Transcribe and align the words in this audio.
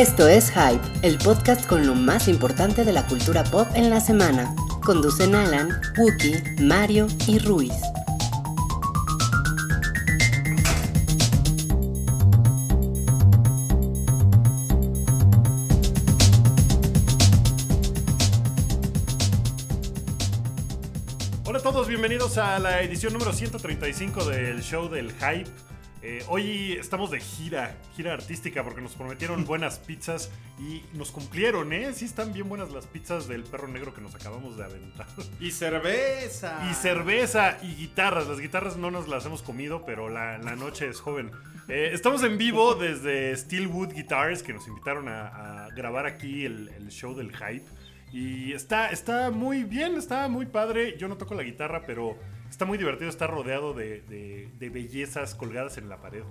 Esto 0.00 0.26
es 0.28 0.50
Hype, 0.52 0.80
el 1.02 1.18
podcast 1.18 1.66
con 1.66 1.86
lo 1.86 1.94
más 1.94 2.26
importante 2.26 2.86
de 2.86 2.92
la 2.94 3.06
cultura 3.06 3.44
pop 3.44 3.68
en 3.74 3.90
la 3.90 4.00
semana. 4.00 4.54
Conducen 4.82 5.34
Alan, 5.34 5.78
Wookie, 5.98 6.42
Mario 6.62 7.06
y 7.26 7.38
Ruiz. 7.38 7.74
Hola 21.44 21.58
a 21.58 21.62
todos, 21.62 21.88
bienvenidos 21.88 22.38
a 22.38 22.58
la 22.58 22.80
edición 22.80 23.12
número 23.12 23.34
135 23.34 24.24
del 24.24 24.62
show 24.62 24.88
del 24.88 25.12
Hype. 25.12 25.50
Eh, 26.02 26.24
hoy 26.28 26.72
estamos 26.80 27.10
de 27.10 27.20
gira, 27.20 27.76
gira 27.94 28.14
artística, 28.14 28.64
porque 28.64 28.80
nos 28.80 28.94
prometieron 28.94 29.44
buenas 29.46 29.78
pizzas 29.78 30.30
y 30.58 30.82
nos 30.94 31.10
cumplieron, 31.10 31.72
¿eh? 31.74 31.92
Sí 31.92 32.06
están 32.06 32.32
bien 32.32 32.48
buenas 32.48 32.70
las 32.70 32.86
pizzas 32.86 33.28
del 33.28 33.42
perro 33.44 33.68
negro 33.68 33.92
que 33.92 34.00
nos 34.00 34.14
acabamos 34.14 34.56
de 34.56 34.64
aventar. 34.64 35.06
Y 35.40 35.50
cerveza. 35.50 36.66
Y 36.70 36.74
cerveza 36.74 37.58
y 37.62 37.74
guitarras. 37.74 38.26
Las 38.28 38.40
guitarras 38.40 38.78
no 38.78 38.90
nos 38.90 39.08
las 39.08 39.26
hemos 39.26 39.42
comido, 39.42 39.84
pero 39.84 40.08
la, 40.08 40.38
la 40.38 40.56
noche 40.56 40.88
es 40.88 41.00
joven. 41.00 41.32
Eh, 41.68 41.90
estamos 41.92 42.22
en 42.22 42.38
vivo 42.38 42.74
desde 42.74 43.36
Steelwood 43.36 43.92
Guitars, 43.92 44.42
que 44.42 44.54
nos 44.54 44.66
invitaron 44.68 45.06
a, 45.08 45.66
a 45.66 45.68
grabar 45.70 46.06
aquí 46.06 46.46
el, 46.46 46.68
el 46.68 46.88
show 46.88 47.14
del 47.14 47.30
Hype. 47.36 47.66
Y 48.10 48.52
está, 48.54 48.88
está 48.88 49.30
muy 49.30 49.64
bien, 49.64 49.96
está 49.96 50.26
muy 50.28 50.46
padre. 50.46 50.96
Yo 50.98 51.08
no 51.08 51.16
toco 51.18 51.34
la 51.34 51.42
guitarra, 51.42 51.82
pero 51.86 52.16
está 52.50 52.64
muy 52.66 52.76
divertido 52.76 53.08
estar 53.08 53.30
rodeado 53.30 53.72
de, 53.72 54.00
de- 54.02 54.50
de 54.58 54.68
bellezas 54.70 55.34
colgadas 55.34 55.78
en 55.78 55.88
la 55.88 55.96
pared. 56.00 56.22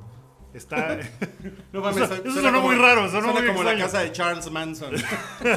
Está. 0.53 0.99
No 1.73 1.81
mames, 1.81 2.09
Eso- 2.11 2.41
sonó 2.41 2.61
muy 2.61 2.75
raro, 2.75 3.07
sonó 3.09 3.31
suena 3.31 3.39
muy 3.41 3.47
como 3.47 3.63
la 3.63 3.77
casa 3.77 3.99
de 4.01 4.11
Charles 4.11 4.49
Manson. 4.51 4.93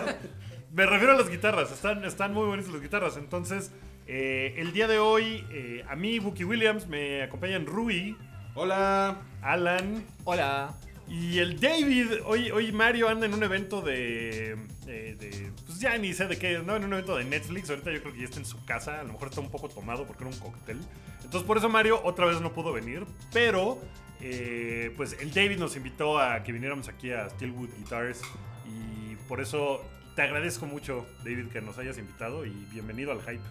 Me 0.72 0.86
refiero 0.86 1.12
a 1.12 1.16
las 1.16 1.28
guitarras, 1.28 1.70
están, 1.70 2.02
están 2.04 2.32
muy 2.32 2.46
bonitas 2.46 2.72
las 2.72 2.80
guitarras. 2.80 3.16
Entonces, 3.18 3.72
eh, 4.06 4.54
el 4.56 4.72
día 4.72 4.88
de 4.88 4.98
hoy, 4.98 5.44
eh, 5.50 5.84
a 5.88 5.96
mí, 5.96 6.18
Wookie 6.18 6.44
Williams, 6.44 6.86
me 6.86 7.22
acompañan 7.22 7.66
Rui, 7.66 8.16
Hola. 8.54 9.18
Alan 9.42 10.04
Hola. 10.24 10.74
Y 11.12 11.38
el 11.38 11.60
David. 11.60 12.06
Hoy, 12.24 12.50
hoy 12.50 12.72
Mario 12.72 13.08
anda 13.08 13.26
en 13.26 13.34
un 13.34 13.42
evento 13.42 13.80
de, 13.82 14.56
de- 14.86 15.14
de- 15.16 15.52
Pues 15.66 15.78
ya 15.78 15.96
ni 15.98 16.12
sé 16.14 16.26
de 16.26 16.38
qué, 16.38 16.58
no, 16.64 16.74
en 16.76 16.84
un 16.84 16.92
evento 16.94 17.16
de 17.16 17.24
Netflix. 17.24 17.68
Ahorita 17.70 17.92
yo 17.92 18.00
creo 18.00 18.12
que 18.14 18.20
ya 18.20 18.24
está 18.24 18.38
en 18.38 18.46
su 18.46 18.64
casa. 18.64 19.00
A 19.00 19.04
lo 19.04 19.12
mejor 19.12 19.28
está 19.28 19.40
un 19.40 19.50
poco 19.50 19.68
tomado 19.68 20.06
porque 20.06 20.24
era 20.24 20.32
un 20.32 20.38
cóctel. 20.40 20.78
Entonces, 21.22 21.42
por 21.46 21.58
eso 21.58 21.68
Mario 21.68 22.00
otra 22.04 22.26
vez 22.26 22.40
no 22.40 22.52
pudo 22.52 22.72
venir. 22.72 23.04
Pero, 23.32 23.78
eh, 24.20 24.92
pues 24.96 25.16
el 25.20 25.32
David 25.32 25.58
nos 25.58 25.76
invitó 25.76 26.18
a 26.18 26.42
que 26.42 26.52
viniéramos 26.52 26.88
aquí 26.88 27.10
a 27.12 27.28
Steelwood 27.30 27.68
Guitars. 27.78 28.20
Y 28.66 29.16
por 29.28 29.40
eso 29.40 29.84
te 30.16 30.22
agradezco 30.22 30.66
mucho, 30.66 31.06
David, 31.24 31.48
que 31.48 31.60
nos 31.60 31.76
hayas 31.78 31.98
invitado. 31.98 32.46
Y 32.46 32.50
bienvenido 32.72 33.12
al 33.12 33.20
hype. 33.20 33.42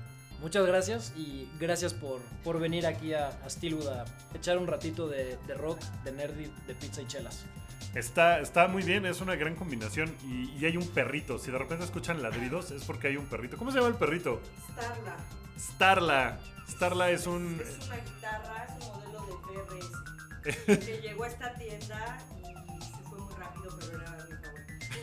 Muchas 0.41 0.65
gracias 0.65 1.13
y 1.15 1.47
gracias 1.59 1.93
por, 1.93 2.19
por 2.43 2.59
venir 2.59 2.87
aquí 2.87 3.13
a, 3.13 3.27
a 3.27 3.49
Steelwood 3.49 3.87
a 3.87 4.05
echar 4.33 4.57
un 4.57 4.67
ratito 4.67 5.07
de, 5.07 5.37
de 5.47 5.53
rock, 5.53 5.79
de 6.03 6.11
nerdy, 6.11 6.51
de 6.67 6.75
pizza 6.75 7.01
y 7.01 7.07
chelas. 7.07 7.45
Está, 7.93 8.39
está 8.39 8.67
muy 8.67 8.83
bien, 8.83 9.05
es 9.05 9.21
una 9.21 9.35
gran 9.35 9.55
combinación. 9.55 10.15
Y, 10.23 10.49
y 10.57 10.65
hay 10.65 10.77
un 10.77 10.87
perrito. 10.87 11.37
Si 11.37 11.51
de 11.51 11.57
repente 11.57 11.85
escuchan 11.85 12.21
ladridos, 12.21 12.71
es 12.71 12.83
porque 12.85 13.07
hay 13.07 13.17
un 13.17 13.25
perrito. 13.25 13.57
¿Cómo 13.57 13.71
se 13.71 13.77
llama 13.77 13.89
el 13.89 13.95
perrito? 13.95 14.41
Starla. 14.71 15.17
Starla. 15.59 16.39
Starla 16.69 17.11
es 17.11 17.27
un. 17.27 17.61
Es 17.61 17.85
una 17.85 17.97
guitarra, 17.97 18.65
es 18.65 18.85
un 18.85 18.93
modelo 18.93 19.25
de 19.25 20.53
BRS 20.65 20.65
que 20.85 21.01
llegó 21.01 21.25
a 21.25 21.27
esta 21.27 21.53
tienda 21.53 22.17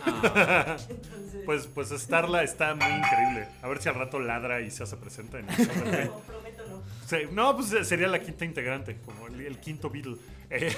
Entonces, 0.06 1.42
Pues, 1.44 1.66
pues 1.66 1.90
Starla 1.90 2.42
está 2.42 2.74
muy 2.74 2.86
increíble. 2.86 3.48
A 3.62 3.68
ver 3.68 3.80
si 3.80 3.88
al 3.88 3.94
rato 3.94 4.20
ladra 4.20 4.60
y 4.60 4.70
se 4.70 4.82
hace 4.82 4.96
presente 4.96 5.38
en 5.38 5.48
el 5.48 5.56
show 5.56 5.74
del 5.84 5.92
Rey. 5.92 6.06
no, 6.06 6.18
prometo 6.20 6.62
no. 6.68 6.82
Sí, 7.06 7.16
No, 7.32 7.56
pues 7.56 7.86
sería 7.88 8.08
la 8.08 8.20
quinta 8.20 8.44
integrante, 8.44 8.96
como 9.04 9.28
el, 9.28 9.40
el 9.40 9.58
quinto 9.58 9.88
Beatle. 9.90 10.16
Eh, 10.50 10.74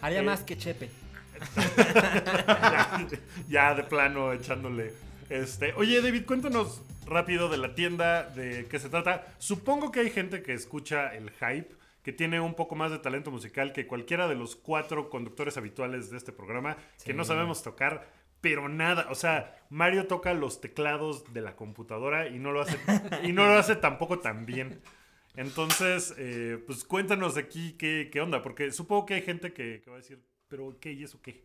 Haría 0.00 0.20
Eh, 0.20 0.22
más 0.22 0.42
que 0.42 0.56
Chepe. 0.56 0.88
ya, 1.56 3.08
ya 3.48 3.74
de 3.74 3.82
plano 3.84 4.32
echándole. 4.32 4.92
Este, 5.28 5.72
oye, 5.74 6.00
David, 6.02 6.24
cuéntanos 6.26 6.82
rápido 7.06 7.48
de 7.48 7.56
la 7.58 7.74
tienda, 7.74 8.22
de 8.24 8.66
qué 8.70 8.78
se 8.78 8.88
trata. 8.88 9.26
Supongo 9.38 9.90
que 9.90 10.00
hay 10.00 10.10
gente 10.10 10.42
que 10.42 10.52
escucha 10.52 11.14
el 11.14 11.30
hype, 11.30 11.74
que 12.02 12.12
tiene 12.12 12.40
un 12.40 12.54
poco 12.54 12.74
más 12.74 12.90
de 12.90 12.98
talento 12.98 13.30
musical 13.30 13.72
que 13.72 13.86
cualquiera 13.86 14.28
de 14.28 14.34
los 14.34 14.56
cuatro 14.56 15.08
conductores 15.10 15.56
habituales 15.56 16.10
de 16.10 16.16
este 16.18 16.32
programa, 16.32 16.76
que 17.04 17.14
no 17.14 17.24
sabemos 17.24 17.62
tocar, 17.62 18.06
pero 18.42 18.68
nada. 18.68 19.06
O 19.10 19.14
sea, 19.14 19.56
Mario 19.70 20.06
toca 20.06 20.34
los 20.34 20.60
teclados 20.60 21.32
de 21.32 21.40
la 21.40 21.56
computadora 21.56 22.28
y 22.28 22.38
no 22.38 22.52
lo 22.52 22.60
hace, 22.60 22.78
y 23.22 23.32
no 23.32 23.46
lo 23.46 23.54
hace 23.54 23.76
tampoco 23.76 24.18
tan 24.18 24.44
bien. 24.44 24.82
Entonces, 25.34 26.14
eh, 26.18 26.62
pues 26.66 26.84
cuéntanos 26.84 27.38
aquí 27.38 27.72
qué, 27.78 28.10
qué 28.12 28.20
onda, 28.20 28.42
porque 28.42 28.70
supongo 28.70 29.06
que 29.06 29.14
hay 29.14 29.22
gente 29.22 29.54
que, 29.54 29.80
que 29.82 29.88
va 29.88 29.96
a 29.96 30.00
decir, 30.00 30.22
pero 30.48 30.76
¿qué 30.78 30.92
y 30.92 31.04
eso 31.04 31.22
qué? 31.22 31.42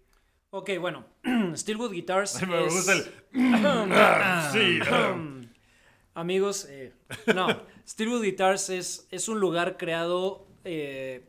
Ok, 0.49 0.71
bueno. 0.81 1.05
Steelwood 1.55 1.91
Guitars. 1.93 2.41
Me 2.47 2.65
es- 2.65 2.73
gusta 2.73 2.93
el. 2.93 3.05
Sí. 4.51 4.79
Amigos, 6.13 6.65
eh, 6.69 6.93
no. 7.33 7.47
Steelwood 7.87 8.23
Guitars 8.23 8.69
es, 8.71 9.07
es 9.11 9.29
un 9.29 9.39
lugar 9.39 9.77
creado 9.77 10.47
eh, 10.65 11.23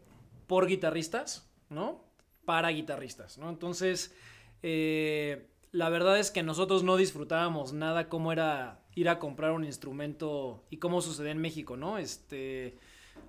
por 0.46 0.66
guitarristas, 0.66 1.48
¿no? 1.68 2.02
Para 2.46 2.70
guitarristas, 2.70 3.36
¿no? 3.36 3.50
Entonces, 3.50 4.14
eh, 4.62 5.46
la 5.78 5.90
verdad 5.90 6.18
es 6.18 6.32
que 6.32 6.42
nosotros 6.42 6.82
no 6.82 6.96
disfrutábamos 6.96 7.72
nada 7.72 8.08
cómo 8.08 8.32
era 8.32 8.80
ir 8.96 9.08
a 9.08 9.20
comprar 9.20 9.52
un 9.52 9.64
instrumento 9.64 10.64
y 10.70 10.78
cómo 10.78 11.00
sucede 11.00 11.30
en 11.30 11.38
México, 11.38 11.76
¿no? 11.76 11.98
Este, 11.98 12.76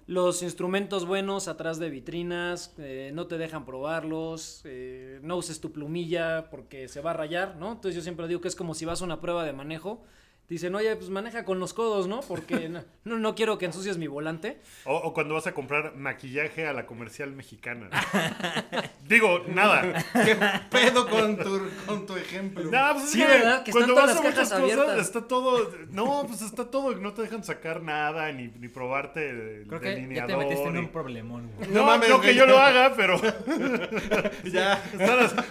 los 0.07 0.41
instrumentos 0.41 1.05
buenos 1.05 1.47
atrás 1.47 1.77
de 1.77 1.91
vitrinas, 1.91 2.73
eh, 2.79 3.11
no 3.13 3.27
te 3.27 3.37
dejan 3.37 3.65
probarlos, 3.65 4.63
eh, 4.65 5.19
no 5.21 5.37
uses 5.37 5.61
tu 5.61 5.71
plumilla 5.71 6.49
porque 6.49 6.87
se 6.87 7.01
va 7.01 7.11
a 7.11 7.13
rayar, 7.13 7.55
¿no? 7.57 7.73
Entonces 7.73 7.93
yo 7.95 8.01
siempre 8.01 8.27
digo 8.27 8.41
que 8.41 8.47
es 8.47 8.55
como 8.55 8.73
si 8.73 8.83
vas 8.83 9.03
a 9.03 9.05
una 9.05 9.21
prueba 9.21 9.45
de 9.45 9.53
manejo. 9.53 10.03
Dicen, 10.49 10.73
oye, 10.73 10.95
pues 10.95 11.11
maneja 11.11 11.45
con 11.45 11.59
los 11.59 11.75
codos, 11.75 12.07
¿no? 12.07 12.21
Porque 12.21 12.69
no, 13.03 13.19
no, 13.19 13.35
quiero 13.35 13.59
que 13.59 13.65
ensucies 13.65 13.97
mi 13.99 14.07
volante. 14.07 14.59
O, 14.85 14.95
o 14.95 15.13
cuando 15.13 15.35
vas 15.35 15.45
a 15.45 15.53
comprar 15.53 15.95
maquillaje 15.95 16.65
a 16.65 16.73
la 16.73 16.87
comercial 16.87 17.31
mexicana. 17.33 17.89
Digo, 19.07 19.43
nada. 19.47 20.03
¿Qué 20.13 20.35
pedo 20.71 21.07
con 21.07 21.37
tu, 21.37 21.61
con 21.85 22.05
tu 22.07 22.15
ejemplo? 22.17 22.63
No, 22.63 22.93
pues 22.93 23.05
es 23.05 23.11
Sí, 23.11 23.19
que 23.19 23.27
¿verdad? 23.27 23.63
Que 23.63 23.71
cuando 23.71 23.93
están 23.93 24.07
vas 24.07 24.15
todas 24.15 24.21
a 24.21 24.23
las 24.23 24.23
muchas 24.23 24.49
cajas 24.49 24.61
cosas, 24.61 24.79
abiertas. 24.79 25.05
está 25.07 25.27
todo. 25.27 25.71
No, 25.91 26.23
pues 26.27 26.41
está 26.41 26.65
todo. 26.71 26.95
No 26.95 27.13
te 27.13 27.21
dejan 27.21 27.43
sacar 27.43 27.83
nada, 27.83 28.31
ni, 28.31 28.47
ni 28.47 28.67
probarte 28.69 29.29
el 29.29 29.65
Creo 29.67 29.79
que 29.79 30.15
ya 30.15 30.25
te 30.25 30.35
metiste 30.35 30.67
en 30.67 30.77
un 30.77 30.89
problemón, 30.89 31.51
güey. 31.55 31.69
No, 31.69 31.81
No 31.81 31.85
mames, 31.85 32.09
no 32.09 32.21
que 32.21 32.33
yo 32.33 32.47
lo 32.47 32.57
haga, 32.57 32.93
pero 32.95 33.21
Ya. 34.51 34.83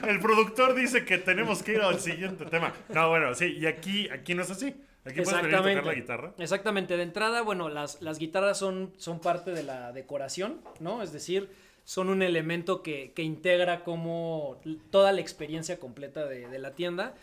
El 0.09 0.19
productor 0.21 0.75
dice 0.75 1.05
que 1.05 1.19
tenemos 1.19 1.63
que 1.63 1.75
ir 1.75 1.81
al 1.81 2.01
siguiente 2.01 2.45
tema. 2.47 2.73
No, 2.89 3.09
bueno, 3.11 3.35
sí, 3.35 3.57
y 3.59 3.67
aquí, 3.67 4.09
aquí 4.11 4.35
no 4.35 4.43
es 4.43 4.51
así. 4.51 4.75
Aquí 5.05 5.23
puedes 5.23 5.33
a 5.33 5.43
tocar 5.43 5.85
la 5.85 5.95
guitarra. 5.95 6.35
Exactamente. 6.39 6.97
De 6.97 7.03
entrada, 7.03 7.43
bueno, 7.43 7.69
las, 7.69 8.03
las 8.03 8.19
guitarras 8.19 8.59
son, 8.59 8.93
son 8.99 9.21
parte 9.21 9.53
de 9.53 9.63
la 9.63 9.93
decoración, 9.93 10.61
¿no? 10.81 11.03
Es 11.03 11.13
decir, 11.13 11.49
son 11.85 12.11
un 12.11 12.23
elemento 12.23 12.83
que, 12.83 13.13
que 13.13 13.23
integra 13.23 13.85
como 13.85 14.61
toda 14.91 15.13
la 15.13 15.21
experiencia 15.21 15.79
completa 15.79 16.27
de, 16.27 16.49
de 16.49 16.59
la 16.59 16.75
tienda. 16.75 17.15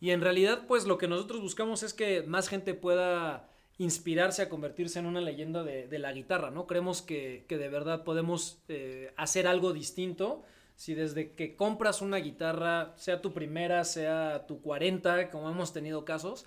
Y 0.00 0.10
en 0.10 0.20
realidad, 0.20 0.62
pues 0.66 0.86
lo 0.86 0.98
que 0.98 1.08
nosotros 1.08 1.40
buscamos 1.40 1.82
es 1.82 1.92
que 1.92 2.22
más 2.22 2.48
gente 2.48 2.74
pueda 2.74 3.48
inspirarse 3.78 4.42
a 4.42 4.48
convertirse 4.48 4.98
en 4.98 5.06
una 5.06 5.20
leyenda 5.20 5.64
de, 5.64 5.88
de 5.88 5.98
la 5.98 6.12
guitarra, 6.12 6.50
¿no? 6.50 6.66
Creemos 6.66 7.02
que, 7.02 7.44
que 7.48 7.58
de 7.58 7.68
verdad 7.68 8.04
podemos 8.04 8.58
eh, 8.68 9.12
hacer 9.16 9.46
algo 9.46 9.72
distinto. 9.72 10.42
Si 10.76 10.94
desde 10.94 11.32
que 11.32 11.56
compras 11.56 12.00
una 12.00 12.18
guitarra, 12.18 12.94
sea 12.96 13.20
tu 13.20 13.32
primera, 13.32 13.84
sea 13.84 14.46
tu 14.46 14.60
40, 14.60 15.30
como 15.30 15.50
hemos 15.50 15.72
tenido 15.72 16.04
casos, 16.04 16.46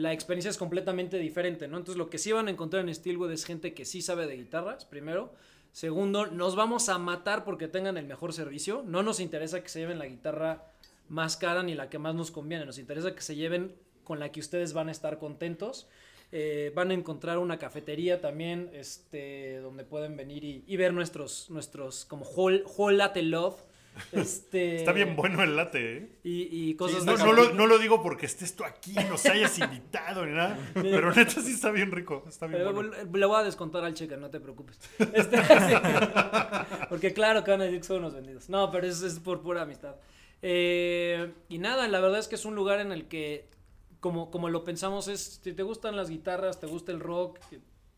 la 0.00 0.14
experiencia 0.14 0.50
es 0.50 0.56
completamente 0.56 1.18
diferente, 1.18 1.68
¿no? 1.68 1.76
Entonces 1.76 1.98
lo 1.98 2.08
que 2.08 2.16
sí 2.16 2.32
van 2.32 2.48
a 2.48 2.50
encontrar 2.50 2.82
en 2.82 2.94
Steelwood 2.94 3.30
es 3.32 3.44
gente 3.44 3.74
que 3.74 3.84
sí 3.84 4.00
sabe 4.00 4.26
de 4.26 4.36
guitarras, 4.36 4.86
primero. 4.86 5.32
Segundo, 5.72 6.26
nos 6.26 6.56
vamos 6.56 6.88
a 6.88 6.98
matar 6.98 7.44
porque 7.44 7.68
tengan 7.68 7.98
el 7.98 8.06
mejor 8.06 8.32
servicio. 8.32 8.82
No 8.86 9.02
nos 9.02 9.20
interesa 9.20 9.62
que 9.62 9.68
se 9.68 9.80
lleven 9.80 9.98
la 9.98 10.06
guitarra 10.06 10.64
más 11.10 11.36
cara 11.36 11.62
ni 11.62 11.74
la 11.74 11.90
que 11.90 11.98
más 11.98 12.14
nos 12.14 12.30
conviene. 12.30 12.64
Nos 12.64 12.78
interesa 12.78 13.14
que 13.14 13.20
se 13.20 13.36
lleven 13.36 13.74
con 14.04 14.18
la 14.18 14.32
que 14.32 14.40
ustedes 14.40 14.72
van 14.72 14.88
a 14.88 14.92
estar 14.92 15.18
contentos. 15.18 15.86
Eh, 16.32 16.72
van 16.74 16.90
a 16.92 16.94
encontrar 16.94 17.38
una 17.38 17.58
cafetería 17.58 18.20
también, 18.20 18.70
este, 18.72 19.58
donde 19.58 19.84
pueden 19.84 20.16
venir 20.16 20.44
y, 20.44 20.76
ver 20.76 20.94
nuestros, 20.94 21.50
nuestros 21.50 22.06
como 22.06 22.24
whole, 22.24 22.64
love. 23.22 23.56
Este, 24.12 24.76
Está 24.76 24.92
bien 24.92 25.16
bueno 25.16 25.42
el 25.42 25.56
latte, 25.56 25.96
¿eh? 25.96 26.18
Y, 26.24 26.70
y 26.70 26.74
cosas 26.74 27.04
No, 27.04 27.32
lo, 27.32 27.52
no 27.52 27.66
lo 27.66 27.78
digo 27.78 28.02
porque 28.02 28.26
estés 28.26 28.54
tú 28.56 28.64
aquí, 28.64 28.94
nos 29.08 29.24
hayas 29.26 29.58
invitado 29.58 30.26
ni 30.26 30.32
nada. 30.32 30.58
Pero 30.74 31.12
neta 31.14 31.40
sí 31.40 31.52
está 31.52 31.70
bien 31.70 31.90
rico. 31.92 32.24
Está 32.28 32.46
bien 32.46 32.58
Pero 32.58 32.72
bueno. 32.72 32.92
le 32.92 33.26
voy 33.26 33.40
a 33.40 33.44
descontar 33.44 33.84
al 33.84 33.94
cheque, 33.94 34.16
no 34.16 34.30
te 34.30 34.40
preocupes. 34.40 34.78
Este, 35.14 35.36
sí. 35.44 35.74
Porque 36.88 37.12
claro 37.12 37.44
que 37.44 37.50
van 37.50 37.60
a 37.60 37.64
decir 37.64 37.80
que 37.80 37.86
son 37.86 37.98
unos 37.98 38.14
vendidos. 38.14 38.48
No, 38.48 38.70
pero 38.70 38.86
es, 38.86 39.02
es 39.02 39.18
por 39.18 39.42
pura 39.42 39.62
amistad. 39.62 39.96
Eh, 40.42 41.32
y 41.48 41.58
nada, 41.58 41.86
la 41.88 42.00
verdad 42.00 42.18
es 42.18 42.28
que 42.28 42.34
es 42.36 42.44
un 42.44 42.54
lugar 42.54 42.80
en 42.80 42.92
el 42.92 43.08
que, 43.08 43.48
como, 44.00 44.30
como 44.30 44.48
lo 44.48 44.64
pensamos, 44.64 45.08
es 45.08 45.40
si 45.42 45.52
te 45.52 45.62
gustan 45.62 45.96
las 45.96 46.08
guitarras, 46.10 46.60
te 46.60 46.66
gusta 46.66 46.92
el 46.92 47.00
rock, 47.00 47.38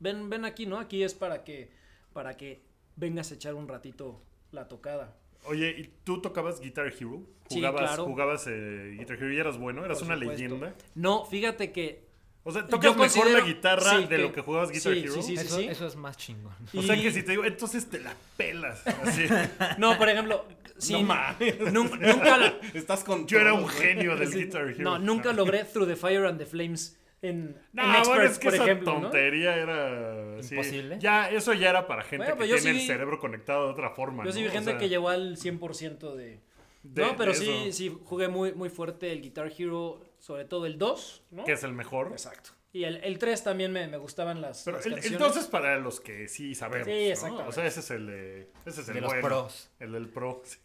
ven, 0.01 0.29
ven 0.29 0.45
aquí, 0.45 0.67
¿no? 0.67 0.79
Aquí 0.79 1.03
es 1.03 1.15
para 1.15 1.45
que, 1.45 1.71
para 2.13 2.37
que 2.37 2.63
vengas 2.97 3.31
a 3.31 3.35
echar 3.35 3.55
un 3.55 3.69
ratito 3.69 4.21
la 4.51 4.69
tocada. 4.69 5.17
Oye, 5.45 5.71
¿y 5.79 5.91
tú 6.05 6.21
tocabas 6.21 6.61
Guitar 6.61 6.87
Hero? 6.87 7.23
Sí, 7.49 7.57
¿Jugabas, 7.57 7.83
claro. 7.83 8.05
jugabas 8.05 8.47
eh, 8.49 8.95
Guitar 8.99 9.17
Hero 9.17 9.33
y 9.33 9.39
eras 9.39 9.59
bueno? 9.59 9.85
¿Eras 9.85 9.99
Por 9.99 10.07
una 10.07 10.17
supuesto. 10.17 10.43
leyenda? 10.43 10.75
No, 10.95 11.25
fíjate 11.25 11.73
que 11.73 12.05
O 12.45 12.53
sea, 12.53 12.67
¿tocas 12.67 12.93
mejor 12.97 12.97
considero- 13.09 13.39
la 13.39 13.45
guitarra 13.45 13.91
sí, 13.91 14.03
de 14.03 14.09
que- 14.09 14.19
lo 14.19 14.33
que 14.33 14.41
jugabas 14.41 14.71
Guitar 14.71 14.93
sí, 14.95 14.99
Hero? 15.01 15.13
sí, 15.15 15.23
sí, 15.23 15.35
eso, 15.35 15.57
sí. 15.59 15.67
eso 15.69 15.87
es 15.87 15.97
más 15.97 16.17
chingón. 16.17 16.55
O 16.75 16.83
sea 16.83 16.97
que 17.01 17.11
si 17.11 17.23
te 17.23 17.33
digo, 17.33 17.45
entonces 17.45 17.89
te 17.91 17.99
la 18.01 18.15
pelas. 18.37 18.87
Así. 18.87 19.25
No, 19.79 19.99
por 19.99 20.09
ejemplo, 20.09 20.45
sí, 20.79 20.93
No 20.95 21.03
mames. 21.03 21.59
nun- 21.73 21.91
nunca, 22.01 22.55
Estás 22.75 23.05
con 23.05 23.27
Yo 23.27 23.39
era 23.41 23.53
un 23.55 23.69
genio 23.69 24.17
del 24.17 24.29
sí, 24.33 24.45
Guitar 24.45 24.69
Hero. 24.69 24.79
no, 24.83 24.99
nunca 24.99 25.33
logré 25.33 25.65
Through 25.65 25.89
the 25.89 25.97
Fire 25.97 26.25
and 26.27 26.39
the 26.39 26.47
Flames 26.47 26.97
en, 27.23 27.57
No, 27.73 27.83
en 27.85 27.89
bueno, 27.91 27.99
Expert, 27.99 28.31
es 28.33 28.39
que 28.39 28.45
por 28.45 28.55
esa 28.55 28.65
ejemplo, 28.65 28.95
¿no? 28.95 29.01
tontería 29.03 29.57
era... 29.57 30.43
sí. 30.43 30.55
Imposible. 30.57 30.99
Ya, 31.01 31.31
eso 31.31 31.55
ya 31.55 31.71
era 31.71 31.87
para 31.87 32.03
gente 32.03 32.19
Bueno, 32.27 32.33
que 32.35 32.39
pues 32.39 32.49
tiene 32.49 32.61
sí 32.63 32.69
el 32.69 32.75
vi- 32.77 32.87
cerebro 32.87 33.19
conectado 33.19 33.67
de 33.67 33.73
otra 33.73 33.91
forma, 33.91 34.25
Yo 34.25 34.33
sí 34.33 34.39
¿no? 34.41 34.45
vi 34.45 34.49
O 34.49 34.53
gente 34.53 34.71
sea, 34.73 34.79
que 34.79 34.89
llegó 34.89 35.09
al 35.09 35.37
100% 35.37 36.15
de... 36.15 36.41
de- 36.83 37.03
no, 37.03 37.17
pero 37.17 37.33
de 37.33 37.39
sí, 37.39 37.51
eso, 37.67 37.73
sí, 37.77 37.97
jugué 38.05 38.29
muy, 38.29 38.53
muy 38.55 38.69
fuerte 38.69 39.13
el 39.13 39.23
Guitar 39.23 39.51
Hero, 39.57 40.01
sobre 40.19 40.45
todo 40.45 40.67
el 40.67 40.79
2, 40.79 41.23
¿no? 41.31 41.45
Que 41.45 41.53
es 41.53 41.63
el 41.65 41.73
mejor. 41.73 42.09
Exacto. 42.13 42.51
Y 42.75 42.85
el, 42.85 42.97
el 43.05 43.19
3 43.19 43.45
también 43.45 43.71
me, 43.71 43.87
me 43.87 43.99
gustaban 43.99 44.41
las, 44.41 44.63
Pero 44.65 44.79
las 44.79 44.87
el, 44.87 44.95
canciones. 44.95 45.21
entonces 45.21 45.47
para 45.47 45.79
los 45.79 46.01
que 46.01 46.27
sí 46.27 46.55
sabemos. 46.55 46.87
Sí, 46.87 46.93
¿no? 46.93 46.97
exactamente. 47.13 47.49
O 47.49 47.53
sea, 47.53 47.67
ese 47.67 47.81
es 47.81 47.91
el 47.91 48.07
de, 48.07 48.49
ese 48.65 48.81
es 48.81 48.89
el 48.89 48.95
De 48.95 49.01
los 49.03 49.15
pros. 49.15 49.71
El 49.79 49.93
del 49.93 50.09
pro. 50.09 50.41
sí. 50.45 50.59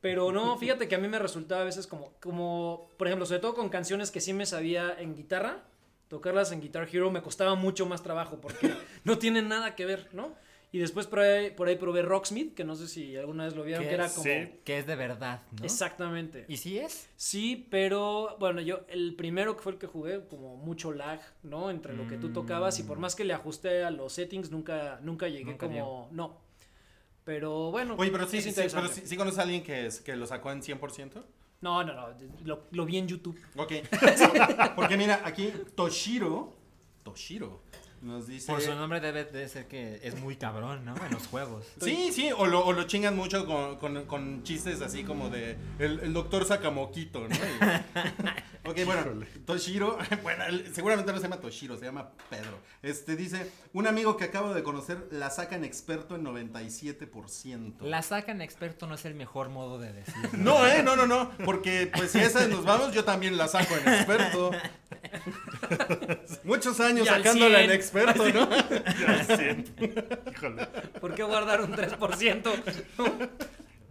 Pero 0.00 0.32
no, 0.32 0.58
fíjate 0.58 0.88
que 0.88 0.96
a 0.96 0.98
mí 0.98 1.06
me 1.08 1.18
resultaba 1.20 1.62
a 1.62 1.64
veces 1.64 1.86
como, 1.86 2.12
como, 2.20 2.90
por 2.98 3.06
ejemplo, 3.06 3.24
sobre 3.24 3.40
todo 3.40 3.54
con 3.54 3.68
canciones 3.68 4.10
que 4.10 4.20
sí 4.20 4.32
me 4.32 4.46
sabía 4.46 4.94
en 4.98 5.14
guitarra, 5.14 5.62
tocarlas 6.14 6.52
en 6.52 6.60
Guitar 6.60 6.88
Hero 6.92 7.10
me 7.10 7.22
costaba 7.22 7.56
mucho 7.56 7.86
más 7.86 8.04
trabajo 8.04 8.40
porque 8.40 8.72
no 9.04 9.18
tienen 9.18 9.48
nada 9.48 9.74
que 9.74 9.84
ver, 9.84 10.08
¿no? 10.12 10.32
Y 10.70 10.78
después 10.78 11.08
por 11.08 11.18
ahí, 11.18 11.50
por 11.50 11.66
ahí 11.66 11.74
probé 11.74 12.02
Rocksmith, 12.02 12.54
que 12.54 12.62
no 12.62 12.76
sé 12.76 12.86
si 12.86 13.16
alguna 13.16 13.46
vez 13.46 13.56
lo 13.56 13.64
vieron, 13.64 13.82
¿Qué 13.82 13.88
que 13.88 13.94
era 13.96 14.06
es? 14.06 14.12
como... 14.12 14.22
Sí. 14.22 14.60
Que 14.64 14.78
es 14.78 14.86
de 14.86 14.94
verdad, 14.94 15.42
¿no? 15.58 15.64
Exactamente. 15.64 16.44
¿Y 16.46 16.58
si 16.58 16.78
es? 16.78 17.08
Sí, 17.16 17.66
pero 17.68 18.36
bueno, 18.38 18.60
yo 18.60 18.82
el 18.86 19.16
primero 19.16 19.56
que 19.56 19.62
fue 19.64 19.72
el 19.72 19.78
que 19.78 19.88
jugué, 19.88 20.24
como 20.28 20.56
mucho 20.56 20.92
lag, 20.92 21.20
¿no? 21.42 21.68
Entre 21.68 21.94
lo 21.94 22.06
que 22.06 22.16
tú 22.16 22.32
tocabas 22.32 22.78
y 22.78 22.84
por 22.84 23.00
más 23.00 23.16
que 23.16 23.24
le 23.24 23.34
ajusté 23.34 23.82
a 23.82 23.90
los 23.90 24.12
settings, 24.12 24.52
nunca, 24.52 25.00
nunca 25.02 25.26
llegué 25.26 25.50
Nunca 25.50 25.66
como... 25.66 26.08
No. 26.12 26.38
Pero 27.24 27.72
bueno. 27.72 27.96
Oye, 27.98 28.12
pero 28.12 28.28
sí, 28.28 28.40
sí, 28.40 28.52
pero 28.54 28.86
sí, 28.86 29.02
¿sí 29.04 29.16
conoces 29.16 29.40
a 29.40 29.42
alguien 29.42 29.64
que, 29.64 29.86
es, 29.86 30.00
que 30.00 30.14
lo 30.14 30.28
sacó 30.28 30.52
en 30.52 30.62
100%? 30.62 31.24
No, 31.64 31.82
no, 31.82 31.94
no. 31.94 32.08
Lo, 32.44 32.64
lo 32.72 32.84
vi 32.84 32.98
en 32.98 33.08
YouTube. 33.08 33.40
Ok. 33.56 33.72
Porque 34.76 34.98
mira, 34.98 35.22
aquí 35.24 35.50
Toshiro. 35.74 36.52
Toshiro. 37.02 37.62
Nos 38.04 38.26
dice. 38.26 38.52
Por 38.52 38.60
su 38.60 38.74
nombre 38.74 39.00
debe 39.00 39.24
de 39.24 39.48
ser 39.48 39.66
que 39.66 39.98
es 40.02 40.20
muy 40.20 40.36
cabrón, 40.36 40.84
¿no? 40.84 40.94
En 41.06 41.10
los 41.12 41.26
juegos. 41.26 41.64
Sí, 41.80 42.10
sí, 42.12 42.30
o 42.36 42.44
lo, 42.46 42.64
o 42.66 42.72
lo 42.74 42.82
chingan 42.84 43.16
mucho 43.16 43.46
con, 43.46 43.76
con- 43.78 44.04
con 44.04 44.42
chistes 44.42 44.82
así 44.82 45.04
como 45.04 45.30
de 45.30 45.56
el, 45.78 46.00
el 46.00 46.12
doctor 46.12 46.44
Sacamoquito, 46.44 47.26
¿no? 47.26 47.34
Y- 47.34 48.68
ok, 48.68 48.84
bueno, 48.84 49.24
Toshiro, 49.46 49.96
bueno, 50.22 50.44
seguramente 50.74 51.12
no 51.12 51.18
se 51.18 51.24
llama 51.24 51.40
Toshiro, 51.40 51.78
se 51.78 51.86
llama 51.86 52.10
Pedro. 52.28 52.58
Este 52.82 53.16
dice, 53.16 53.50
un 53.72 53.86
amigo 53.86 54.18
que 54.18 54.24
acabo 54.24 54.52
de 54.52 54.62
conocer 54.62 55.08
la 55.10 55.30
saca 55.30 55.56
en 55.56 55.64
experto 55.64 56.14
en 56.16 56.24
97%. 56.24 57.80
La 57.82 58.02
sacan 58.02 58.42
experto 58.42 58.86
no 58.86 58.96
es 58.96 59.04
el 59.06 59.14
mejor 59.14 59.48
modo 59.48 59.78
de 59.78 59.94
decir. 59.94 60.14
No, 60.34 60.66
eh, 60.66 60.82
no, 60.82 60.94
no, 60.94 61.06
no, 61.06 61.30
porque 61.44 61.90
pues 61.94 62.10
si 62.12 62.18
esa 62.18 62.46
nos 62.48 62.64
vamos, 62.66 62.92
yo 62.92 63.04
también 63.04 63.36
la 63.38 63.48
saco 63.48 63.74
en 63.76 63.88
experto. 63.94 64.50
Muchos 66.44 66.80
años 66.80 67.08
sacándola 67.08 67.58
100. 67.58 67.70
en 67.70 67.76
experto, 67.76 68.28
¿no? 68.30 68.48
Híjole. 70.32 70.66
¿Por 71.00 71.14
qué 71.14 71.22
guardar 71.22 71.60
un 71.60 71.72
3%? 71.72 72.62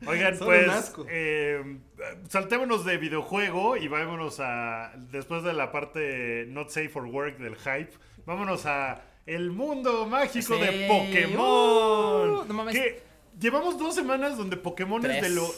Oigan, 0.05 0.37
Son 0.37 0.47
pues 0.47 0.93
eh, 1.09 1.79
saltémonos 2.27 2.83
de 2.83 2.97
videojuego 2.97 3.77
y 3.77 3.87
vámonos 3.87 4.39
a 4.41 4.91
después 5.11 5.43
de 5.43 5.53
la 5.53 5.71
parte 5.71 6.45
not 6.49 6.69
safe 6.69 6.89
for 6.89 7.05
work 7.05 7.37
del 7.37 7.55
hype, 7.55 7.91
vámonos 8.25 8.65
a 8.65 9.01
el 9.25 9.51
mundo 9.51 10.05
mágico 10.05 10.57
de. 10.57 10.87
Pokémon. 10.89 12.29
Uh, 12.29 12.45
no 12.45 12.53
mames. 12.53 12.75
Que 12.75 13.01
llevamos 13.39 13.79
dos 13.79 13.95
semanas 13.95 14.37
donde 14.37 14.57
Pokémon 14.57 15.05
es 15.05 15.21
de 15.21 15.29
lo 15.29 15.49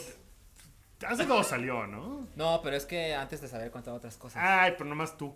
hace 1.04 1.24
dos 1.26 1.46
salió, 1.46 1.86
¿no? 1.86 2.26
No, 2.36 2.60
pero 2.62 2.76
es 2.76 2.86
que 2.86 3.14
antes 3.14 3.40
de 3.40 3.48
saber 3.48 3.70
contar 3.70 3.94
otras 3.94 4.16
cosas. 4.16 4.42
Ay, 4.44 4.74
pero 4.78 4.88
nomás 4.88 5.16
tú. 5.16 5.34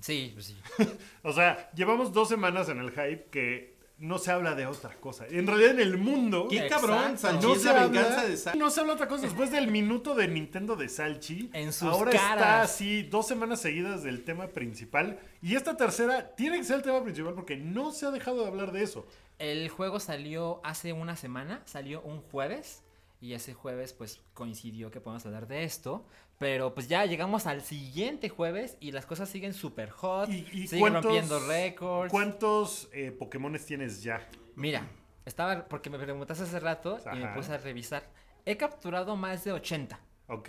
Sí, 0.00 0.30
pues 0.34 0.46
sí. 0.46 0.56
O 1.22 1.32
sea, 1.32 1.70
llevamos 1.74 2.12
dos 2.12 2.28
semanas 2.28 2.68
en 2.68 2.78
el 2.78 2.90
hype 2.90 3.26
que 3.30 3.78
no 3.98 4.18
se 4.18 4.30
habla 4.30 4.54
de 4.54 4.64
otra 4.66 4.94
cosa. 5.00 5.26
En 5.28 5.46
realidad 5.46 5.72
en 5.72 5.80
el 5.80 5.98
mundo 5.98 6.46
Qué 6.48 6.58
Exacto. 6.58 6.86
cabrón, 6.86 7.18
Salchi, 7.18 7.46
no 7.46 7.54
es 7.54 7.62
se 7.62 7.72
la 7.72 7.82
habla, 7.82 8.24
de 8.24 8.54
no 8.56 8.70
se 8.70 8.80
habla 8.80 8.92
otra 8.92 9.08
cosa. 9.08 9.22
Después 9.24 9.50
del 9.50 9.70
minuto 9.72 10.14
de 10.14 10.28
Nintendo 10.28 10.76
de 10.76 10.88
Salchi, 10.88 11.50
En 11.52 11.72
sus 11.72 11.88
ahora 11.88 12.12
está 12.12 12.28
caras. 12.28 12.70
así 12.70 13.02
dos 13.02 13.26
semanas 13.26 13.60
seguidas 13.60 14.04
del 14.04 14.22
tema 14.22 14.46
principal. 14.48 15.18
Y 15.42 15.56
esta 15.56 15.76
tercera 15.76 16.34
tiene 16.36 16.58
que 16.58 16.64
ser 16.64 16.76
el 16.76 16.82
tema 16.82 17.02
principal 17.02 17.34
porque 17.34 17.56
no 17.56 17.90
se 17.90 18.06
ha 18.06 18.10
dejado 18.12 18.42
de 18.42 18.46
hablar 18.46 18.70
de 18.70 18.84
eso. 18.84 19.04
El 19.40 19.68
juego 19.68 19.98
salió 19.98 20.60
hace 20.64 20.92
una 20.92 21.16
semana, 21.16 21.62
salió 21.64 22.00
un 22.02 22.22
jueves. 22.22 22.84
Y 23.20 23.32
ese 23.32 23.52
jueves, 23.54 23.92
pues 23.92 24.20
coincidió 24.34 24.90
que 24.90 25.00
podemos 25.00 25.26
hablar 25.26 25.48
de 25.48 25.64
esto. 25.64 26.06
Pero 26.38 26.72
pues 26.72 26.86
ya 26.88 27.04
llegamos 27.04 27.46
al 27.46 27.62
siguiente 27.62 28.28
jueves 28.28 28.76
y 28.78 28.92
las 28.92 29.06
cosas 29.06 29.28
siguen 29.28 29.54
súper 29.54 29.90
hot. 29.90 30.28
¿Y, 30.30 30.46
y 30.52 30.66
siguen 30.68 30.78
cuántos- 30.80 31.04
rompiendo 31.04 31.40
récords. 31.48 32.10
¿Cuántos 32.12 32.88
eh, 32.92 33.10
Pokémones 33.10 33.66
tienes 33.66 34.02
ya? 34.04 34.28
Mira, 34.54 34.86
estaba, 35.24 35.66
porque 35.66 35.90
me 35.90 35.98
preguntaste 35.98 36.44
hace 36.44 36.60
rato 36.60 36.98
y 37.12 37.18
me 37.18 37.26
puse 37.34 37.52
a 37.52 37.58
revisar. 37.58 38.08
He 38.44 38.56
capturado 38.56 39.16
más 39.16 39.42
de 39.44 39.52
80, 39.52 39.98
Ok. 40.28 40.48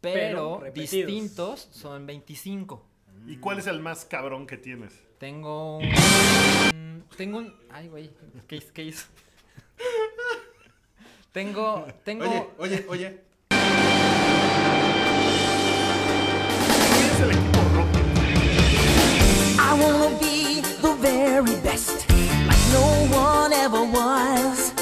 pero, 0.00 0.62
distintos 0.74 1.68
son 1.70 2.06
25. 2.06 2.82
¿Y 3.26 3.36
cuál 3.36 3.58
es 3.58 3.66
el 3.66 3.80
más 3.80 4.04
cabrón 4.06 4.46
que 4.46 4.56
tienes? 4.56 5.02
Tengo 5.18 5.78
un... 5.78 7.04
Tengo 7.16 7.38
un... 7.38 7.54
Ay, 7.70 7.88
güey, 7.88 8.10
¿qué, 8.48 8.60
qué 8.72 8.84
hizo? 8.84 9.06
Tengo... 11.36 11.86
Tengo... 12.02 12.24
Oye, 12.24 12.46
oye, 12.58 12.86
oye. 12.88 13.20
¿Quién 13.50 13.60
es 17.12 17.20
el 17.20 17.30
equipo 17.30 17.60
Rocket? 17.76 18.06
I 19.58 19.70
wanna 19.78 20.18
be 20.18 20.62
the 20.80 20.94
very 20.94 21.56
best, 21.60 22.08
like 22.48 22.66
no 22.72 22.86
one 23.14 23.52
ever 23.52 23.84
was. 23.84 24.72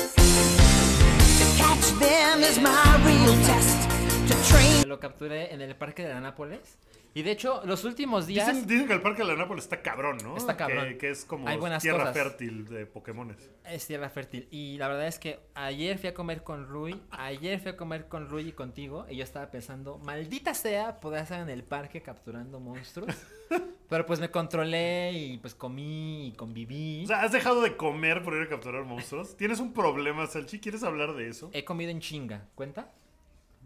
To 1.39 1.45
catch 1.59 1.91
them 1.99 2.45
is 2.45 2.61
my 2.61 3.03
real 3.05 3.35
test. 3.47 3.89
To 4.29 4.35
train. 4.49 4.89
Lo 4.89 5.01
capturé 5.01 5.53
en 5.53 5.61
el 5.61 5.75
parque 5.75 6.05
de 6.05 6.15
la 6.15 6.21
Nápoles. 6.21 6.79
Y 7.17 7.23
de 7.23 7.31
hecho, 7.31 7.63
los 7.65 7.85
últimos 7.85 8.27
días... 8.27 8.49
Dicen, 8.49 8.67
dicen 8.67 8.87
que 8.89 8.93
el 8.93 9.01
Parque 9.01 9.23
de 9.23 9.29
la 9.29 9.37
Nápoles 9.37 9.65
está 9.65 9.81
cabrón, 9.83 10.19
¿no? 10.25 10.37
Está 10.37 10.57
cabrón. 10.57 10.89
Que, 10.89 10.99
que 10.99 11.11
es 11.11 11.25
como 11.25 11.47
Hay 11.47 11.57
buenas 11.59 11.81
tierra 11.81 12.01
cosas. 12.01 12.15
fértil 12.17 12.65
de 12.67 12.87
Pokémones. 12.87 13.37
Es 13.65 13.87
tierra 13.87 14.11
fértil. 14.11 14.49
Y 14.51 14.77
la 14.79 14.89
verdad 14.89 15.07
es 15.07 15.21
que 15.21 15.39
ayer 15.55 15.97
fui 15.99 16.09
a 16.09 16.15
comer 16.15 16.43
con 16.43 16.67
Rui, 16.67 17.01
ayer 17.13 17.61
fui 17.61 17.71
a 17.71 17.77
comer 17.77 18.09
con 18.09 18.29
Rui 18.29 18.49
y 18.49 18.53
contigo, 18.53 19.07
y 19.09 19.17
yo 19.17 19.23
estaba 19.23 19.49
pensando, 19.53 19.99
maldita 19.99 20.55
sea 20.55 20.99
poder 20.99 21.23
estar 21.23 21.41
en 21.41 21.51
el 21.51 21.63
parque 21.63 22.03
capturando 22.03 22.59
monstruos. 22.59 23.15
Pero 23.89 24.07
pues 24.07 24.19
me 24.19 24.31
controlé 24.31 25.13
y 25.13 25.39
pues 25.39 25.55
comí 25.55 26.29
y 26.29 26.33
conviví. 26.33 27.05
O 27.05 27.07
sea, 27.07 27.23
¿has 27.23 27.31
dejado 27.31 27.63
de 27.63 27.77
comer 27.77 28.25
por 28.25 28.35
ir 28.35 28.43
a 28.43 28.49
capturar 28.49 28.85
monstruos? 28.85 29.37
¿Tienes 29.37 29.61
un 29.61 29.73
problema, 29.73 30.27
Salchi? 30.27 30.59
¿Quieres 30.59 30.83
hablar 30.83 31.15
de 31.15 31.29
eso? 31.29 31.51
He 31.53 31.65
comido 31.65 31.93
en 31.93 32.01
chinga, 32.01 32.49
¿cuenta? 32.57 32.91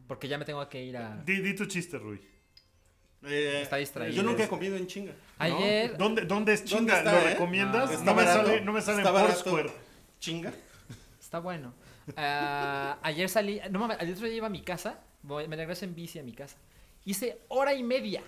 Porque 0.07 0.29
ya 0.29 0.37
me 0.37 0.45
tengo 0.45 0.69
que 0.69 0.85
ir 0.85 0.99
a... 0.99 1.17
Di, 1.25 1.41
di 1.41 1.55
tu 1.55 1.65
chiste, 1.65 1.97
Rui. 1.97 2.21
Eh, 3.25 3.61
Está 3.63 3.77
distraído. 3.77 4.15
Yo 4.15 4.23
nunca 4.23 4.45
he 4.45 4.49
comido 4.49 4.77
en 4.77 4.87
chinga. 4.87 5.13
Ayer... 5.39 5.97
¿Dónde, 5.97 6.23
dónde 6.23 6.53
es 6.55 6.61
¿Dónde 6.69 6.93
chinga? 6.93 6.99
está, 6.99 7.13
¿Lo 7.13 7.19
eh? 7.19 7.31
recomiendas? 7.33 8.03
No, 8.03 8.15
me 8.15 8.25
sale, 8.25 8.61
no 8.61 8.73
me 8.73 8.81
sale 8.81 9.03
en. 9.03 9.07
Foursquare. 9.09 9.71
Chinga. 10.21 10.53
Está 11.21 11.41
bueno. 11.41 11.75
Ah, 12.17 12.99
ayer 13.03 13.29
salí... 13.29 13.61
No 13.71 13.81
mames, 13.81 13.99
el 14.01 14.13
otro 14.13 14.27
día 14.27 14.37
iba 14.37 14.47
a 14.47 14.51
mi 14.51 14.63
casa, 14.63 14.99
voy- 15.23 15.47
me 15.47 15.57
regreso 15.57 15.85
en 15.85 15.95
bici 15.95 16.19
a 16.19 16.23
mi 16.23 16.33
casa. 16.33 16.57
Hice 17.05 17.39
hora 17.49 17.75
y 17.75 17.83
media. 17.83 18.23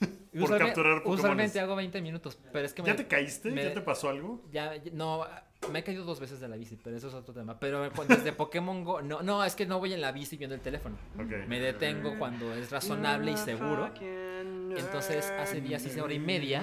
Por 0.32 0.42
usualmente- 0.42 0.66
capturar 0.66 0.98
Pokémones. 0.98 1.18
Usualmente 1.20 1.60
hago 1.60 1.76
20 1.76 2.00
minutos, 2.02 2.38
pero 2.52 2.64
es 2.66 2.72
que 2.72 2.82
¿Ya 2.82 2.92
me- 2.92 2.96
te 2.98 3.06
caíste? 3.06 3.50
me- 3.50 3.64
¿Ya 3.64 3.74
te 3.74 3.80
pasó 3.80 4.08
algo? 4.08 4.42
Ya, 4.52 4.72
no, 4.92 5.26
me 5.72 5.80
he 5.80 5.82
caído 5.82 6.04
dos 6.04 6.20
veces 6.20 6.40
de 6.40 6.48
la 6.48 6.56
bici, 6.56 6.78
pero 6.82 6.96
eso 6.96 7.08
es 7.08 7.14
otro 7.14 7.34
tema. 7.34 7.58
Pero 7.58 7.90
desde 8.08 8.32
Pokémon 8.32 8.84
Go, 8.84 9.02
no, 9.02 9.22
no, 9.22 9.44
es 9.44 9.54
que 9.56 9.66
no 9.66 9.78
voy 9.78 9.92
en 9.92 10.00
la 10.00 10.12
bici 10.12 10.36
viendo 10.36 10.54
el 10.54 10.60
teléfono. 10.62 10.96
Ok. 11.16 11.46
Me 11.48 11.58
detengo 11.60 12.16
cuando 12.18 12.54
es 12.54 12.70
razonable 12.70 13.32
y 13.32 13.36
seguro. 13.36 13.90
Entonces, 14.00 15.30
hace 15.38 15.60
días 15.60 15.84
hice 15.84 16.00
hora 16.00 16.14
y 16.14 16.18
media. 16.20 16.62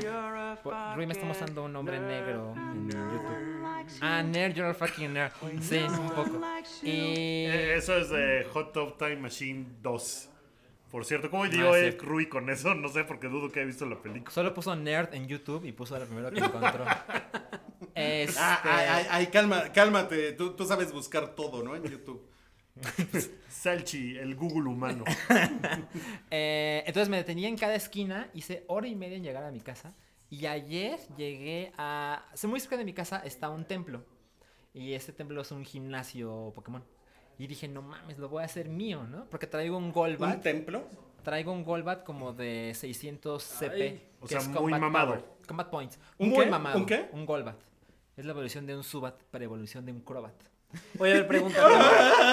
Rui 0.96 1.06
me 1.06 1.14
está 1.14 1.26
mostrando 1.26 1.64
un 1.66 1.76
hombre 1.76 2.00
negro 2.00 2.54
en 2.56 2.90
YouTube. 2.90 3.58
Ah, 4.02 4.24
nerd, 4.24 4.54
you're 4.54 4.72
a 4.72 4.74
fucking 4.74 5.14
nerd. 5.14 5.32
Sí, 5.62 5.78
un 5.78 6.10
poco. 6.10 6.42
Y... 6.84 6.90
Eh, 7.46 7.76
eso 7.76 7.96
es 7.98 8.10
de 8.10 8.46
Hot 8.52 8.74
Top 8.74 8.98
Time 8.98 9.18
Machine 9.18 9.66
2. 9.82 10.30
Por 10.92 11.04
cierto, 11.06 11.30
¿cómo 11.30 11.44
Ah, 11.44 11.50
dio 11.50 11.74
sí. 11.74 11.80
Eric 11.80 12.02
Rui 12.04 12.28
con 12.30 12.50
eso? 12.50 12.74
No 12.74 12.88
sé, 12.90 13.04
porque 13.04 13.28
dudo 13.28 13.52
que 13.52 13.60
haya 13.60 13.68
visto 13.68 13.86
la 13.86 14.02
película. 14.02 14.32
Solo 14.32 14.54
puso 14.54 14.76
nerd 14.76 15.14
en 15.14 15.28
YouTube 15.28 15.66
y 15.66 15.72
puso 15.74 15.98
la 16.00 16.06
primera 16.06 16.32
que 16.32 16.40
encontró. 16.44 16.86
Este, 17.94 18.40
Ah, 18.40 18.62
ay, 18.64 18.86
ay, 18.90 19.06
ay, 19.10 19.28
calma, 19.28 19.72
cálmate. 19.74 20.32
Tú, 20.34 20.52
tú 20.56 20.66
sabes 20.66 20.92
buscar 20.94 21.36
todo, 21.36 21.64
¿no? 21.64 21.76
En 21.76 21.84
YouTube. 21.84 22.26
Salchi, 23.50 24.18
el 24.18 24.36
Google 24.36 24.70
humano. 24.70 25.04
eh, 26.32 26.84
entonces 26.86 27.10
me 27.10 27.18
detenía 27.18 27.48
en 27.50 27.58
cada 27.58 27.76
esquina, 27.76 28.30
hice 28.34 28.64
hora 28.68 28.88
y 28.88 28.96
media 28.96 29.18
en 29.18 29.24
llegar 29.24 29.44
a 29.44 29.52
mi 29.52 29.60
casa. 29.62 29.94
Y 30.30 30.46
ayer 30.46 31.00
llegué 31.18 31.72
a... 31.78 32.26
se- 32.34 32.48
Muy 32.48 32.60
cerca 32.60 32.78
de 32.78 32.86
mi 32.86 32.94
casa 32.94 33.20
está 33.26 33.50
un 33.50 33.66
templo. 33.66 34.06
Y 34.74 34.94
este 34.94 35.12
templo 35.14 35.42
es 35.42 35.52
un 35.52 35.66
gimnasio 35.66 36.52
Pokémon. 36.54 36.84
Y 37.40 37.48
dije, 37.48 37.68
no 37.68 37.82
mames, 37.82 38.18
lo 38.18 38.30
voy 38.30 38.42
a 38.42 38.46
hacer 38.46 38.68
mío, 38.70 39.04
¿no? 39.04 39.26
Porque 39.30 39.46
traigo 39.48 39.78
un 39.78 39.86
¿Un 39.86 39.92
Golbat. 39.92 40.42
templo? 40.42 40.84
Traigo 41.24 41.52
un 41.52 41.64
Golbat 41.64 42.04
como 42.04 42.34
de 42.34 42.74
600 42.76 43.44
CP. 43.44 43.82
Ay. 43.84 44.04
O 44.20 44.24
que 44.24 44.30
sea, 44.30 44.40
es 44.40 44.48
muy 44.48 44.56
Combat 44.58 44.80
mamado. 44.82 45.08
Power, 45.14 45.26
Combat 45.48 45.70
Points. 45.70 46.00
¿Un 46.18 46.30
Muy 46.30 46.46
qué? 46.46 46.50
mamado. 46.52 46.78
¿Un 46.80 46.86
qué? 46.86 47.10
Un 47.12 47.26
Golbat. 47.26 47.58
Es 48.16 48.26
la 48.26 48.32
evolución 48.32 48.66
de 48.66 48.76
un 48.76 48.84
Subat 48.84 49.22
para 49.30 49.44
evolución 49.44 49.86
de 49.86 49.92
un 49.92 50.02
Crobat. 50.02 50.34
Oye, 51.00 51.12
a 51.12 51.16
ver, 51.16 51.28
pregunta. 51.28 51.62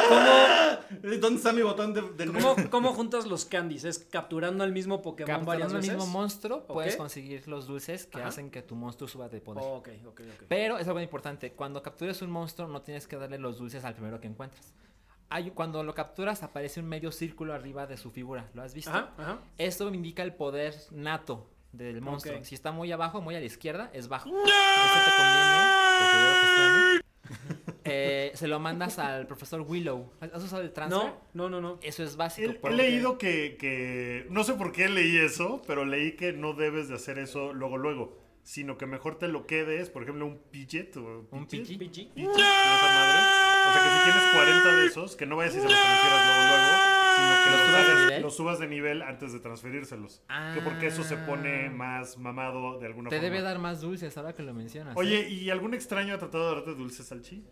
¿cómo, 0.09 1.19
¿Dónde 1.21 1.37
está 1.37 1.53
mi 1.53 1.63
botón 1.63 1.93
de, 1.95 2.03
del 2.13 2.33
cómo, 2.33 2.57
cómo- 2.71 2.93
juntas 2.93 3.27
los 3.27 3.45
candies? 3.45 3.85
¿Es 3.85 3.99
capturando 3.99 4.65
al 4.65 4.73
mismo 4.73 5.03
Pokémon 5.03 5.45
varias 5.45 5.69
Capturando 5.73 5.75
el 5.77 5.81
veces? 5.83 5.97
mismo 5.97 6.07
monstruo, 6.13 6.67
puedes 6.67 6.95
Ok. 6.95 6.99
conseguir 6.99 7.47
los 7.47 7.67
dulces 7.67 8.07
que 8.07 8.19
Ajá. 8.19 8.29
hacen 8.29 8.51
que 8.51 8.63
tu 8.63 8.75
monstruo 8.75 9.07
suba 9.09 9.29
de 9.29 9.41
poder. 9.41 9.63
Oh, 9.65 9.77
ok, 9.77 9.89
ok, 10.07 10.21
ok. 10.21 10.45
Pero 10.49 10.79
es 10.79 10.87
algo 10.89 11.01
importante, 11.01 11.53
cuando 11.53 11.83
captures 11.83 12.23
un 12.23 12.31
monstruo 12.31 12.67
no 12.69 12.83
tienes 12.83 13.07
que 13.07 13.17
darle 13.17 13.39
los 13.39 13.59
dulces 13.59 13.85
al 13.85 13.95
primero 13.95 14.19
que 14.21 14.27
encuentras. 14.27 14.73
Hay, 15.35 15.51
cuando 15.51 15.83
lo 15.83 15.95
capturas 15.97 16.45
aparece 16.45 16.79
un 16.79 16.87
medio 16.87 17.11
círculo 17.11 17.55
arriba 17.55 17.89
de 17.89 17.97
su 17.97 18.13
figura, 18.13 18.49
¿lo 18.55 18.63
has 18.63 18.73
visto? 18.73 18.91
Ajá, 18.91 19.13
ajá. 19.19 19.39
Esto 19.59 19.93
indica 19.93 20.23
el 20.23 20.33
poder 20.33 20.77
nato 20.93 21.51
del 21.73 22.01
monstruo. 22.01 22.37
Ok. 22.39 22.45
Si 22.45 22.55
está 22.55 22.71
muy 22.71 22.93
abajo, 22.93 23.21
muy 23.21 23.35
a 23.35 23.41
la 23.41 23.45
izquierda, 23.47 23.91
es 23.93 24.07
bajo. 24.07 24.29
Eso 24.29 24.37
te 24.45 25.11
conviene. 25.17 27.01
Eh, 27.87 28.33
se 28.35 28.49
lo 28.49 28.59
mandas 28.61 28.99
al 28.99 29.27
profesor 29.27 29.61
Willow. 29.61 30.11
¿Has 30.21 30.43
usado 30.43 30.63
el 30.63 30.73
transfer? 30.73 31.13
No, 31.35 31.49
no, 31.49 31.61
no, 31.61 31.61
no. 31.61 31.79
Eso 31.83 32.03
es 32.03 32.17
básico. 32.17 32.51
He, 32.69 32.71
he 32.73 32.77
leído 32.77 33.19
que, 33.19 33.57
que- 33.59 34.27
No 34.31 34.43
sé 34.45 34.55
por 34.55 34.73
qué 34.73 34.89
leí 34.89 35.17
eso, 35.19 35.61
pero 35.67 35.85
leí 35.85 36.13
que 36.17 36.33
no 36.33 36.55
debes 36.55 36.89
de 36.89 36.95
hacer 36.95 37.19
eso 37.19 37.53
luego, 37.53 37.77
luego. 37.77 38.17
Sino 38.43 38.79
que 38.79 38.87
mejor 38.87 39.19
te 39.19 39.29
lo 39.29 39.47
quedes, 39.47 39.91
por 39.91 40.03
ejemplo, 40.03 40.25
un 40.27 40.39
Pidget 40.51 40.97
o 40.97 41.27
Un 41.31 41.47
Pidget, 41.47 41.79
Pidgey. 41.79 42.07
Pidgey, 42.15 42.23
de 42.25 42.33
esa 42.33 42.89
madre. 42.89 43.21
O 43.21 43.44
sea, 43.75 43.83
que 43.83 43.99
si 43.99 44.05
tienes 44.13 44.33
40 44.33 44.75
de 44.77 44.87
esos, 44.87 45.17
que 45.17 45.27
no 45.27 45.37
vayas 45.37 45.55
y 45.55 45.59
se 45.59 45.65
los 45.65 45.73
transfieras 45.73 46.27
luego, 46.27 46.43
luego, 46.49 46.75
sino 47.17 47.45
que 47.45 47.51
¿Los 47.51 47.61
subas 47.67 47.87
de 47.87 47.95
nivel? 48.05 48.23
los 48.23 48.37
subas 48.37 48.59
de 48.59 48.67
nivel 48.69 49.03
antes 49.03 49.33
de 49.33 49.41
transferírselos. 49.41 50.23
Que 50.55 50.61
porque 50.63 50.87
eso 50.89 51.03
se 51.05 51.17
pone 51.17 51.67
Ah. 51.67 51.71
más 51.71 52.17
mamado 52.19 52.79
de 52.79 52.87
alguna 52.87 53.11
Te 53.11 53.17
forma. 53.17 53.31
debe 53.31 53.43
dar 53.43 53.59
más 53.59 53.81
dulces 53.81 54.17
ahora 54.17 54.33
que 54.33 54.43
lo 54.43 54.55
mencionas. 54.55 54.97
¿eh? 54.97 54.99
Oye, 54.99 55.29
¿y 55.29 55.51
algún 55.51 55.75
extraño 55.75 56.15
ha 56.15 56.19
tratado 56.19 56.49
de 56.51 56.55
darte 56.57 56.75
dulces 56.75 57.07
salchi? 57.07 57.45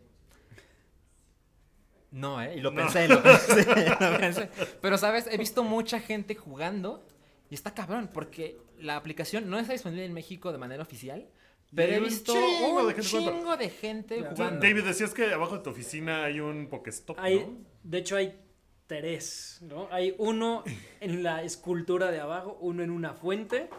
No, 2.10 2.42
¿eh? 2.42 2.56
Y 2.56 2.60
lo 2.60 2.70
No. 2.70 2.76
pensé, 2.82 3.08
lo 3.08 3.22
pensé, 3.22 3.64
lo 4.00 4.18
pensé. 4.18 4.50
Pero, 4.82 4.98
¿sabes? 4.98 5.26
He 5.30 5.38
visto 5.38 5.64
mucha 5.64 5.98
gente 6.00 6.34
jugando 6.34 7.06
y 7.48 7.54
está 7.54 7.72
cabrón 7.74 8.10
porque 8.12 8.58
la 8.78 8.96
aplicación 8.96 9.48
no 9.48 9.58
está 9.58 9.72
disponible 9.72 10.04
en 10.04 10.12
México 10.12 10.52
de 10.52 10.58
manera 10.58 10.82
oficial, 10.82 11.26
pero 11.74 11.88
hay 11.88 11.94
he 11.94 11.98
un 11.98 12.04
visto 12.04 12.32
chingo 12.32 12.80
un 12.80 12.86
de 12.88 12.94
gente 12.94 13.08
jugando. 13.10 13.32
chingo 13.38 13.56
de 13.56 13.70
gente 13.70 14.22
jugando. 14.22 14.60
David, 14.60 14.84
decías 14.84 15.14
que 15.14 15.32
abajo 15.32 15.56
de 15.58 15.62
tu 15.64 15.70
oficina 15.70 16.24
hay 16.24 16.40
un 16.40 16.68
Pokestop, 16.68 17.18
Hay, 17.18 17.40
¿no? 17.40 17.58
De 17.82 17.98
hecho, 17.98 18.16
hay 18.16 18.38
tres, 18.86 19.58
¿no? 19.62 19.88
Hay 19.90 20.14
uno 20.18 20.64
en 21.00 21.22
la 21.22 21.42
escultura 21.42 22.10
de 22.10 22.20
abajo, 22.20 22.58
uno 22.60 22.82
en 22.82 22.90
una 22.90 23.14
fuente 23.14 23.70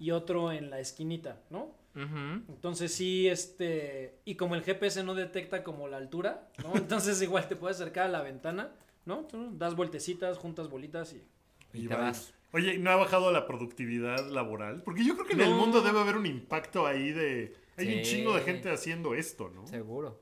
y 0.00 0.10
otro 0.10 0.52
en 0.52 0.70
la 0.70 0.80
esquinita, 0.80 1.40
¿no? 1.50 1.76
Entonces 1.94 2.92
sí, 2.94 3.26
este... 3.26 4.20
Y 4.24 4.36
como 4.36 4.54
el 4.54 4.62
GPS 4.62 5.02
no 5.02 5.16
detecta 5.16 5.64
como 5.64 5.88
la 5.88 5.96
altura, 5.96 6.48
¿no? 6.62 6.72
Entonces 6.76 7.20
igual 7.22 7.48
te 7.48 7.56
puedes 7.56 7.76
acercar 7.80 8.06
a 8.06 8.08
la 8.08 8.22
ventana, 8.22 8.70
¿no? 9.04 9.24
Tú 9.24 9.50
das 9.58 9.74
vueltecitas, 9.74 10.38
juntas 10.38 10.68
bolitas 10.68 11.12
y... 11.12 11.26
Y 11.72 11.88
te 11.88 11.94
vas. 11.96 12.32
Oye, 12.52 12.74
¿y 12.74 12.78
¿no 12.78 12.90
ha 12.90 12.96
bajado 12.96 13.30
la 13.32 13.46
productividad 13.46 14.28
laboral? 14.30 14.82
Porque 14.82 15.04
yo 15.04 15.14
creo 15.14 15.26
que 15.26 15.34
en 15.34 15.42
el 15.42 15.54
mundo 15.54 15.82
debe 15.82 16.00
haber 16.00 16.16
un 16.16 16.26
impacto 16.26 16.86
ahí 16.86 17.12
de... 17.12 17.54
Hay 17.76 17.98
un 17.98 18.02
chingo 18.02 18.34
de 18.34 18.40
gente 18.42 18.70
haciendo 18.70 19.14
esto, 19.14 19.50
¿no? 19.50 19.66
Seguro. 19.66 20.20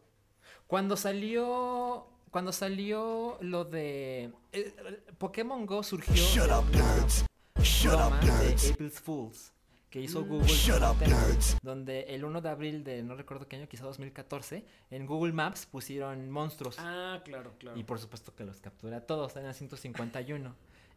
Cuando 0.67 0.97
salió. 0.97 2.09
Cuando 2.31 2.53
salió 2.53 3.39
lo 3.41 3.65
de. 3.65 4.31
eh, 4.53 4.75
Pokémon 5.17 5.65
Go 5.65 5.83
surgió. 5.83 6.13
de 6.13 6.45
una 6.45 6.61
broma 6.61 8.21
de 8.21 8.73
April's 8.73 9.01
Fools. 9.01 9.53
Que 9.89 10.01
hizo 10.03 10.21
Mm. 10.23 10.29
Google. 10.29 10.47
con 10.47 11.09
Nintendo, 11.09 11.59
Donde 11.63 12.01
el 12.09 12.25
1 12.25 12.41
de 12.43 12.49
abril 12.51 12.85
de 12.85 13.03
no 13.03 13.15
recuerdo 13.15 13.47
qué 13.49 13.57
año, 13.57 13.69
quizá 13.69 13.85
2014, 13.85 14.65
en 14.91 15.07
Google 15.07 15.33
Maps 15.33 15.65
pusieron 15.65 16.29
monstruos. 16.31 16.77
Ah, 16.79 17.23
claro, 17.25 17.53
claro. 17.59 17.79
Y 17.79 17.85
por 17.85 17.99
supuesto 17.99 18.35
que 18.35 18.45
los 18.45 18.61
captura 18.61 19.01
todos, 19.07 19.35
eran 19.37 19.55
151. 19.55 20.55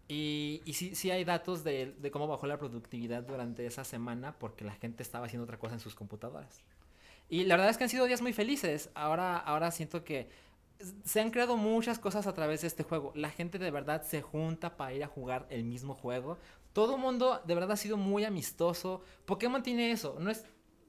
Y, 0.10 0.62
y 0.66 0.74
sí, 0.74 0.96
sí 0.96 1.12
hay 1.12 1.24
datos 1.24 1.64
de, 1.64 1.94
de 1.98 2.12
cómo 2.12 2.28
bajó 2.28 2.48
la 2.48 2.58
productividad 2.58 3.24
durante 3.24 3.66
esa 3.66 3.84
semana 3.84 4.38
porque 4.38 4.66
la 4.66 4.74
gente 4.74 5.04
estaba 5.04 5.28
haciendo 5.28 5.44
otra 5.46 5.60
cosa 5.60 5.76
en 5.76 5.80
sus 5.80 5.96
computadoras. 5.96 6.62
Y 7.30 7.46
la 7.46 7.56
verdad 7.56 7.70
es 7.70 7.78
que 7.78 7.84
han 7.84 7.90
sido 7.90 8.06
días 8.06 8.22
muy 8.22 8.34
felices. 8.34 8.90
Ahora, 8.96 9.38
ahora 9.38 9.70
siento 9.72 10.04
que 10.04 10.30
se 11.04 11.20
han 11.20 11.32
creado 11.32 11.58
muchas 11.58 12.00
cosas 12.00 12.26
a 12.26 12.34
través 12.34 12.62
de 12.62 12.68
este 12.68 12.84
juego. 12.84 13.12
La 13.16 13.30
gente 13.30 13.60
de 13.60 13.70
verdad 13.70 14.02
se 14.04 14.22
junta 14.22 14.78
para 14.78 14.94
ir 14.94 15.04
a 15.04 15.08
jugar 15.08 15.46
el 15.50 15.64
mismo 15.64 15.94
juego. 15.94 16.38
Todo 16.74 16.96
el 16.96 17.02
mundo 17.02 17.42
de 17.46 17.54
verdad 17.54 17.74
ha 17.74 17.78
sido 17.78 17.98
muy 17.98 18.26
amistoso. 18.26 19.04
Pokémon 19.26 19.62
tiene 19.62 19.92
eso. 19.92 20.18
No 20.20 20.32
es, 20.32 20.46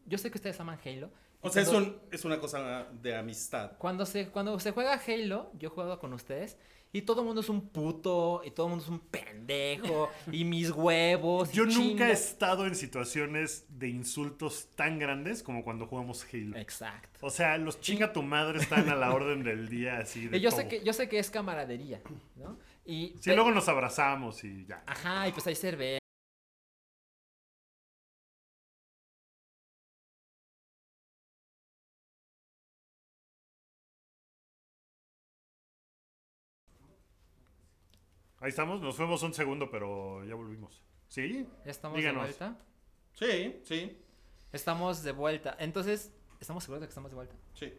yo 0.06 0.16
sé 0.16 0.30
que 0.30 0.38
ustedes 0.38 0.58
aman 0.60 0.78
Halo. 0.84 1.10
O 1.42 1.50
sea, 1.50 1.62
es, 1.62 1.68
un, 1.68 1.98
es 2.10 2.24
una 2.24 2.38
cosa 2.38 2.86
de 3.02 3.16
amistad. 3.16 3.72
cuando 3.78 4.04
se, 4.04 4.28
cuando 4.28 4.58
se 4.60 4.72
juega 4.72 5.00
Halo, 5.06 5.50
yo 5.58 5.68
he 5.68 5.70
jugado 5.70 5.98
con 5.98 6.12
ustedes, 6.12 6.58
y 6.92 7.02
todo 7.02 7.20
el 7.20 7.26
mundo 7.26 7.40
es 7.40 7.49
un 7.49 7.68
puto, 7.68 8.42
y 8.44 8.50
todo 8.50 8.66
el 8.66 8.70
mundo 8.70 8.85
es 8.85 8.90
un 8.90 8.99
pendejo, 8.99 10.11
y 10.32 10.44
mis 10.44 10.70
huevos. 10.70 11.50
y 11.52 11.56
Yo 11.56 11.66
nunca 11.66 12.09
he 12.09 12.12
estado 12.12 12.66
en 12.66 12.75
situaciones 12.75 13.66
de 13.68 13.88
insultos 13.88 14.68
tan 14.75 14.99
grandes 14.99 15.42
como 15.42 15.62
cuando 15.62 15.87
jugamos 15.87 16.26
Halo. 16.32 16.56
Exacto. 16.56 17.18
O 17.23 17.30
sea, 17.30 17.59
los 17.59 17.80
chinga 17.80 18.12
tu 18.12 18.23
madre 18.23 18.59
están 18.59 18.88
a 18.88 18.97
la 18.97 19.14
orden 19.14 19.44
del 19.44 19.68
día 19.68 19.99
así 19.99 20.26
de 20.26 20.37
Y 20.38 20.40
yo 20.40 20.50
sé, 20.50 20.66
que, 20.66 20.82
yo 20.82 20.92
sé 20.92 21.09
que 21.09 21.18
es 21.18 21.30
camaradería, 21.30 22.00
¿no? 22.37 22.59
Y, 22.85 23.14
Sí, 23.20 23.30
luego 23.32 23.52
nos 23.52 23.68
abrazamos 23.68 24.42
y 24.42 24.66
ya. 24.66 24.82
Ajá, 24.87 25.28
y 25.28 25.32
pues 25.32 25.47
hay 25.47 25.54
cerveza. 25.54 26.00
Ahí 38.40 38.49
estamos, 38.49 38.80
nos 38.80 38.97
fuimos 38.97 39.23
un 39.23 39.35
segundo, 39.35 39.70
pero 39.70 40.25
ya 40.25 40.35
volvimos. 40.35 40.82
¿Sí? 41.09 41.47
Ya 41.64 41.70
estamos 41.70 41.97
Díganos. 41.99 42.23
de 42.23 42.28
vuelta. 42.28 42.59
Sí, 43.12 43.61
sí, 43.64 43.99
Estamos 44.52 45.02
de 45.02 45.12
vuelta. 45.12 45.56
Entonces, 45.61 46.12
¿estamos 46.40 46.64
seguros 46.64 46.80
de 46.80 46.87
que 46.87 46.90
estamos 46.90 47.11
de 47.11 47.14
vuelta? 47.16 47.35
sí. 47.54 47.73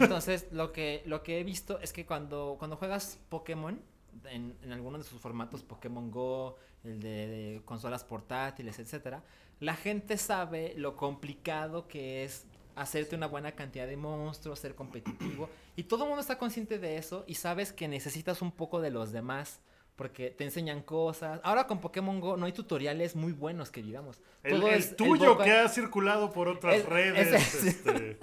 Entonces, 0.00 0.48
lo 0.50 0.72
que, 0.72 1.02
lo 1.06 1.22
que 1.22 1.38
he 1.38 1.44
visto 1.44 1.78
es 1.78 1.92
que 1.92 2.04
cuando, 2.04 2.56
cuando 2.58 2.76
juegas 2.76 3.20
Pokémon, 3.28 3.80
en, 4.24 4.56
en 4.62 4.72
alguno 4.72 4.98
de 4.98 5.04
sus 5.04 5.20
formatos, 5.20 5.62
Pokémon 5.62 6.10
Go, 6.10 6.56
el 6.82 6.98
de, 7.00 7.28
de 7.28 7.62
consolas 7.64 8.02
portátiles, 8.02 8.80
etcétera, 8.80 9.22
la 9.60 9.76
gente 9.76 10.16
sabe 10.16 10.74
lo 10.76 10.96
complicado 10.96 11.86
que 11.86 12.24
es 12.24 12.44
hacerte 12.74 13.14
una 13.14 13.28
buena 13.28 13.52
cantidad 13.52 13.86
de 13.86 13.96
monstruos, 13.96 14.58
ser 14.58 14.74
competitivo, 14.74 15.48
y 15.76 15.84
todo 15.84 16.02
el 16.02 16.08
mundo 16.08 16.22
está 16.22 16.38
consciente 16.38 16.80
de 16.80 16.96
eso 16.96 17.22
y 17.28 17.34
sabes 17.34 17.72
que 17.72 17.86
necesitas 17.86 18.42
un 18.42 18.50
poco 18.50 18.80
de 18.80 18.90
los 18.90 19.12
demás. 19.12 19.60
Porque 19.98 20.30
te 20.30 20.44
enseñan 20.44 20.80
cosas. 20.82 21.40
Ahora 21.42 21.66
con 21.66 21.80
Pokémon 21.80 22.20
Go 22.20 22.36
no 22.36 22.46
hay 22.46 22.52
tutoriales 22.52 23.16
muy 23.16 23.32
buenos 23.32 23.70
que 23.72 23.82
digamos. 23.82 24.20
El, 24.44 24.52
Todo 24.60 24.68
el 24.68 24.74
es- 24.74 24.90
el 24.90 24.96
tuyo 24.96 25.36
que 25.36 25.50
ha 25.50 25.68
circulado 25.68 26.32
por 26.32 26.46
otras 26.46 26.76
El- 26.76 26.86
redes, 26.86 27.64
este, 27.64 28.16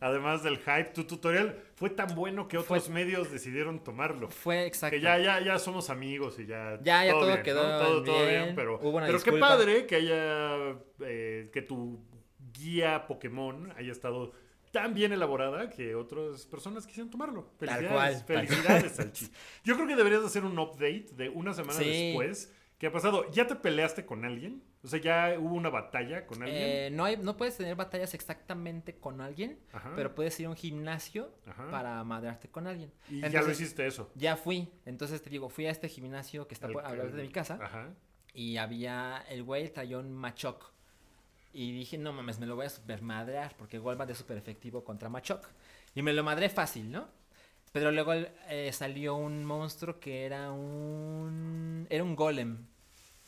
además 0.00 0.42
del 0.42 0.58
hype, 0.58 0.90
tu 0.92 1.04
tutorial 1.04 1.56
fue 1.76 1.88
tan 1.88 2.14
bueno 2.16 2.48
que 2.48 2.58
Fue- 2.58 2.78
otros 2.78 2.90
medios 2.92 3.30
decidieron 3.30 3.78
tomarlo. 3.84 4.28
Fue 4.28 4.66
exacto. 4.66 4.96
Que 4.96 5.00
ya, 5.00 5.18
ya, 5.18 5.38
ya 5.40 5.58
somos 5.60 5.88
amigos 5.88 6.36
y 6.40 6.46
ya. 6.46 6.80
Ya, 6.82 7.04
ya 7.04 7.12
todo 7.12 7.26
bien, 7.26 7.42
quedó 7.44 7.62
¿no? 7.62 7.78
todo, 7.78 8.02
todo 8.02 8.26
bien, 8.26 8.42
bien, 8.46 8.54
pero, 8.56 8.80
pero 8.80 9.20
qué 9.22 9.32
padre 9.34 9.86
que 9.86 9.94
haya. 9.96 10.74
eh, 11.04 11.48
que 11.52 11.62
tu 11.62 12.00
guía 12.52 13.06
Pokémon 13.06 13.72
haya 13.76 13.92
estado 13.92 14.32
tan 14.70 14.94
bien 14.94 15.12
elaborada 15.12 15.68
que 15.70 15.94
otras 15.94 16.46
personas 16.46 16.86
quisieron 16.86 17.10
tomarlo. 17.10 17.44
Tal 17.58 17.68
Felicidades. 17.68 18.22
cual, 18.22 18.26
tal 18.26 18.46
Felicidades, 18.46 18.92
Salchi. 18.92 19.30
Yo 19.64 19.74
creo 19.76 19.86
que 19.86 19.96
deberías 19.96 20.24
hacer 20.24 20.44
un 20.44 20.58
update 20.58 21.06
de 21.12 21.28
una 21.28 21.52
semana 21.54 21.78
Sí. 21.78 21.88
después 22.08 22.52
¿Qué 22.80 22.86
ha 22.86 22.92
pasado? 22.92 23.30
¿Ya 23.30 23.46
te 23.46 23.56
peleaste 23.56 24.06
con 24.06 24.24
alguien? 24.24 24.62
O 24.82 24.88
sea, 24.88 24.98
¿ya 24.98 25.38
hubo 25.38 25.54
una 25.54 25.68
batalla 25.68 26.26
con 26.26 26.42
alguien? 26.42 26.62
Eh, 26.62 26.88
no, 26.90 27.04
hay, 27.04 27.18
no 27.18 27.36
puedes 27.36 27.54
tener 27.58 27.76
batallas 27.76 28.14
exactamente 28.14 28.96
con 28.98 29.20
alguien, 29.20 29.60
Ajá. 29.70 29.92
pero 29.94 30.14
puedes 30.14 30.40
ir 30.40 30.46
a 30.46 30.48
un 30.48 30.56
gimnasio 30.56 31.30
Ajá. 31.44 31.70
para 31.70 32.02
madrearte 32.04 32.48
con 32.48 32.66
alguien. 32.66 32.90
y 33.10 33.20
ya 33.28 33.42
lo 33.42 33.50
hiciste 33.50 33.86
eso. 33.86 34.10
Ya 34.14 34.34
fui. 34.38 34.72
Entonces 34.86 35.20
te 35.20 35.28
digo, 35.28 35.50
fui 35.50 35.66
a 35.66 35.70
este 35.70 35.90
gimnasio 35.90 36.48
que 36.48 36.54
está 36.54 36.68
por 36.68 36.82
al 36.86 36.96
lado 36.96 37.10
de 37.10 37.22
mi 37.22 37.28
casa 37.28 37.58
Ajá. 37.60 37.90
y 38.32 38.56
había 38.56 39.26
el 39.28 39.42
güey 39.42 39.70
traía 39.70 39.98
un 39.98 40.10
machoc. 40.14 40.72
Y 41.52 41.72
dije, 41.72 41.98
no 41.98 42.12
mames, 42.12 42.38
me 42.38 42.46
lo 42.46 42.54
voy 42.56 42.66
a 42.66 42.70
super 42.70 43.02
madrear 43.02 43.54
porque 43.56 43.78
Golbat 43.78 44.10
es 44.10 44.18
súper 44.18 44.36
efectivo 44.36 44.84
contra 44.84 45.08
machoc. 45.08 45.46
Y 45.94 46.02
me 46.02 46.12
lo 46.12 46.22
madré 46.22 46.48
fácil, 46.48 46.90
¿no? 46.90 47.08
Pero 47.72 47.90
luego 47.92 48.12
eh, 48.14 48.70
salió 48.72 49.16
un 49.16 49.44
monstruo 49.44 49.98
que 50.00 50.24
era 50.26 50.50
un... 50.52 51.86
Era 51.90 52.02
un 52.04 52.16
golem. 52.16 52.66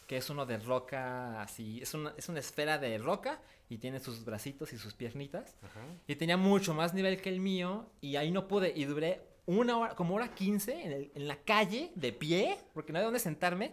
Que 0.07 0.17
es 0.19 0.31
uno 0.31 0.47
de 0.47 0.59
roca, 0.59 1.41
así... 1.43 1.81
Es 1.81 1.95
una, 1.95 2.13
es 2.17 2.29
una 2.29 2.41
esfera 2.41 2.79
de 2.79 2.99
roca 2.99 3.41
y 3.69 3.79
tiene 3.79 3.99
sus 4.01 4.25
bracitos 4.25 4.73
y 4.73 4.79
sus 4.79 4.95
piernitas. 4.95 5.55
Ajá. 5.63 5.81
Y 6.07 6.17
tenía 6.17 6.37
mucho 6.37 6.75
más 6.75 6.93
nivel 6.95 7.21
que 7.21 7.29
el 7.31 7.41
mío. 7.41 7.87
Y 8.01 8.17
ahí 8.17 8.31
no 8.31 8.47
pude. 8.49 8.73
Y 8.77 8.85
duré 8.85 9.21
una 9.47 9.79
hora, 9.79 9.95
como 9.95 10.15
hora 10.15 10.35
15 10.35 10.83
en, 10.85 10.93
el- 10.93 11.13
en 11.15 11.29
la 11.29 11.37
calle, 11.37 11.91
de 11.95 12.13
pie, 12.13 12.59
porque 12.75 12.93
no 12.93 12.99
había 12.99 13.07
dónde 13.07 13.21
sentarme. 13.21 13.73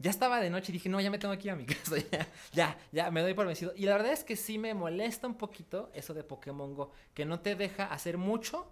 Ya 0.00 0.10
estaba 0.10 0.40
de 0.40 0.50
noche 0.50 0.72
y 0.72 0.74
dije, 0.74 0.88
no, 0.88 1.00
ya 1.00 1.10
me 1.10 1.18
tengo 1.18 1.36
que 1.38 1.44
ir 1.48 1.50
a 1.52 1.56
mi 1.56 1.66
casa. 1.66 1.96
Ya, 2.10 2.26
ya, 2.52 2.78
ya, 2.90 3.10
me 3.10 3.20
doy 3.20 3.34
por 3.34 3.46
vencido. 3.46 3.72
Y 3.76 3.84
la 3.84 3.92
verdad 3.92 4.12
es 4.12 4.24
que 4.24 4.34
sí 4.34 4.58
me 4.58 4.74
molesta 4.74 5.26
un 5.26 5.36
poquito 5.36 5.90
eso 5.94 6.14
de 6.14 6.24
Pokémon 6.24 6.74
Go, 6.74 6.90
que 7.14 7.24
no 7.26 7.40
te 7.40 7.54
deja 7.54 7.84
hacer 7.84 8.16
mucho 8.18 8.66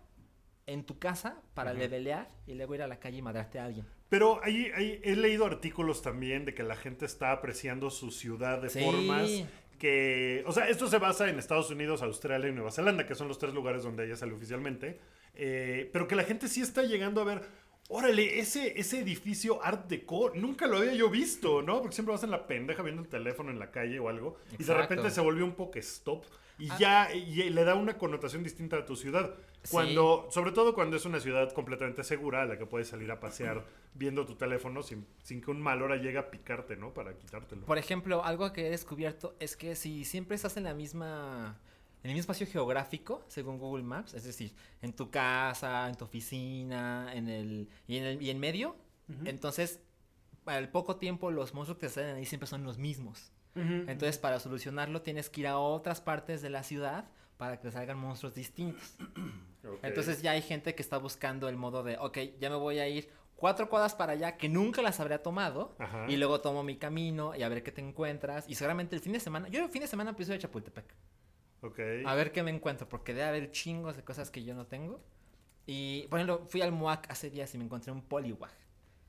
en 0.66 0.84
tu 0.84 0.98
casa 0.98 1.40
para 1.54 1.72
levelear 1.72 2.28
y 2.46 2.54
luego 2.54 2.74
ir 2.74 2.82
a 2.82 2.86
la 2.86 2.98
calle 2.98 3.18
y 3.18 3.22
madrarte 3.22 3.58
a 3.58 3.64
alguien. 3.66 3.86
Pero 4.08 4.40
ahí, 4.42 4.70
ahí 4.74 5.00
he 5.04 5.16
leído 5.16 5.44
artículos 5.46 6.02
también 6.02 6.44
de 6.46 6.54
que 6.54 6.62
la 6.62 6.76
gente 6.76 7.04
está 7.04 7.30
apreciando 7.32 7.90
su 7.90 8.10
ciudad 8.10 8.60
de 8.62 8.70
Sí. 8.70 8.80
formas 8.82 9.30
que... 9.78 10.42
O 10.46 10.52
sea, 10.52 10.68
esto 10.68 10.88
se 10.88 10.98
basa 10.98 11.28
en 11.28 11.38
Estados 11.38 11.70
Unidos, 11.70 12.02
Australia 12.02 12.48
y 12.48 12.52
Nueva 12.52 12.70
Zelanda, 12.70 13.06
que 13.06 13.14
son 13.14 13.28
los 13.28 13.38
tres 13.38 13.54
lugares 13.54 13.82
donde 13.82 14.04
ella 14.06 14.16
sale 14.16 14.32
oficialmente. 14.32 14.98
eh, 15.40 15.88
pero 15.92 16.08
que 16.08 16.16
la 16.16 16.24
gente 16.24 16.48
sí 16.48 16.60
está 16.62 16.82
llegando 16.82 17.20
a 17.20 17.24
ver... 17.24 17.67
Órale, 17.90 18.38
ese, 18.38 18.78
ese 18.78 18.98
edificio 19.00 19.64
Art 19.64 19.88
Deco 19.88 20.30
nunca 20.34 20.66
lo 20.66 20.76
había 20.76 20.92
yo 20.92 21.08
visto, 21.08 21.62
¿no? 21.62 21.80
Porque 21.80 21.94
siempre 21.94 22.12
vas 22.12 22.22
en 22.22 22.30
la 22.30 22.46
pendeja 22.46 22.82
viendo 22.82 23.00
el 23.02 23.08
teléfono 23.08 23.50
en 23.50 23.58
la 23.58 23.70
calle 23.70 23.98
o 23.98 24.10
algo. 24.10 24.36
Y 24.58 24.62
de 24.64 24.74
repente 24.74 25.10
se 25.10 25.20
volvió 25.22 25.44
un 25.44 25.52
Pokestop. 25.54 26.24
Y 26.60 26.68
Ah. 26.70 26.76
ya 26.78 27.14
y 27.14 27.50
le 27.50 27.64
da 27.64 27.76
una 27.76 27.96
connotación 27.96 28.42
distinta 28.42 28.76
a 28.78 28.84
tu 28.84 28.96
ciudad. 28.96 29.32
Sí. 29.62 29.70
Cuando, 29.70 30.26
sobre 30.30 30.50
todo 30.50 30.74
cuando 30.74 30.96
es 30.96 31.04
una 31.04 31.20
ciudad 31.20 31.52
completamente 31.52 32.02
segura 32.04 32.42
a 32.42 32.46
la 32.46 32.58
que 32.58 32.66
puedes 32.66 32.88
salir 32.88 33.10
a 33.12 33.20
pasear 33.20 33.64
viendo 33.94 34.26
tu 34.26 34.34
teléfono 34.34 34.82
sin, 34.82 35.06
sin 35.22 35.40
que 35.40 35.50
un 35.52 35.60
mal 35.60 35.80
hora 35.82 35.96
llegue 35.96 36.18
a 36.18 36.30
picarte, 36.30 36.76
¿no? 36.76 36.92
Para 36.92 37.16
quitártelo. 37.16 37.64
Por 37.64 37.78
ejemplo, 37.78 38.24
algo 38.24 38.52
que 38.52 38.66
he 38.66 38.70
descubierto 38.70 39.36
es 39.38 39.56
que 39.56 39.76
si 39.76 40.04
siempre 40.04 40.34
estás 40.34 40.56
en 40.56 40.64
la 40.64 40.74
misma 40.74 41.58
en 42.08 42.12
el 42.12 42.16
mismo 42.16 42.32
espacio 42.32 42.46
geográfico, 42.50 43.22
según 43.28 43.58
Google 43.58 43.84
Maps, 43.84 44.14
es 44.14 44.24
decir, 44.24 44.54
en 44.80 44.94
tu 44.94 45.10
casa, 45.10 45.86
en 45.90 45.94
tu 45.94 46.06
oficina, 46.06 47.12
en 47.12 47.28
el 47.28 47.68
y 47.86 47.98
en 47.98 48.04
el 48.04 48.22
y 48.22 48.30
en 48.30 48.40
medio, 48.40 48.76
entonces 49.26 49.80
para 50.42 50.58
el 50.58 50.70
poco 50.70 50.96
tiempo 50.96 51.30
los 51.30 51.52
monstruos 51.52 51.78
que 51.78 51.90
salen 51.90 52.16
ahí 52.16 52.24
siempre 52.24 52.46
son 52.46 52.64
los 52.64 52.78
mismos. 52.78 53.30
Entonces, 53.54 54.18
para 54.18 54.38
solucionarlo 54.38 55.02
tienes 55.02 55.28
que 55.28 55.40
ir 55.40 55.48
a 55.48 55.58
otras 55.58 56.00
partes 56.00 56.42
de 56.42 56.48
la 56.48 56.62
ciudad 56.62 57.10
para 57.36 57.60
que 57.60 57.70
salgan 57.70 57.98
monstruos 57.98 58.34
distintos. 58.34 58.96
Entonces 59.82 60.22
ya 60.22 60.30
hay 60.30 60.40
gente 60.40 60.74
que 60.74 60.80
está 60.80 60.96
buscando 60.96 61.48
el 61.48 61.56
modo 61.56 61.82
de, 61.82 61.98
ok, 61.98 62.18
ya 62.40 62.48
me 62.48 62.56
voy 62.56 62.78
a 62.78 62.88
ir 62.88 63.10
cuatro 63.36 63.68
cuadras 63.68 63.94
para 63.94 64.12
allá 64.12 64.36
que 64.36 64.48
nunca 64.48 64.80
las 64.80 65.00
habría 65.00 65.22
tomado 65.22 65.74
Ajá. 65.78 66.06
y 66.08 66.16
luego 66.16 66.40
tomo 66.40 66.62
mi 66.62 66.76
camino 66.76 67.34
y 67.36 67.42
a 67.42 67.48
ver 67.48 67.62
qué 67.62 67.70
te 67.70 67.80
encuentras 67.80 68.48
y 68.48 68.54
seguramente 68.54 68.96
el 68.96 69.02
fin 69.02 69.12
de 69.12 69.20
semana, 69.20 69.48
yo 69.48 69.62
el 69.62 69.70
fin 69.70 69.82
de 69.82 69.88
semana 69.88 70.10
empiezo 70.10 70.32
de 70.32 70.38
Chapultepec, 70.38 70.94
A 72.06 72.14
ver 72.14 72.32
qué 72.32 72.42
me 72.42 72.50
encuentro 72.50 72.88
porque 72.88 73.14
debe 73.14 73.26
haber 73.26 73.50
chingos 73.50 73.96
de 73.96 74.04
cosas 74.04 74.30
que 74.30 74.44
yo 74.44 74.54
no 74.54 74.66
tengo 74.66 75.00
y 75.66 76.06
por 76.08 76.18
ejemplo 76.18 76.46
fui 76.48 76.62
al 76.62 76.72
MUAC 76.72 77.10
hace 77.10 77.30
días 77.30 77.54
y 77.54 77.58
me 77.58 77.64
encontré 77.64 77.92
un 77.92 78.02
Poliwag. 78.02 78.52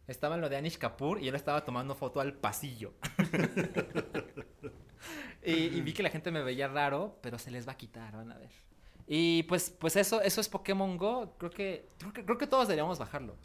Estaba 0.08 0.36
en 0.36 0.42
lo 0.42 0.50
de 0.50 0.58
Anish 0.58 0.78
Kapoor 0.78 1.22
y 1.22 1.26
yo 1.26 1.32
le 1.32 1.38
estaba 1.38 1.64
tomando 1.64 1.94
foto 1.94 2.20
al 2.20 2.34
pasillo. 2.34 2.94
y, 5.46 5.54
y 5.54 5.82
vi 5.82 5.94
que 5.94 6.02
la 6.02 6.10
gente 6.10 6.32
me 6.32 6.42
veía 6.42 6.68
raro, 6.68 7.20
pero 7.22 7.38
se 7.38 7.52
les 7.52 7.68
va 7.68 7.74
a 7.74 7.78
quitar, 7.78 8.16
van 8.16 8.32
a 8.32 8.38
ver. 8.38 8.50
Y 9.12 9.42
pues, 9.44 9.72
pues 9.72 9.96
eso, 9.96 10.22
eso 10.22 10.40
es 10.40 10.48
Pokémon 10.50 10.96
Go. 10.96 11.34
Creo 11.40 11.50
que, 11.50 11.90
creo 11.98 12.14
que, 12.14 12.24
creo 12.24 12.38
que 12.38 12.46
todos 12.46 12.68
deberíamos 12.68 13.00
bajarlo. 13.00 13.36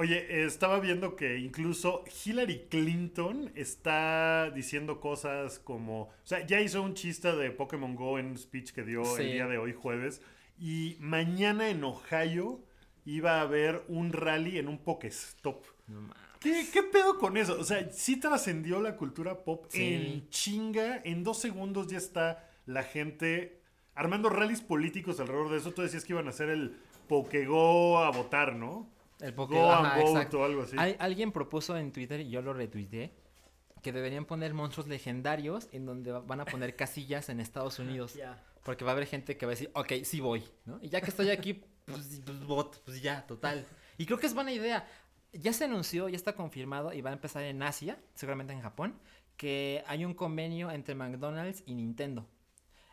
Oye, 0.00 0.44
estaba 0.44 0.78
viendo 0.78 1.16
que 1.16 1.38
incluso 1.38 2.04
Hillary 2.24 2.66
Clinton 2.70 3.50
está 3.56 4.48
diciendo 4.54 5.00
cosas 5.00 5.58
como... 5.58 6.02
O 6.02 6.12
sea, 6.22 6.46
ya 6.46 6.60
hizo 6.60 6.80
un 6.82 6.94
chiste 6.94 7.34
de 7.34 7.50
Pokémon 7.50 7.96
Go 7.96 8.16
en 8.20 8.26
un 8.26 8.38
speech 8.38 8.70
que 8.70 8.84
dio 8.84 9.04
Sí. 9.04 9.22
el 9.22 9.32
día 9.32 9.46
de 9.48 9.58
hoy 9.58 9.72
jueves. 9.72 10.22
Y 10.56 10.96
mañana 11.00 11.68
en 11.68 11.82
Ohio 11.82 12.60
iba 13.04 13.38
a 13.38 13.40
haber 13.40 13.82
un 13.88 14.12
rally 14.12 14.58
en 14.58 14.68
un 14.68 14.78
Pokestop. 14.78 15.64
No 15.88 16.02
mames. 16.02 16.16
¿Qué, 16.38 16.66
¿Qué 16.72 16.84
pedo 16.84 17.18
con 17.18 17.36
eso? 17.36 17.58
O 17.58 17.64
sea, 17.64 17.90
sí 17.90 18.20
trascendió 18.20 18.80
la 18.80 18.94
cultura 18.96 19.42
pop 19.42 19.64
Sí. 19.68 19.82
en 19.94 20.28
chinga. 20.30 21.00
En 21.04 21.24
dos 21.24 21.38
segundos 21.40 21.88
ya 21.88 21.98
está 21.98 22.48
la 22.66 22.84
gente 22.84 23.62
armando 23.96 24.28
rallies 24.28 24.60
políticos 24.60 25.18
alrededor 25.18 25.50
de 25.50 25.56
eso. 25.56 25.72
Tú 25.72 25.82
decías 25.82 26.04
que 26.04 26.12
iban 26.12 26.28
a 26.28 26.30
hacer 26.30 26.50
el 26.50 26.76
Pokego 27.08 27.98
a 27.98 28.10
votar, 28.12 28.54
¿no? 28.54 28.88
El 29.20 29.32
Go 29.32 29.46
Pokémon. 29.48 29.70
and 29.78 29.86
ajá, 29.86 29.96
vote 29.98 30.10
exacto. 30.12 30.40
o 30.40 30.44
algo 30.44 30.62
así. 30.62 30.76
Al- 30.78 30.96
alguien 30.98 31.32
propuso 31.32 31.76
en 31.76 31.92
Twitter 31.92 32.20
y 32.20 32.30
yo 32.30 32.40
lo 32.42 32.52
retuiteé 32.52 33.12
que 33.82 33.92
deberían 33.92 34.24
poner 34.24 34.54
monstruos 34.54 34.88
legendarios 34.88 35.68
en 35.72 35.86
donde 35.86 36.10
va- 36.12 36.20
van 36.20 36.40
a 36.40 36.44
poner 36.44 36.74
casillas 36.76 37.28
en 37.28 37.40
Estados 37.40 37.78
Unidos. 37.78 38.18
Porque 38.64 38.84
va 38.84 38.90
a 38.90 38.94
haber 38.94 39.06
gente 39.06 39.36
que 39.36 39.46
va 39.46 39.52
a 39.52 39.54
decir, 39.54 39.70
ok, 39.74 39.92
sí 40.04 40.20
voy, 40.20 40.44
¿no? 40.66 40.78
Y 40.82 40.88
ya 40.88 41.00
que 41.00 41.10
estoy 41.10 41.30
aquí, 41.30 41.54
pues, 41.86 42.20
pues, 42.24 42.44
voto, 42.44 42.78
pues 42.84 43.00
ya, 43.00 43.26
total. 43.26 43.64
Y 43.96 44.04
creo 44.06 44.18
que 44.18 44.26
es 44.26 44.34
buena 44.34 44.52
idea. 44.52 44.86
Ya 45.32 45.52
se 45.52 45.64
anunció, 45.64 46.08
ya 46.08 46.16
está 46.16 46.34
confirmado 46.34 46.92
y 46.92 47.00
va 47.00 47.10
a 47.10 47.12
empezar 47.12 47.42
en 47.44 47.62
Asia, 47.62 47.98
seguramente 48.14 48.52
en 48.52 48.60
Japón, 48.60 48.98
que 49.36 49.82
hay 49.86 50.04
un 50.04 50.14
convenio 50.14 50.70
entre 50.70 50.94
McDonald's 50.94 51.62
y 51.66 51.74
Nintendo. 51.74 52.26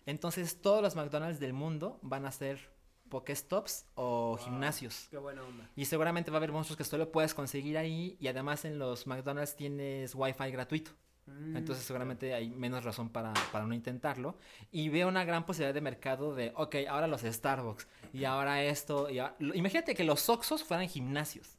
Entonces 0.06 0.62
todos 0.62 0.82
los 0.82 0.96
McDonald's 0.96 1.40
del 1.40 1.54
mundo 1.54 2.00
van 2.04 2.26
a 2.26 2.32
ser 2.32 2.70
Pokestops 3.10 3.86
o 3.96 4.38
gimnasios. 4.38 5.08
Qué 5.10 5.18
buena 5.18 5.44
onda. 5.44 5.70
Y 5.76 5.86
seguramente 5.86 6.32
va 6.32 6.38
a 6.38 6.40
haber 6.40 6.52
monstruos 6.52 6.78
que 6.78 6.84
solo 6.84 7.12
puedes 7.12 7.34
conseguir 7.34 7.78
ahí. 7.78 8.18
Y 8.20 8.28
además 8.28 8.66
en 8.66 8.80
los 8.80 9.08
McDonald's 9.08 9.56
tienes 9.56 10.16
Wi-Fi 10.16 10.52
gratuito. 10.52 10.92
Mm. 11.28 11.58
Entonces 11.58 11.84
seguramente 11.86 12.34
hay 12.34 12.50
menos 12.50 12.84
razón 12.84 13.10
para, 13.10 13.34
para 13.52 13.66
no 13.66 13.74
intentarlo. 13.74 14.38
Y 14.72 14.90
veo 14.90 15.08
una 15.08 15.24
gran 15.24 15.46
posibilidad 15.46 15.74
de 15.74 15.82
mercado 15.82 16.36
de, 16.36 16.52
ok, 16.56 16.76
ahora 16.90 17.08
los 17.08 17.22
Starbucks. 17.22 17.88
Y 18.14 18.26
ahora 18.26 18.64
esto. 18.64 19.10
Y 19.10 19.20
ahora- 19.20 19.36
Imagínate 19.54 19.96
que 19.96 20.04
los 20.04 20.30
Oxos 20.30 20.64
fueran 20.64 20.88
gimnasios. 20.88 21.58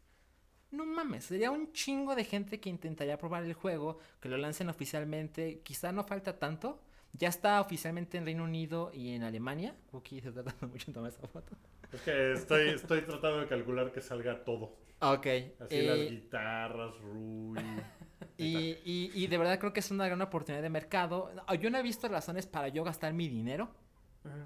No 0.72 0.84
mames, 0.84 1.24
sería 1.26 1.52
un 1.52 1.72
chingo 1.72 2.14
de 2.16 2.24
gente 2.24 2.58
que 2.60 2.68
intentaría 2.68 3.16
probar 3.16 3.44
el 3.44 3.54
juego, 3.54 3.98
que 4.20 4.28
lo 4.28 4.36
lancen 4.36 4.68
oficialmente. 4.68 5.60
Quizá 5.62 5.92
no 5.92 6.02
falta 6.04 6.38
tanto. 6.38 6.80
Ya 7.18 7.28
está 7.28 7.60
oficialmente 7.60 8.18
en 8.18 8.24
Reino 8.24 8.44
Unido 8.44 8.90
y 8.92 9.10
en 9.14 9.22
Alemania. 9.22 9.74
Cookie 9.90 10.20
se 10.20 10.28
está 10.28 10.42
tardando 10.42 10.68
mucho 10.68 10.90
en 10.90 10.94
tomar 10.94 11.10
esa 11.10 11.26
foto. 11.28 11.56
Es 11.92 12.00
que 12.02 12.32
estoy, 12.32 12.68
estoy 12.70 13.02
tratando 13.02 13.40
de 13.40 13.46
calcular 13.46 13.92
que 13.92 14.00
salga 14.00 14.44
todo. 14.44 14.74
Ok. 15.00 15.26
Así 15.60 15.76
eh, 15.76 15.82
las 15.86 16.10
guitarras, 16.10 16.94
Rui. 17.00 17.58
Y, 18.38 18.76
y- 18.84 19.10
y 19.14 19.26
de 19.28 19.38
verdad 19.38 19.58
creo 19.58 19.72
que 19.72 19.80
es 19.80 19.90
una 19.90 20.06
gran 20.06 20.20
oportunidad 20.20 20.60
de 20.62 20.68
mercado. 20.68 21.30
No, 21.34 21.54
Yo 21.54 21.70
no 21.70 21.78
he 21.78 21.82
visto 21.82 22.06
razones 22.08 22.46
para 22.46 22.68
yo 22.68 22.84
gastar 22.84 23.14
mi 23.14 23.28
dinero 23.28 23.70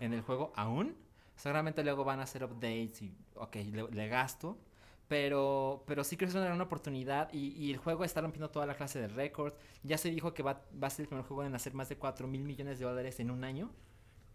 en 0.00 0.12
el 0.12 0.20
juego 0.22 0.52
aún. 0.54 0.94
Seguramente 1.34 1.82
luego 1.82 2.04
van 2.04 2.20
a 2.20 2.24
hacer 2.24 2.44
updates 2.44 3.02
y, 3.02 3.12
ok, 3.34 3.56
le, 3.56 3.88
le 3.90 4.08
gasto. 4.08 4.58
Pero, 5.10 5.82
pero 5.88 6.04
sí 6.04 6.16
creo 6.16 6.28
que 6.28 6.30
es 6.30 6.36
una 6.36 6.44
gran 6.44 6.60
oportunidad 6.60 7.32
y, 7.32 7.48
y 7.48 7.72
el 7.72 7.78
juego 7.78 8.04
está 8.04 8.20
rompiendo 8.20 8.48
toda 8.48 8.64
la 8.64 8.76
clase 8.76 9.00
de 9.00 9.08
récords. 9.08 9.56
Ya 9.82 9.98
se 9.98 10.08
dijo 10.08 10.32
que 10.34 10.44
va, 10.44 10.62
va 10.80 10.86
a 10.86 10.90
ser 10.90 11.02
el 11.02 11.08
primer 11.08 11.24
juego 11.24 11.42
en 11.42 11.52
hacer 11.52 11.74
más 11.74 11.88
de 11.88 11.96
4 11.96 12.28
mil 12.28 12.44
millones 12.44 12.78
de 12.78 12.84
dólares 12.84 13.18
en 13.18 13.32
un 13.32 13.42
año 13.42 13.72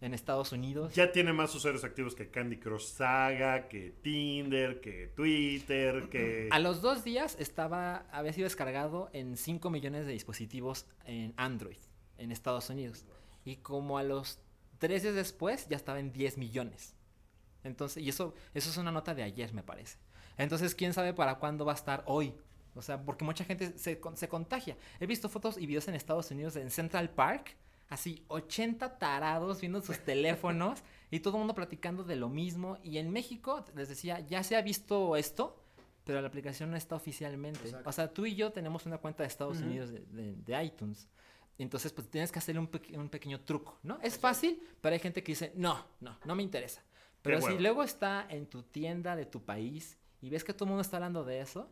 en 0.02 0.12
Estados 0.12 0.52
Unidos. 0.52 0.94
Ya 0.94 1.12
tiene 1.12 1.32
más 1.32 1.54
usuarios 1.54 1.82
activos 1.82 2.14
que 2.14 2.30
Candy 2.30 2.58
Crush 2.58 2.88
Saga, 2.88 3.68
que 3.68 3.96
Tinder, 4.02 4.82
que 4.82 5.06
Twitter, 5.16 6.10
que... 6.10 6.50
A 6.52 6.58
los 6.58 6.82
dos 6.82 7.04
días 7.04 7.38
estaba, 7.38 8.04
había 8.12 8.34
sido 8.34 8.44
descargado 8.44 9.08
en 9.14 9.38
5 9.38 9.70
millones 9.70 10.04
de 10.04 10.12
dispositivos 10.12 10.84
en 11.06 11.32
Android 11.38 11.78
en 12.18 12.32
Estados 12.32 12.68
Unidos. 12.68 13.06
Y 13.46 13.56
como 13.56 13.96
a 13.96 14.02
los 14.02 14.40
tres 14.76 15.04
días 15.04 15.14
después 15.14 15.70
ya 15.70 15.76
estaba 15.76 16.00
en 16.00 16.12
10 16.12 16.36
millones. 16.36 16.94
Entonces, 17.64 18.02
y 18.02 18.10
eso, 18.10 18.34
eso 18.52 18.68
es 18.68 18.76
una 18.76 18.92
nota 18.92 19.14
de 19.14 19.22
ayer, 19.22 19.54
me 19.54 19.62
parece. 19.62 19.96
Entonces, 20.38 20.74
quién 20.74 20.92
sabe 20.92 21.12
para 21.14 21.36
cuándo 21.36 21.64
va 21.64 21.72
a 21.72 21.76
estar 21.76 22.02
hoy. 22.06 22.34
O 22.74 22.82
sea, 22.82 23.00
porque 23.02 23.24
mucha 23.24 23.44
gente 23.44 23.78
se, 23.78 24.00
se 24.14 24.28
contagia. 24.28 24.76
He 25.00 25.06
visto 25.06 25.28
fotos 25.28 25.56
y 25.56 25.66
videos 25.66 25.88
en 25.88 25.94
Estados 25.94 26.30
Unidos 26.30 26.56
en 26.56 26.70
Central 26.70 27.10
Park. 27.10 27.56
Así, 27.88 28.24
80 28.28 28.98
tarados 28.98 29.60
viendo 29.60 29.80
sus 29.80 29.98
teléfonos 30.04 30.80
y 31.10 31.20
todo 31.20 31.34
el 31.36 31.38
mundo 31.38 31.54
platicando 31.54 32.04
de 32.04 32.16
lo 32.16 32.28
mismo. 32.28 32.78
Y 32.82 32.98
en 32.98 33.10
México, 33.10 33.64
les 33.74 33.88
decía, 33.88 34.20
ya 34.20 34.42
se 34.42 34.56
ha 34.56 34.62
visto 34.62 35.16
esto, 35.16 35.62
pero 36.04 36.20
la 36.20 36.28
aplicación 36.28 36.70
no 36.70 36.76
está 36.76 36.96
oficialmente. 36.96 37.60
Exacto. 37.60 37.88
O 37.88 37.92
sea, 37.92 38.12
tú 38.12 38.26
y 38.26 38.34
yo 38.34 38.52
tenemos 38.52 38.84
una 38.86 38.98
cuenta 38.98 39.22
de 39.22 39.28
Estados 39.28 39.58
Ujú. 39.58 39.66
Unidos 39.66 39.90
de, 39.90 40.00
de- 40.06 40.34
de 40.34 40.64
iTunes. 40.64 41.08
Entonces, 41.58 41.90
pues 41.92 42.10
tienes 42.10 42.30
que 42.30 42.38
hacerle 42.40 42.60
un, 42.60 42.66
peque- 42.66 42.98
un 42.98 43.08
pequeño 43.08 43.40
truco, 43.40 43.78
¿no? 43.82 43.98
Es 44.02 44.18
fácil, 44.18 44.60
pero 44.82 44.92
hay 44.92 44.98
gente 45.00 45.22
que 45.22 45.32
dice, 45.32 45.52
no, 45.54 45.82
no, 46.00 46.18
no 46.26 46.34
me 46.34 46.42
interesa. 46.42 46.82
Pero 47.22 47.40
si 47.40 47.46
hueva. 47.46 47.60
luego 47.60 47.82
está 47.82 48.26
en 48.28 48.46
tu 48.46 48.62
tienda 48.64 49.16
de 49.16 49.24
tu 49.24 49.42
país 49.42 49.96
y 50.20 50.30
ves 50.30 50.44
que 50.44 50.52
todo 50.52 50.64
el 50.64 50.70
mundo 50.70 50.82
está 50.82 50.96
hablando 50.96 51.24
de 51.24 51.40
eso, 51.40 51.70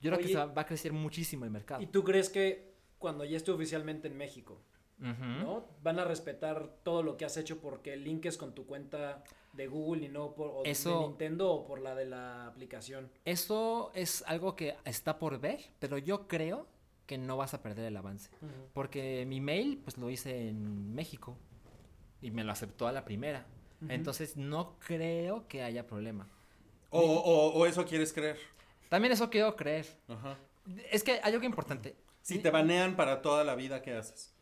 yo 0.00 0.10
creo 0.10 0.22
que 0.22 0.28
se 0.28 0.36
va, 0.36 0.46
va 0.46 0.62
a 0.62 0.66
crecer 0.66 0.92
muchísimo 0.92 1.44
el 1.44 1.50
mercado. 1.50 1.82
¿Y 1.82 1.86
tú 1.86 2.04
crees 2.04 2.28
que 2.28 2.68
cuando 2.98 3.24
ya 3.24 3.36
esté 3.36 3.50
oficialmente 3.50 4.08
en 4.08 4.16
México. 4.16 4.60
¿no? 4.98 5.64
Van 5.82 6.00
a 6.00 6.04
respetar 6.04 6.80
todo 6.82 7.04
lo 7.04 7.16
que 7.16 7.24
has 7.24 7.36
hecho 7.36 7.60
porque 7.60 7.92
el 7.92 8.02
link 8.02 8.26
es 8.26 8.36
con 8.36 8.52
tu 8.52 8.66
cuenta 8.66 9.22
de 9.52 9.68
Google 9.68 10.04
y 10.04 10.08
no 10.08 10.34
por 10.34 10.48
o 10.48 10.62
de 10.64 10.74
Nintendo 10.74 11.52
o 11.52 11.64
por 11.64 11.80
la 11.80 11.94
de 11.94 12.04
la 12.04 12.46
aplicación. 12.48 13.08
Eso 13.24 13.92
es 13.94 14.24
algo 14.26 14.56
que 14.56 14.76
está 14.84 15.18
por 15.18 15.40
ver, 15.40 15.60
pero 15.78 15.98
yo 15.98 16.26
creo 16.26 16.66
que 17.06 17.16
no 17.16 17.36
vas 17.36 17.54
a 17.54 17.62
perder 17.62 17.86
el 17.86 17.96
avance. 17.96 18.30
Porque 18.74 19.24
mi 19.26 19.40
mail, 19.40 19.78
pues 19.78 19.96
lo 19.98 20.10
hice 20.10 20.48
en 20.48 20.94
México 20.94 21.38
y 22.20 22.32
me 22.32 22.42
lo 22.42 22.50
aceptó 22.50 22.88
a 22.88 22.92
la 22.92 23.04
primera. 23.04 23.46
Entonces 23.88 24.36
no 24.36 24.76
creo 24.80 25.46
que 25.46 25.62
haya 25.62 25.86
problema. 25.86 26.28
O, 26.90 27.00
o- 27.00 27.52
o 27.54 27.66
eso 27.66 27.84
quieres 27.84 28.12
creer. 28.12 28.38
También 28.88 29.12
eso 29.12 29.28
quiero 29.30 29.54
creer. 29.56 29.86
Ajá. 30.08 30.36
Es 30.90 31.02
que 31.02 31.12
hay 31.22 31.32
algo 31.34 31.44
importante. 31.44 31.96
Si 32.22 32.38
te 32.38 32.50
banean 32.50 32.96
para 32.96 33.22
toda 33.22 33.44
la 33.44 33.54
vida, 33.54 33.82
¿qué 33.82 33.92
haces? 33.94 34.34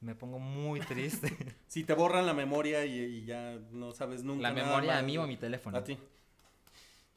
Me 0.00 0.14
pongo 0.14 0.38
muy 0.38 0.80
triste. 0.80 1.36
Si 1.70 1.84
te 1.84 1.92
borran 1.94 2.26
la 2.26 2.34
memoria 2.34 2.84
y, 2.84 2.98
y 2.98 3.24
ya 3.24 3.56
no 3.70 3.92
sabes 3.92 4.24
nunca 4.24 4.42
la 4.42 4.52
nada 4.52 4.66
memoria 4.66 4.98
a 4.98 5.02
mí 5.02 5.16
o 5.18 5.22
a 5.22 5.26
mi 5.28 5.36
teléfono. 5.36 5.78
A 5.78 5.84
ti. 5.84 5.96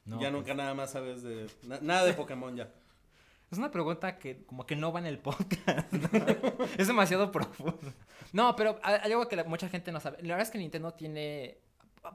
No, 0.04 0.16
ya 0.20 0.28
pues, 0.30 0.32
nunca 0.32 0.54
nada 0.54 0.74
más 0.74 0.92
sabes 0.92 1.22
de... 1.24 1.48
na- 1.64 1.80
nada 1.80 2.04
de 2.04 2.12
Pokémon 2.14 2.54
ya. 2.54 2.70
Es 3.50 3.58
una 3.58 3.70
pregunta 3.72 4.16
que 4.18 4.44
como 4.46 4.64
que 4.64 4.76
no 4.76 4.92
va 4.92 5.00
en 5.00 5.06
el 5.06 5.18
podcast. 5.18 5.92
¿no? 5.92 6.08
es 6.78 6.86
demasiado 6.86 7.32
profundo. 7.32 7.92
No, 8.32 8.54
pero 8.54 8.78
hay 8.84 8.98
hay 9.02 9.10
algo 9.12 9.26
que 9.28 9.34
la- 9.36 9.44
mucha 9.44 9.68
gente 9.68 9.90
no 9.90 9.98
sabe. 9.98 10.18
La 10.22 10.34
verdad 10.34 10.42
es 10.42 10.50
que 10.50 10.58
Nintendo 10.58 10.92
tiene... 10.92 11.58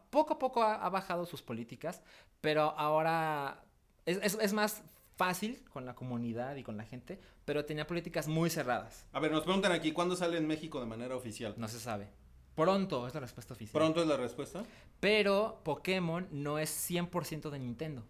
Poco 0.10 0.34
a 0.34 0.40
poco 0.40 0.62
ha, 0.64 0.76
ha 0.76 0.90
bajado 0.90 1.26
sus 1.26 1.42
políticas, 1.42 2.02
pero 2.42 2.74
ahora 2.78 3.64
es, 4.06 4.20
es- 4.24 4.38
es 4.42 4.54
más 4.54 4.84
fácil 5.16 5.64
con 5.74 5.86
la 5.86 5.96
comunidad 5.96 6.56
y 6.56 6.64
con 6.64 6.78
la 6.78 6.86
gente, 6.86 7.20
pero 7.46 7.66
tenía 7.66 7.86
políticas 7.86 8.28
muy 8.28 8.50
cerradas. 8.50 9.06
A 9.12 9.20
ver, 9.20 9.32
nos 9.32 9.44
preguntan 9.44 9.72
aquí, 9.74 9.92
¿cuándo 9.92 10.16
sale 10.16 10.38
en 10.38 10.48
México 10.48 10.80
de 10.80 10.86
manera 10.86 11.16
oficial? 11.16 11.54
No 11.58 11.68
se 11.68 11.80
sabe. 11.80 12.08
Pronto 12.56 13.08
es 13.08 13.14
la 13.14 13.20
respuesta 13.22 13.54
oficial. 13.54 13.74
¿Pronto 13.74 14.02
es 14.02 14.08
la 14.08 14.18
respuesta? 14.18 14.64
Pero 15.00 15.62
Pokémon 15.64 16.28
no 16.32 16.60
es 16.60 16.70
100% 16.90 17.50
de 17.50 17.60
Nintendo. 17.60 18.04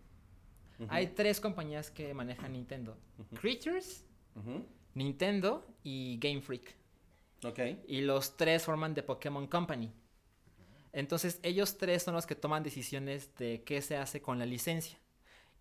Hay 0.88 1.08
tres 1.08 1.40
compañías 1.42 1.92
que 1.92 2.14
manejan 2.14 2.54
Nintendo. 2.54 2.98
Creatures. 3.42 4.06
Nintendo 4.94 5.66
y 5.84 6.18
Game 6.20 6.42
Freak. 6.42 6.76
Ok. 7.44 7.60
Y 7.88 8.02
los 8.02 8.38
tres 8.38 8.64
forman 8.66 8.94
The 8.94 9.04
Pokémon 9.04 9.48
Company. 9.48 9.92
Entonces 10.94 11.40
ellos 11.44 11.78
tres 11.78 12.04
son 12.04 12.16
los 12.16 12.26
que 12.26 12.36
toman 12.36 12.64
decisiones 12.64 13.36
de 13.36 13.64
qué 13.64 13.82
se 13.82 13.98
hace 13.98 14.22
con 14.22 14.40
la 14.40 14.46
licencia. 14.46 15.00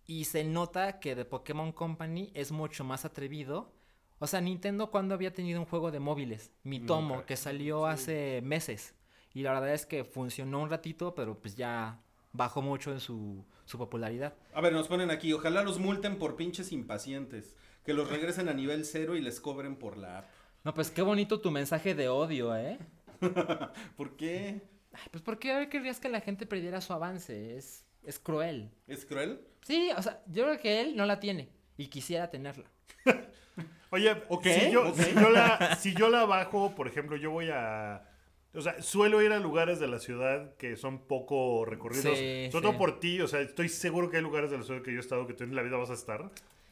Y 0.07 0.25
se 0.25 0.43
nota 0.43 0.99
que 0.99 1.15
The 1.15 1.25
Pokémon 1.25 1.71
Company 1.71 2.31
es 2.33 2.51
mucho 2.51 2.83
más 2.83 3.05
atrevido. 3.05 3.71
O 4.17 4.27
sea, 4.27 4.41
Nintendo 4.41 4.89
cuando 4.91 5.13
había 5.13 5.31
tenido 5.33 5.59
un 5.59 5.65
juego 5.67 5.91
de 5.91 5.99
móviles, 5.99 6.51
Mitomo, 6.63 7.15
Nunca. 7.15 7.25
que 7.27 7.37
salió 7.37 7.85
hace 7.85 8.41
meses. 8.43 8.95
Y 9.33 9.43
la 9.43 9.51
verdad 9.53 9.73
es 9.73 9.85
que 9.85 10.03
funcionó 10.03 10.61
un 10.61 10.69
ratito, 10.69 11.13
pero 11.13 11.39
pues 11.39 11.55
ya 11.55 12.01
bajó 12.33 12.61
mucho 12.61 12.91
en 12.91 12.99
su, 12.99 13.45
su 13.65 13.77
popularidad. 13.77 14.33
A 14.53 14.61
ver, 14.61 14.73
nos 14.73 14.87
ponen 14.87 15.11
aquí, 15.11 15.31
ojalá 15.31 15.63
los 15.63 15.79
multen 15.79 16.17
por 16.17 16.35
pinches 16.35 16.71
impacientes. 16.71 17.55
Que 17.85 17.93
los 17.93 18.09
regresen 18.09 18.49
a 18.49 18.53
nivel 18.53 18.85
cero 18.85 19.15
y 19.15 19.21
les 19.21 19.39
cobren 19.39 19.75
por 19.75 19.97
la 19.97 20.19
app. 20.19 20.29
No, 20.63 20.73
pues 20.73 20.91
qué 20.91 21.01
bonito 21.01 21.39
tu 21.39 21.51
mensaje 21.51 21.95
de 21.95 22.09
odio, 22.09 22.55
¿eh? 22.55 22.77
¿Por 23.95 24.15
qué? 24.17 24.61
Ay, 24.93 25.07
pues 25.11 25.23
¿por 25.23 25.37
qué 25.39 25.67
querrías 25.69 25.99
que 25.99 26.09
la 26.09 26.21
gente 26.21 26.45
perdiera 26.45 26.81
su 26.81 26.93
avance? 26.93 27.57
Es, 27.57 27.85
es 28.03 28.19
cruel. 28.19 28.71
¿Es 28.87 29.05
cruel? 29.05 29.41
Sí, 29.61 29.89
o 29.95 30.01
sea, 30.01 30.21
yo 30.27 30.45
creo 30.45 30.59
que 30.59 30.81
él 30.81 30.95
no 30.95 31.05
la 31.05 31.19
tiene 31.19 31.49
y 31.77 31.87
quisiera 31.87 32.29
tenerla. 32.29 32.65
Oye, 33.91 34.23
Ok, 34.29 34.43
si, 34.45 34.71
yo, 34.71 34.89
ok. 34.89 34.95
si, 34.95 35.13
yo 35.13 35.29
la, 35.29 35.75
si 35.75 35.93
yo 35.95 36.09
la 36.09 36.25
bajo, 36.25 36.75
por 36.75 36.87
ejemplo, 36.87 37.17
yo 37.17 37.31
voy 37.31 37.49
a... 37.51 38.05
O 38.53 38.61
sea, 38.61 38.81
suelo 38.81 39.21
ir 39.21 39.31
a 39.31 39.39
lugares 39.39 39.79
de 39.79 39.87
la 39.87 39.99
ciudad 39.99 40.55
que 40.55 40.75
son 40.75 41.05
poco 41.07 41.65
recorridos. 41.65 42.17
Sí, 42.17 42.49
sobre 42.51 42.63
todo 42.63 42.71
sí. 42.71 42.77
por 42.79 42.99
ti, 42.99 43.21
o 43.21 43.27
sea, 43.27 43.41
estoy 43.41 43.69
seguro 43.69 44.09
que 44.09 44.17
hay 44.17 44.23
lugares 44.23 44.49
de 44.49 44.57
la 44.57 44.63
ciudad 44.63 44.81
que 44.81 44.91
yo 44.91 44.97
he 44.97 45.01
estado 45.01 45.27
que 45.27 45.33
tú 45.33 45.43
en 45.43 45.55
la 45.55 45.61
vida 45.61 45.77
vas 45.77 45.91
a 45.91 45.93
estar. 45.93 46.31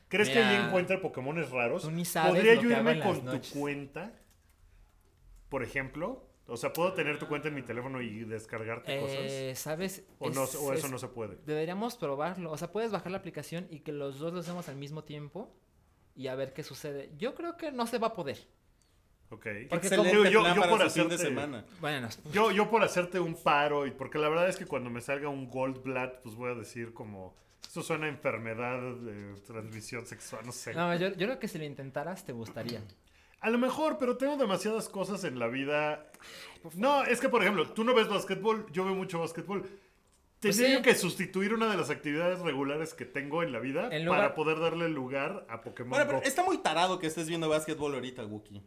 ¿Crees 0.10 0.30
que 0.30 0.36
Mira, 0.36 0.50
ahí 0.50 0.56
encuentre 0.66 0.98
Pokémones 0.98 1.50
raros? 1.52 1.84
tú 1.84 1.92
ni 1.92 2.06
sabes 2.06 2.34
¿Podría 2.34 2.56
lo 2.56 2.62
yo 2.64 2.70
que 2.70 2.76
hago 2.76 2.90
irme 2.90 3.04
con 3.04 3.26
tu 3.26 3.42
cuenta? 3.50 4.12
Por 5.50 5.64
ejemplo. 5.64 6.27
O 6.50 6.56
sea, 6.58 6.72
¿puedo 6.72 6.94
tener 6.94 7.20
tu 7.20 7.28
cuenta 7.28 7.50
en 7.50 7.56
mi 7.56 7.62
teléfono 7.62 8.02
y 8.02 8.24
descargarte 8.24 9.50
Eh, 9.52 9.56
¿Sabes? 9.56 10.04
cosas? 10.18 10.38
¿O, 10.38 10.40
no, 10.40 10.44
Es- 10.46 10.56
o 10.56 10.74
eso 10.74 10.86
es- 10.86 10.92
no 10.92 10.98
se 10.98 11.08
puede? 11.10 11.38
Deberíamos 11.46 11.98
probarlo. 11.98 12.52
O 12.52 12.58
sea, 12.58 12.72
puedes 12.72 12.92
bajar 12.92 13.12
la 13.12 13.18
aplicación 13.18 13.68
y 13.70 13.80
que 13.82 13.92
los 13.92 14.18
dos 14.20 14.34
lo 14.34 14.40
hacemos 14.40 14.70
al 14.70 14.78
mismo 14.78 15.04
tiempo 15.04 15.54
y 16.16 16.28
a 16.28 16.36
ver 16.36 16.54
qué 16.54 16.64
sucede. 16.64 17.12
Yo 17.18 17.36
creo 17.36 17.58
que 17.58 17.72
no 17.72 17.86
se 17.86 17.98
va 18.00 18.08
a 18.08 18.14
poder. 18.14 18.38
Ok. 19.30 19.46
Porque 19.70 19.90
como- 19.90 20.06
yo- 20.10 20.22
plan 20.42 20.56
yo 20.56 20.62
para 20.62 20.72
por 20.72 20.82
su 20.90 20.90
fin 21.02 21.10
de 21.10 21.16
hacerte- 21.16 21.24
semana. 21.36 21.66
Bueno, 21.82 22.08
Yo, 22.32 22.52
yo 22.52 22.70
por 22.70 22.82
hacerte 22.82 23.20
un 23.20 23.36
paro, 23.36 23.86
y 23.86 23.92
porque 23.92 24.18
la 24.18 24.30
verdad 24.30 24.48
es 24.48 24.56
que 24.56 24.66
cuando 24.66 24.90
me 24.90 25.02
salga 25.02 25.28
un 25.28 25.50
Goldblatt, 25.50 26.22
pues 26.22 26.36
voy 26.36 26.52
a 26.52 26.56
decir 26.56 26.94
como, 26.94 27.36
eso 27.68 27.84
suena 27.84 28.06
a 28.06 28.10
enfermedad 28.10 28.80
de 28.96 29.36
transmisión 29.46 30.06
sexual, 30.06 30.46
no 30.46 30.54
sé. 30.54 30.74
no, 30.74 30.96
yo, 30.96 31.10
yo 31.10 31.28
creo 31.28 31.40
que 31.40 31.50
si 31.50 31.58
lo 31.58 31.66
intentaras 31.66 32.24
te 32.24 32.32
gustaría. 32.32 32.82
A 33.40 33.50
lo 33.50 33.58
mejor, 33.58 33.98
pero 34.00 34.18
tengo 34.18 34.36
demasiadas 34.38 34.90
cosas 34.90 35.24
en 35.24 35.38
la 35.40 35.48
vida. 35.48 36.10
No, 36.76 37.04
es 37.04 37.20
que 37.22 37.30
por 37.30 37.42
ejemplo, 37.42 37.70
tú 37.70 37.84
no 37.84 37.94
ves 37.94 38.08
básquetbol, 38.10 38.66
yo 38.72 38.84
veo 38.86 38.96
mucho 38.96 39.20
básquetbol. 39.20 39.62
Pues 39.62 40.56
Tendría 40.58 40.78
sí. 40.78 40.84
que 40.84 40.96
sustituir 40.96 41.54
una 41.54 41.68
de 41.68 41.78
las 41.78 41.90
actividades 41.90 42.40
regulares 42.40 42.94
que 42.94 43.06
tengo 43.06 43.42
en 43.42 43.52
la 43.52 43.60
vida 43.60 43.90
En 43.92 44.06
lugar- 44.06 44.22
para 44.22 44.36
poder 44.36 44.60
darle 44.60 44.88
lugar 44.90 45.46
a 45.50 45.62
Pokémon 45.62 45.90
Bueno, 45.92 46.06
Go. 46.06 46.12
pero 46.12 46.24
está 46.24 46.44
muy 46.44 46.60
tarado 46.60 47.00
que 47.00 47.08
estés 47.08 47.28
viendo 47.28 47.50
básquetbol 47.50 47.94
ahorita, 47.96 48.24
Wookie. 48.26 48.62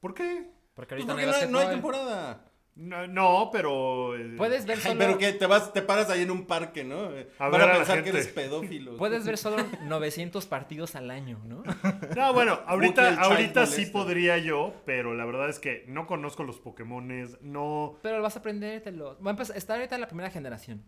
¿Por 0.00 0.14
qué? 0.14 0.50
Porque 0.74 0.94
Pues 0.96 1.08
ahorita 1.08 1.12
porque 1.36 1.52
no 1.52 1.58
hay 1.58 1.66
no 1.66 1.72
temporada. 1.72 2.44
No, 2.76 3.06
no, 3.06 3.50
pero... 3.52 4.16
eh, 4.16 4.34
Puedes 4.36 4.66
ver 4.66 4.78
solo, 4.80 4.98
pero 4.98 5.16
que 5.16 5.32
te 5.32 5.46
vas, 5.46 5.72
te 5.72 5.80
paras 5.80 6.10
ahí 6.10 6.22
en 6.22 6.32
un 6.32 6.44
parque, 6.44 6.82
¿no? 6.82 7.12
Eh, 7.16 7.30
A 7.38 7.44
Van 7.48 7.52
ver 7.52 7.60
a 7.60 7.64
a 7.64 7.66
la 7.68 7.74
pensar 7.76 8.02
que 8.02 8.08
eres 8.10 8.26
pedófilo. 8.26 8.96
puedes 8.96 9.24
ver 9.24 9.38
solo 9.38 9.58
900 9.84 10.44
partidos 10.46 10.96
al 10.96 11.10
año, 11.12 11.40
¿no? 11.44 11.62
No, 12.16 12.32
bueno, 12.34 12.58
ahorita, 12.66 13.20
ahorita 13.22 13.66
sí 13.66 13.86
podría 13.86 14.38
yo, 14.38 14.74
pero 14.84 15.14
la 15.14 15.24
verdad 15.24 15.48
es 15.50 15.60
que 15.60 15.84
no 15.86 16.08
conozco 16.08 16.42
los 16.42 16.58
Pokémones, 16.58 17.40
no... 17.42 17.96
Pero 18.02 18.20
vas 18.20 18.34
a 18.34 18.40
aprendértelo. 18.40 19.18
Va 19.24 19.30
a 19.30 19.34
empezar- 19.34 19.56
está 19.56 19.74
ahorita 19.74 19.94
en 19.94 20.00
la 20.00 20.08
primera 20.08 20.30
generación. 20.30 20.82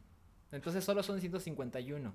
Entonces 0.51 0.83
solo 0.83 1.05
son 1.05 1.21
151. 1.21 2.13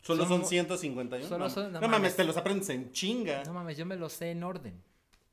Solo 0.00 0.24
son 0.24 0.40
Son- 0.40 0.48
151. 0.48 1.26
solo 1.28 1.44
no, 1.44 1.50
son- 1.50 1.64
no 1.72 1.80
no 1.80 1.86
mames, 1.86 1.90
mames. 2.00 2.16
te 2.16 2.24
los 2.24 2.36
aprendes 2.38 2.70
en 2.70 2.90
chinga. 2.92 3.44
No 3.44 3.52
mames, 3.52 3.76
yo 3.76 3.84
me 3.84 3.96
lo 3.96 4.08
sé 4.08 4.30
en 4.30 4.42
orden. 4.42 4.82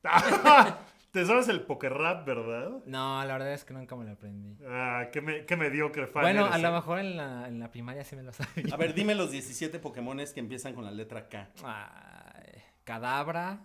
¿Te 1.10 1.24
sabes 1.24 1.48
el 1.48 1.62
Pokérap, 1.62 2.26
verdad? 2.26 2.82
No, 2.84 3.24
la 3.24 3.32
verdad 3.32 3.52
es 3.54 3.64
que 3.64 3.72
nunca 3.72 3.96
me 3.96 4.04
lo 4.04 4.12
aprendí. 4.12 4.58
Ah, 4.66 5.06
qué, 5.10 5.22
me, 5.22 5.46
qué 5.46 5.56
mediocre 5.56 6.06
fan 6.06 6.22
Bueno, 6.22 6.42
eres, 6.42 6.54
a 6.54 6.58
lo 6.58 6.68
eh. 6.68 6.72
mejor 6.72 6.98
en 6.98 7.16
la, 7.16 7.48
en 7.48 7.58
la 7.58 7.70
primaria 7.70 8.04
sí 8.04 8.14
me 8.14 8.22
lo 8.22 8.32
sabía. 8.32 8.74
A 8.74 8.76
ver, 8.76 8.92
dime 8.92 9.14
los 9.14 9.30
17 9.30 9.78
Pokémones 9.78 10.34
que 10.34 10.40
empiezan 10.40 10.74
con 10.74 10.84
la 10.84 10.90
letra 10.90 11.28
K. 11.28 11.48
Ay, 11.64 12.62
Cadabra. 12.84 13.60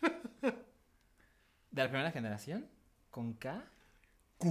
¿De 1.70 1.82
la 1.82 1.88
primera 1.88 2.12
generación? 2.12 2.68
¿Con 3.10 3.34
K? 3.34 3.64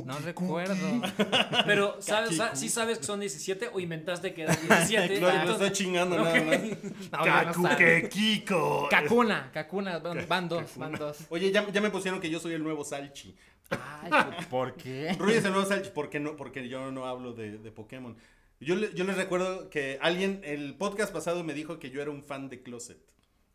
No 0.03 0.17
recuerdo. 0.19 0.75
Pero, 1.65 1.95
¿sabes, 2.01 2.37
¿sí 2.55 2.67
sabes 2.67 2.97
que 2.99 3.05
son 3.05 3.21
17 3.21 3.69
o 3.73 3.79
inventaste 3.79 4.33
que 4.33 4.41
eran 4.43 4.57
17? 4.67 5.17
Claro, 5.19 5.35
lo 5.35 5.41
Entonces- 5.41 5.67
estoy 5.67 5.85
chingando 5.85 6.17
nada 6.17 6.41
más. 6.43 6.57
No, 7.11 7.25
yo 7.25 7.31
no 7.31 7.45
Kaku, 7.45 7.61
sabía. 7.63 7.77
que 7.77 8.09
Kiko. 8.09 8.87
Kakuna, 8.89 9.49
Kakuna, 9.53 9.99
van, 9.99 10.25
van 10.27 10.49
dos, 10.49 10.75
van 10.77 10.91
dos. 10.93 11.19
Oye, 11.29 11.51
ya, 11.51 11.65
ya 11.71 11.79
me 11.81 11.89
pusieron 11.89 12.19
que 12.19 12.29
yo 12.29 12.39
soy 12.39 12.53
el 12.53 12.63
nuevo 12.63 12.83
Salchi. 12.83 13.33
Ay, 13.69 14.11
¿por 14.49 14.75
qué? 14.75 15.13
Rui 15.17 15.33
es 15.33 15.45
el 15.45 15.51
nuevo 15.53 15.65
Salchi. 15.67 15.89
¿Por 15.91 16.09
qué 16.09 16.19
no? 16.19 16.35
Porque 16.35 16.67
yo 16.67 16.91
no 16.91 17.05
hablo 17.05 17.33
de, 17.33 17.57
de 17.57 17.71
Pokémon. 17.71 18.17
Yo, 18.59 18.75
le- 18.75 18.93
yo 18.93 19.05
les 19.05 19.15
recuerdo 19.15 19.69
que 19.69 19.99
alguien, 20.01 20.41
el 20.43 20.75
podcast 20.75 21.13
pasado 21.13 21.43
me 21.45 21.53
dijo 21.53 21.79
que 21.79 21.91
yo 21.91 22.01
era 22.01 22.11
un 22.11 22.23
fan 22.23 22.49
de 22.49 22.61
Closet. 22.61 22.97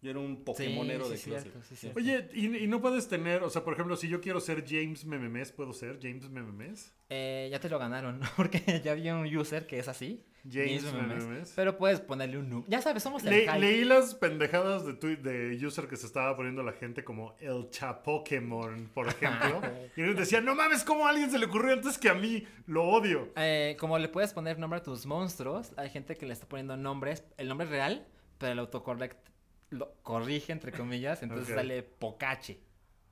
Yo 0.03 0.11
era 0.11 0.19
un 0.19 0.43
Pokémonero 0.45 1.05
sí, 1.05 1.11
de 1.13 1.17
sí, 1.17 1.31
closet. 1.31 1.43
cierto, 1.53 1.63
sí, 1.69 1.77
cierto. 1.77 1.99
Oye, 2.01 2.29
¿y, 2.35 2.65
y 2.65 2.67
no 2.67 2.81
puedes 2.81 3.09
tener, 3.09 3.45
o 3.45 3.51
sea, 3.51 3.63
por 3.63 3.73
ejemplo, 3.75 3.95
si 3.97 4.09
yo 4.09 4.21
quiero 4.21 4.41
ser 4.41 4.65
James 4.69 5.05
Mememes, 5.05 5.53
¿puedo 5.53 5.73
ser 5.73 6.01
James 6.03 6.29
Mememes? 6.29 6.93
Eh, 7.09 7.49
ya 7.53 7.61
te 7.61 7.69
lo 7.69 7.79
ganaron, 7.79 8.19
¿no? 8.19 8.27
Porque 8.37 8.81
ya 8.85 8.93
había 8.93 9.15
un 9.15 9.25
user 9.37 9.67
que 9.67 9.79
es 9.79 9.87
así. 9.87 10.25
James 10.51 10.83
Memes, 10.93 11.25
Memes. 11.25 11.53
Pero 11.55 11.79
puedes 11.79 12.01
ponerle 12.01 12.37
un 12.37 12.51
nu. 12.51 12.65
Ya 12.67 12.83
sabes, 12.83 13.05
somos 13.05 13.23
el 13.23 13.31
Le- 13.31 13.59
leí 13.61 13.85
las 13.85 14.17
pendejadas 14.17 14.85
de, 14.85 14.95
tweet 14.95 15.19
de 15.19 15.57
user 15.65 15.87
que 15.87 15.95
se 15.97 16.07
estaba 16.07 16.35
poniendo 16.37 16.65
la 16.65 16.73
gente 16.73 17.05
como 17.05 17.37
el 17.39 17.71
Chapokémon, 17.71 18.91
por 18.93 19.07
ejemplo. 19.07 19.61
y 19.97 20.03
ellos 20.03 20.17
decían, 20.17 20.45
no 20.45 20.57
mames, 20.57 20.83
¿cómo 20.83 21.07
a 21.07 21.11
alguien 21.11 21.31
se 21.31 21.39
le 21.39 21.47
ocurrió 21.47 21.75
antes 21.75 21.97
que 21.97 22.09
a 22.09 22.15
mí? 22.15 22.45
Lo 22.67 22.85
odio. 22.89 23.33
Eh, 23.37 23.77
como 23.79 23.99
le 24.01 24.09
puedes 24.09 24.33
poner 24.33 24.59
nombre 24.59 24.81
a 24.81 24.83
tus 24.83 25.07
monstruos, 25.07 25.73
hay 25.77 25.91
gente 25.91 26.17
que 26.17 26.27
le 26.27 26.33
está 26.33 26.49
poniendo 26.49 26.77
nombres, 26.77 27.25
el 27.37 27.47
nombre 27.49 27.69
real, 27.69 28.05
pero 28.39 28.53
el 28.53 28.59
autocorrect 28.59 29.29
lo 29.73 29.95
corrige, 30.03 30.53
entre 30.53 30.71
comillas, 30.73 31.23
entonces 31.23 31.49
Ok. 31.51 31.55
sale 31.57 31.83
Pocache 31.83 32.61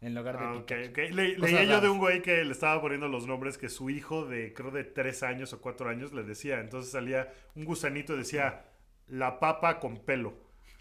en 0.00 0.14
lugar 0.14 0.38
de 0.38 0.44
Ah, 0.44 0.54
ok, 0.54 0.66
Pikachu. 0.66 0.90
ok. 0.90 0.98
Le- 1.14 1.36
Cosas 1.36 1.52
leía 1.52 1.64
yo 1.64 1.80
de 1.80 1.88
un 1.90 1.98
güey 1.98 2.22
que 2.22 2.42
le 2.44 2.52
estaba 2.52 2.80
poniendo 2.80 3.08
los 3.08 3.26
nombres 3.26 3.58
que 3.58 3.68
su 3.68 3.90
hijo 3.90 4.24
de, 4.26 4.54
creo, 4.54 4.70
de 4.70 4.84
tres 4.84 5.22
años 5.22 5.52
o 5.52 5.60
cuatro 5.60 5.90
años 5.90 6.12
le 6.14 6.22
decía. 6.22 6.60
Entonces 6.60 6.90
salía 6.92 7.32
un 7.54 7.64
gusanito 7.66 8.14
y 8.14 8.18
decía, 8.18 8.64
la 9.08 9.40
papa 9.40 9.78
con 9.80 9.98
pelo. 9.98 10.32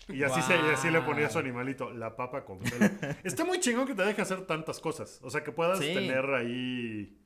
Y 0.08 0.24
así, 0.24 0.42
se, 0.42 0.56
y 0.56 0.74
así 0.74 0.90
le 0.90 1.02
ponía 1.02 1.28
a 1.28 1.30
su 1.30 1.38
animalito, 1.38 1.92
la 1.92 2.16
papa 2.16 2.44
con 2.46 2.60
pelo. 2.60 2.86
Está 3.24 3.44
muy 3.46 3.60
chingón 3.60 3.86
que 3.86 3.94
te 3.94 4.04
deje 4.04 4.22
hacer 4.22 4.42
tantas 4.48 4.80
cosas. 4.80 5.20
O 5.22 5.30
sea, 5.30 5.44
que 5.44 5.52
puedas 5.52 5.80
Sí. 5.80 5.94
tener 5.94 6.26
ahí 6.34 7.18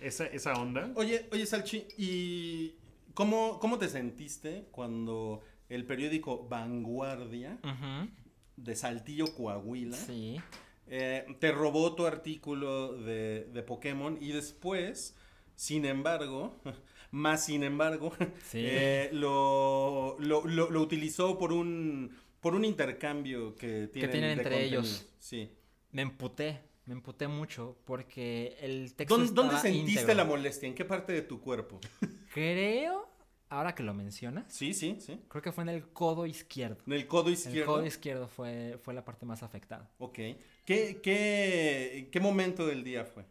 esa, 0.00 0.26
esa 0.26 0.54
onda. 0.54 0.90
Oye, 0.96 1.28
oye, 1.30 1.44
Salchi, 1.46 1.86
¿y 1.98 2.74
cómo, 3.12 3.58
cómo 3.60 3.78
te 3.78 3.88
sentiste 3.88 4.66
cuando 4.72 5.42
el 5.68 5.84
periódico 5.86 6.46
Vanguardia 6.48 7.58
de 8.56 8.76
Saltillo, 8.76 9.34
Coahuila, 9.34 9.96
Sí. 9.96 10.40
eh, 10.86 11.26
te 11.40 11.50
robó 11.52 11.94
tu 11.94 12.06
artículo 12.06 12.96
de, 12.98 13.44
de 13.52 13.62
Pokémon 13.62 14.18
y 14.20 14.32
después, 14.32 15.16
sin 15.56 15.84
embargo, 15.84 16.56
más 17.10 17.44
sin 17.46 17.62
embargo, 17.62 18.12
Sí. 18.50 18.60
eh, 18.62 19.10
lo, 19.12 20.16
lo, 20.18 20.44
lo- 20.46 20.70
lo 20.70 20.80
utilizó 20.80 21.38
por 21.38 21.52
un, 21.52 22.14
por 22.40 22.54
un 22.54 22.64
intercambio 22.64 23.54
que 23.56 23.88
tienen, 23.88 24.10
tienen 24.10 24.20
de 24.22 24.32
entre 24.32 24.44
contenido. 24.50 24.80
ellos. 24.82 25.06
Sí. 25.18 25.50
Me 25.92 26.02
emputé, 26.02 26.60
me 26.86 26.92
emputé 26.94 27.26
mucho 27.28 27.78
porque 27.84 28.56
el 28.60 28.94
texto 28.94 29.16
¿Dónde, 29.16 29.32
dónde 29.32 29.54
estaba 29.54 29.62
sentiste 29.74 30.00
íntegro. 30.02 30.14
la 30.14 30.24
molestia? 30.24 30.68
¿En 30.68 30.74
qué 30.74 30.84
parte 30.84 31.12
de 31.12 31.22
tu 31.22 31.40
cuerpo? 31.40 31.80
Creo, 32.32 33.08
ahora 33.48 33.74
que 33.74 33.82
lo 33.82 33.94
mencionas, 33.94 34.52
Sí, 34.52 34.74
sí, 34.74 34.98
sí. 35.00 35.20
creo 35.28 35.42
que 35.42 35.52
fue 35.52 35.62
en 35.62 35.68
el 35.70 35.88
codo 35.92 36.26
izquierdo. 36.26 36.78
En 36.86 36.92
el 36.94 37.06
codo 37.06 37.28
El 37.28 37.34
izquierdo. 37.34 37.72
codo 37.72 37.86
izquierdo 37.86 38.28
fue, 38.28 38.78
fue 38.82 38.94
la 38.94 39.04
parte 39.04 39.24
más 39.26 39.42
afectada. 39.42 39.90
Ok. 39.98 40.14
¿Qué, 40.64 41.00
qué, 41.02 42.08
¿Qué 42.10 42.20
momento 42.20 42.66
del 42.66 42.82
día 42.84 43.04
fue? 43.04 43.24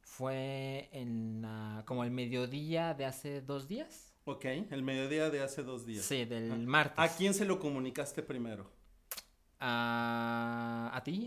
Fue 0.00 0.88
en 0.92 1.42
la- 1.42 1.82
como 1.86 2.04
el 2.04 2.10
mediodía 2.10 2.94
de 2.94 3.04
hace 3.06 3.40
dos 3.40 3.66
días. 3.68 4.12
Ok, 4.26 4.44
el 4.44 4.82
mediodía 4.82 5.28
de 5.30 5.42
hace 5.42 5.62
dos 5.62 5.84
días. 5.86 6.04
Sí, 6.04 6.24
del 6.24 6.50
Ah, 6.52 6.56
martes. 6.56 6.98
¿A 6.98 7.08
quién 7.16 7.34
se 7.34 7.44
lo 7.44 7.58
comunicaste 7.58 8.22
primero? 8.22 8.70
A, 9.60 10.90
a 10.94 11.02
ti. 11.02 11.26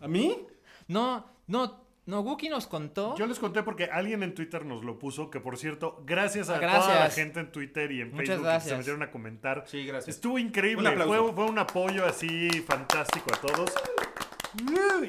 ¿A 0.00 0.08
mí? 0.08 0.36
no, 0.88 1.24
no, 1.46 1.87
no, 2.08 2.20
Wookie 2.22 2.48
nos 2.48 2.66
contó. 2.66 3.14
Yo 3.16 3.26
les 3.26 3.38
conté 3.38 3.62
porque 3.62 3.84
alguien 3.84 4.22
en 4.22 4.34
Twitter 4.34 4.64
nos 4.64 4.82
lo 4.84 4.98
puso, 4.98 5.30
que 5.30 5.40
por 5.40 5.56
cierto, 5.58 6.02
gracias 6.06 6.48
a 6.50 6.56
Ah, 6.56 6.60
toda 6.80 6.94
la 7.00 7.10
gente 7.10 7.40
en 7.40 7.52
Twitter 7.52 7.92
y 7.92 8.00
en 8.00 8.10
Muchas 8.12 8.28
Facebook 8.36 8.52
que 8.54 8.60
se 8.60 8.76
metieron 8.76 9.02
a 9.02 9.10
comentar. 9.10 9.64
Sí, 9.66 9.84
gracias. 9.86 10.16
Estuvo 10.16 10.38
increíble, 10.38 10.88
Un 10.88 11.02
fue, 11.02 11.32
fue 11.34 11.44
un 11.44 11.58
apoyo 11.58 12.04
así 12.06 12.48
fantástico 12.66 13.30
a 13.34 13.40
todos. 13.40 13.70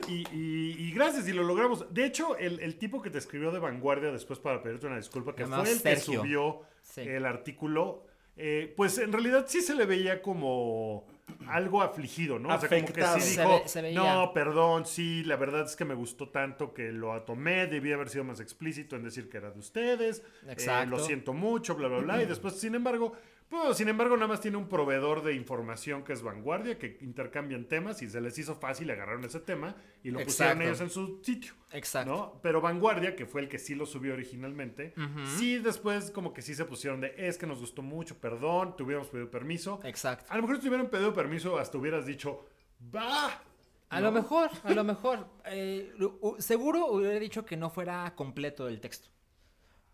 Y, 0.07 0.27
y- 0.33 0.75
y 0.77 0.91
gracias, 0.91 1.27
y 1.27 1.33
lo 1.33 1.43
logramos. 1.43 1.91
De 1.93 2.05
hecho, 2.05 2.37
el, 2.37 2.59
el 2.59 2.77
tipo 2.77 3.01
que 3.01 3.09
te 3.09 3.17
escribió 3.17 3.51
de 3.51 3.59
vanguardia 3.59 4.11
después 4.11 4.37
para 4.37 4.61
pedirte 4.61 4.85
una 4.87 4.97
disculpa, 4.97 5.33
que 5.33 5.45
fue 5.47 5.61
el 5.61 5.79
Sergio. 5.79 6.21
que 6.21 6.27
subió 6.27 6.61
Sí. 6.81 7.01
el 7.01 7.25
artículo, 7.25 8.03
eh, 8.35 8.73
pues 8.75 8.97
en 8.97 9.11
realidad 9.13 9.45
sí 9.47 9.61
se 9.61 9.75
le 9.75 9.85
veía 9.85 10.21
como 10.21 11.05
algo 11.47 11.81
afligido, 11.81 12.39
¿no? 12.39 12.49
O 12.55 12.59
sea, 12.59 12.69
como 12.69 12.85
que 12.93 13.03
sí 13.03 13.21
Se 13.21 13.41
dijo, 13.41 13.49
ve- 13.63 13.67
se 13.67 13.81
veía. 13.81 13.99
no, 14.13 14.33
perdón, 14.33 14.85
sí, 14.85 15.23
la 15.23 15.35
verdad 15.35 15.65
es 15.65 15.75
que 15.75 15.85
me 15.85 15.93
gustó 15.95 16.29
tanto 16.29 16.73
que 16.73 16.91
lo 16.91 17.19
tomé, 17.23 17.67
debí 17.67 17.91
haber 17.91 18.09
sido 18.09 18.23
más 18.23 18.39
explícito 18.39 18.95
en 18.95 19.03
decir 19.03 19.29
que 19.29 19.37
era 19.37 19.51
de 19.51 19.59
ustedes, 19.59 20.19
eh, 20.47 20.51
Exacto. 20.51 20.89
lo 20.89 20.99
siento 20.99 21.33
mucho, 21.33 21.75
bla, 21.75 21.87
bla, 21.87 21.99
bla, 21.99 22.23
y 22.23 22.25
después, 22.27 22.59
sin 22.59 22.75
embargo, 22.75 23.13
pues, 23.49 23.77
sin 23.77 23.87
embargo, 23.89 24.15
nada 24.15 24.27
más 24.27 24.41
tiene 24.41 24.57
un 24.57 24.67
proveedor 24.67 25.23
de 25.23 25.33
información 25.33 26.03
que 26.03 26.13
es 26.13 26.21
Vanguardia, 26.21 26.77
que 26.77 26.99
intercambian 27.01 27.65
temas 27.65 28.01
y 28.01 28.09
se 28.09 28.21
les 28.21 28.37
hizo 28.37 28.55
fácil, 28.55 28.91
agarraron 28.91 29.25
ese 29.25 29.39
tema 29.39 29.75
y 30.03 30.11
lo 30.11 30.19
pusieron 30.23 30.61
ellos 30.61 30.81
en 30.81 30.89
su 30.89 31.19
sitio. 31.23 31.53
Exacto. 31.71 32.11
¿no? 32.11 32.39
Pero 32.43 32.61
Vanguardia, 32.61 33.15
que 33.15 33.25
fue 33.25 33.41
el 33.41 33.49
que 33.49 33.57
sí 33.57 33.73
lo 33.73 33.85
subió 33.85 34.13
originalmente, 34.13 34.93
sí 35.37 35.57
después 35.57 36.11
como 36.11 36.31
que 36.33 36.41
sí 36.41 36.53
se 36.53 36.65
pusieron 36.65 37.01
de, 37.01 37.13
es 37.17 37.37
que 37.37 37.47
nos 37.47 37.59
gustó 37.59 37.81
mucho, 37.81 38.17
perdón, 38.19 38.75
te 38.75 38.83
hubiéramos 38.83 39.09
pedido 39.09 39.31
permiso. 39.31 39.79
Exacto. 39.83 40.31
A 40.31 40.35
lo 40.35 40.43
mejor 40.43 40.57
si 40.57 40.61
te 40.63 40.67
hubieran 40.69 40.89
pedido 40.89 41.13
permiso, 41.13 41.57
hasta 41.57 41.77
hubieras 41.77 42.05
dicho, 42.05 42.45
va. 42.93 43.41
A 43.89 43.99
lo 44.01 44.11
mejor, 44.11 44.51
a 44.63 44.71
lo 44.71 44.83
mejor. 44.83 45.27
eh, 45.45 45.91
seguro 46.37 46.85
hubiera 46.87 47.19
dicho 47.19 47.43
que 47.43 47.57
no 47.57 47.71
fuera 47.71 48.13
completo 48.15 48.67
el 48.67 48.79
texto. 48.79 49.09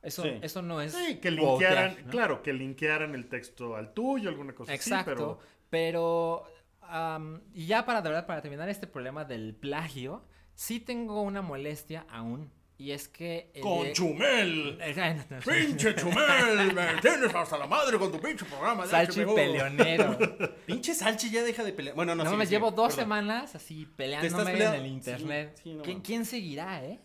Eso, 0.06 0.24
Sí. 0.24 0.40
eso 0.42 0.62
no 0.62 0.80
es. 0.82 0.94
Sí, 0.94 1.18
que 1.18 1.36
quotear, 1.36 1.72
linkearan, 1.74 2.06
¿no? 2.06 2.12
claro, 2.12 2.42
que 2.44 2.54
linkearan 2.54 3.16
el 3.16 3.28
texto 3.28 3.76
al 3.76 3.94
tuyo, 3.94 4.30
alguna 4.30 4.54
cosa 4.54 4.74
Exacto. 4.74 5.12
así, 5.12 5.16
pero... 5.18 5.40
pero. 5.70 6.44
am, 6.82 7.42
y 7.54 7.66
ya 7.66 7.86
para 7.86 8.02
de 8.02 8.10
verdad, 8.10 8.26
para 8.28 8.42
terminar 8.42 8.70
este 8.70 8.88
problema 8.88 9.26
del 9.26 9.56
plagio, 9.56 10.24
sí 10.54 10.80
tengo 10.80 11.22
una 11.22 11.42
molestia 11.42 12.06
aún. 12.10 12.52
Y 12.78 12.92
es 12.92 13.08
que. 13.08 13.52
el 13.54 13.62
¡Con 13.62 13.84
de- 13.84 13.94
Chumel! 13.94 14.78
Eh, 14.82 14.94
no, 15.30 15.38
no, 15.38 15.42
¡Pinche 15.44 15.96
Chumel! 15.96 16.74
¡Me 16.74 17.02
tienes 17.02 17.34
hasta 17.34 17.58
la 17.58 17.68
madre 17.68 17.98
con 17.98 18.12
tu 18.12 18.20
pinche 18.20 18.44
programa! 18.46 18.84
de 18.84 18.90
Salchi 18.92 19.22
HBO. 19.22 19.34
peleonero. 19.34 20.18
Pinche 20.66 20.94
Salchi 20.94 21.30
ya 21.32 21.42
deja 21.44 21.64
de 21.64 21.72
pelear. 21.72 21.96
Bueno, 21.96 22.16
no, 22.16 22.26
No, 22.26 22.32
sigue, 22.32 22.38
me 22.38 22.46
sigue, 22.46 22.58
llevo 22.58 22.72
dos 22.72 22.88
perdón. 22.94 23.04
semanas 23.06 23.56
así 23.56 23.86
peleándome 23.96 24.52
en 24.62 24.74
el 24.74 24.88
internet. 24.88 25.54
Sí, 25.56 25.62
sí, 25.64 25.74
no 25.76 25.84
¿Quién, 25.84 25.96
mames. 25.98 26.06
quién 26.08 26.26
seguirá, 26.26 26.84
eh? 26.84 27.00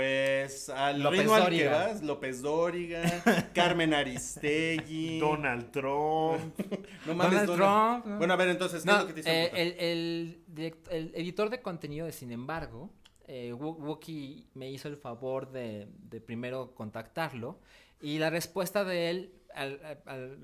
Pues 0.00 0.68
al 0.68 1.02
López 1.02 1.20
ritmo 1.20 1.34
al 1.36 1.48
que 1.48 1.68
vas, 1.68 2.02
López 2.02 2.42
Dóriga, 2.42 3.00
Carmen 3.54 3.94
Aristegui. 3.94 5.18
Donald 5.18 5.70
Trump. 5.70 6.54
No 7.06 7.14
mames, 7.14 7.46
Donald 7.46 7.48
Donald- 7.48 8.02
Trump, 8.02 8.06
¿no? 8.06 8.18
Bueno, 8.18 8.34
a 8.34 8.36
ver, 8.36 8.48
entonces, 8.48 8.82
¿qué 8.84 8.90
es 8.90 8.94
No, 8.94 9.00
lo 9.00 9.06
que 9.06 9.12
te 9.14 9.20
hizo 9.20 9.28
eh, 9.30 9.74
el, 9.78 10.42
el 10.90 11.12
editor 11.14 11.48
de 11.48 11.62
contenido 11.62 12.04
de 12.04 12.12
Sin 12.12 12.30
embargo, 12.30 12.90
eh, 13.26 13.54
Wo- 13.54 13.72
Wookie 13.78 14.48
me 14.52 14.70
hizo 14.70 14.88
el 14.88 14.98
favor 14.98 15.50
de, 15.50 15.88
de 15.98 16.20
primero 16.20 16.74
contactarlo 16.74 17.58
y 17.98 18.18
la 18.18 18.28
respuesta 18.28 18.84
de 18.84 19.08
él 19.08 19.32
al- 19.54 19.80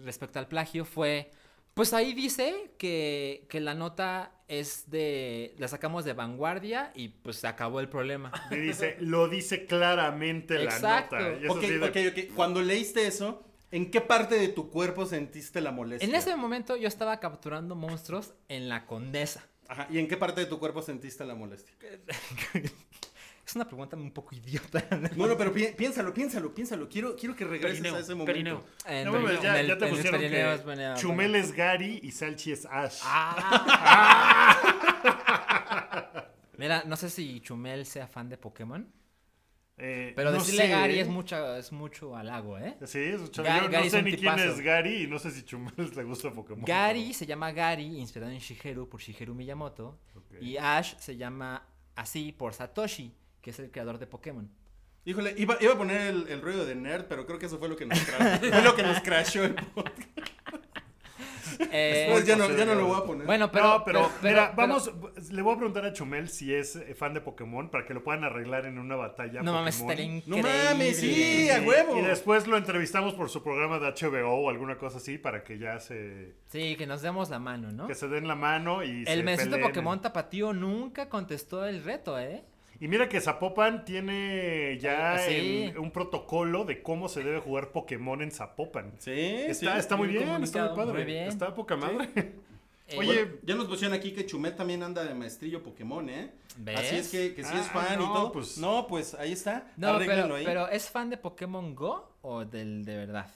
respecto 0.02 0.38
al 0.38 0.48
plagio 0.48 0.86
fue, 0.86 1.30
pues 1.74 1.92
ahí 1.92 2.12
dice 2.12 2.72
que, 2.78 3.46
que 3.48 3.60
la 3.60 3.74
nota 3.74 4.32
es 4.48 4.90
de, 4.90 5.54
la 5.58 5.68
sacamos 5.68 6.04
de 6.04 6.12
vanguardia 6.12 6.92
y 6.94 7.08
pues 7.08 7.36
se 7.36 7.46
acabó 7.46 7.80
el 7.80 7.88
problema. 7.88 8.30
Y 8.50 8.56
dice, 8.56 8.96
lo 9.00 9.28
dice 9.28 9.66
claramente 9.66 10.58
la 10.58 10.64
Exacto. 10.64 11.18
nota. 11.18 11.90
De-. 11.90 12.28
Cuando 12.34 12.60
leíste 12.60 13.06
eso, 13.06 13.44
¿en 13.70 13.90
qué 13.90 14.02
parte 14.02 14.34
de 14.38 14.48
tu 14.48 14.70
cuerpo 14.70 15.06
sentiste 15.06 15.62
la 15.62 15.72
molestia? 15.72 16.06
En 16.06 16.14
ese 16.14 16.36
momento 16.36 16.76
yo 16.76 16.88
estaba 16.88 17.18
capturando 17.18 17.74
monstruos 17.74 18.34
en 18.48 18.68
la 18.68 18.84
condesa. 18.84 19.48
Ajá, 19.68 19.88
¿y 19.90 19.98
en 19.98 20.06
qué 20.06 20.18
parte 20.18 20.42
de 20.42 20.46
tu 20.46 20.58
cuerpo 20.58 20.82
sentiste 20.82 21.24
la 21.24 21.34
molestia? 21.34 21.74
Es 23.52 23.56
una 23.56 23.66
pregunta 23.66 23.96
un 23.98 24.10
poco 24.12 24.34
idiota. 24.34 24.82
No, 25.14 25.26
no, 25.26 25.36
pero 25.36 25.52
pi- 25.52 25.74
piénsalo, 25.76 26.14
piénsalo, 26.14 26.54
piénsalo. 26.54 26.88
Quiero, 26.88 27.14
quiero 27.14 27.36
que 27.36 27.44
regreses 27.44 27.80
Perineo, 27.80 27.98
a 27.98 28.00
ese 28.00 28.14
momento. 28.14 28.32
perineo. 28.32 28.64
En 28.86 29.04
No 29.04 29.28
el- 29.28 29.40
ya, 29.40 29.50
en 29.52 29.56
el- 29.60 29.66
ya 29.68 29.76
te 29.78 29.86
pusieron 29.88 30.18
Pirineos, 30.20 30.60
que 30.60 30.64
bueno, 30.64 30.94
Chumel 30.96 31.34
es 31.34 31.52
Gary 31.52 32.00
y 32.02 32.10
Salchi 32.12 32.52
es 32.52 32.66
Ash. 32.70 33.00
Mira, 36.56 36.82
no 36.86 36.96
sé 36.96 37.10
si 37.10 37.40
Chumel 37.40 37.84
sea 37.84 38.06
fan 38.06 38.28
de 38.30 38.38
Pokémon, 38.38 38.90
Eh, 39.78 40.12
pero 40.16 40.30
no 40.30 40.38
decirle 40.38 40.62
sé, 40.64 40.68
Gary 40.68 40.98
es 41.00 41.08
mucho, 41.08 41.56
es 41.56 41.72
mucho 41.72 42.14
halago, 42.16 42.56
¿eh? 42.58 42.76
Sí, 42.86 43.00
es 43.00 43.30
chavo. 43.32 43.48
Gary- 43.48 43.64
Yo 43.66 43.70
Gary 43.70 43.84
no 43.84 43.90
sé 43.90 44.02
ni 44.02 44.16
quién 44.16 44.38
es 44.38 44.60
Gary 44.60 45.02
y 45.02 45.06
no 45.08 45.18
sé 45.18 45.30
si 45.30 45.42
Chumel 45.42 45.74
le 45.94 46.04
gusta 46.04 46.30
Pokémon. 46.30 46.64
Gary 46.64 47.12
se 47.12 47.26
llama 47.26 47.52
Gary, 47.52 47.98
inspirado 47.98 48.32
en 48.32 48.38
Shigeru 48.38 48.88
por 48.88 48.98
Shigeru 49.00 49.34
Miyamoto, 49.34 49.98
y 50.40 50.56
Ash 50.56 50.94
se 50.98 51.16
llama 51.18 51.66
así 51.96 52.32
por 52.32 52.54
Satoshi, 52.54 53.14
que 53.42 53.50
es 53.50 53.58
el 53.58 53.70
creador 53.70 53.98
de 53.98 54.06
Pokémon. 54.06 54.50
Híjole, 55.04 55.34
iba, 55.36 55.56
iba 55.60 55.74
a 55.74 55.76
poner 55.76 56.00
el, 56.02 56.28
el 56.28 56.40
ruido 56.40 56.64
de 56.64 56.76
nerd, 56.76 57.06
pero 57.08 57.26
creo 57.26 57.38
que 57.38 57.46
eso 57.46 57.58
fue 57.58 57.68
lo 57.68 57.76
que 57.76 57.84
nos 57.86 57.98
crashó. 58.00 58.38
fue 58.50 58.62
lo 58.62 58.76
que 58.76 58.82
nos 58.84 59.00
crashó 59.00 59.44
el 59.44 59.54
podcast. 59.56 59.98
Eh, 61.70 62.08
Pues 62.10 62.24
ya 62.26 62.34
no, 62.36 62.48
ya 62.50 62.64
no 62.64 62.74
lo 62.74 62.86
voy 62.86 62.98
a 63.00 63.04
poner. 63.04 63.26
bueno, 63.26 63.50
pero, 63.52 63.64
no, 63.78 63.84
pero, 63.84 64.10
mira, 64.22 64.52
pero- 64.54 64.56
vamos, 64.56 64.90
le 65.30 65.42
voy 65.42 65.54
a 65.54 65.56
preguntar 65.58 65.84
a 65.84 65.92
Chumel 65.92 66.28
si 66.28 66.54
es 66.54 66.76
eh, 66.76 66.94
fan 66.94 67.12
de 67.14 67.20
Pokémon 67.20 67.68
para 67.70 67.84
que 67.84 67.94
lo 67.94 68.02
puedan 68.02 68.24
arreglar 68.24 68.64
en 68.66 68.78
una 68.78 68.96
batalla. 68.96 69.42
No 69.42 69.52
mames, 69.52 69.78
estaría 69.80 70.06
no 70.06 70.12
increíble. 70.38 70.50
mames, 70.70 70.96
sí, 70.98 71.50
a 71.50 71.58
Y- 71.62 71.66
huevo. 71.66 71.98
Y 71.98 72.02
después 72.02 72.46
lo 72.46 72.56
entrevistamos 72.56 73.14
por 73.14 73.28
su 73.28 73.42
programa 73.42 73.78
de 73.78 73.88
HBO 73.92 74.30
o 74.34 74.48
alguna 74.50 74.78
cosa 74.78 74.96
así 74.98 75.18
para 75.18 75.44
que 75.44 75.58
ya 75.58 75.78
se, 75.78 76.34
Sí, 76.48 76.76
que 76.76 76.86
nos 76.86 77.02
demos 77.02 77.28
la 77.28 77.38
mano, 77.38 77.70
¿no? 77.70 77.86
que 77.86 77.94
se 77.94 78.08
den 78.08 78.26
la 78.28 78.34
mano 78.34 78.82
y 78.82 79.04
se 79.04 79.12
El 79.12 79.22
mesito 79.24 79.50
peleen. 79.50 79.68
Pokémon 79.68 80.00
Tapatío 80.00 80.52
nunca 80.52 81.08
contestó 81.08 81.66
el 81.66 81.82
reto, 81.84 82.18
¿eh? 82.18 82.44
Y 82.82 82.88
mira 82.88 83.08
que 83.08 83.20
Zapopan 83.20 83.84
tiene 83.84 84.76
ya 84.80 85.16
Sí. 85.18 85.70
el- 85.70 85.78
un 85.78 85.92
protocolo 85.92 86.64
de 86.64 86.82
cómo 86.82 87.08
se 87.08 87.22
debe 87.22 87.38
jugar 87.38 87.70
Pokémon 87.70 88.20
en 88.22 88.32
Zapopan. 88.32 88.92
Sí, 88.98 89.12
Está, 89.12 89.74
sí. 89.74 89.78
está 89.78 89.94
muy 89.96 90.08
bien 90.08 90.24
bien, 90.24 90.42
está 90.42 90.66
muy 90.66 90.76
padre. 90.76 90.92
Muy 90.94 91.04
bien. 91.04 91.28
Está 91.28 91.54
poca 91.54 91.76
madre. 91.76 92.08
Eh, 92.16 92.32
Oye, 92.98 93.06
Bueno, 93.24 93.36
ya 93.44 93.54
nos 93.54 93.66
pusieron 93.68 93.96
aquí 93.96 94.10
que 94.10 94.26
Chumet 94.26 94.56
también 94.56 94.82
anda 94.82 95.04
de 95.04 95.14
maestrillo 95.14 95.62
Pokémon, 95.62 96.08
¿eh? 96.10 96.32
¿Ves? 96.56 96.80
Así 96.80 96.96
es 96.96 97.08
que, 97.10 97.34
que 97.34 97.44
sí 97.44 97.50
Ah, 97.54 97.60
es 97.60 97.68
fan 97.68 97.86
y 97.94 98.02
no, 98.04 98.12
todo. 98.12 98.32
pues- 98.32 98.58
No, 98.58 98.86
pues 98.88 99.14
ahí 99.14 99.30
está. 99.32 99.68
No, 99.76 99.96
pero, 99.98 100.34
ahí. 100.34 100.44
pero 100.44 100.68
¿es 100.68 100.90
fan 100.90 101.08
de 101.08 101.16
Pokémon 101.18 101.76
Go 101.76 102.16
o 102.22 102.44
del 102.44 102.84
de 102.84 102.96
verdad? 102.96 103.30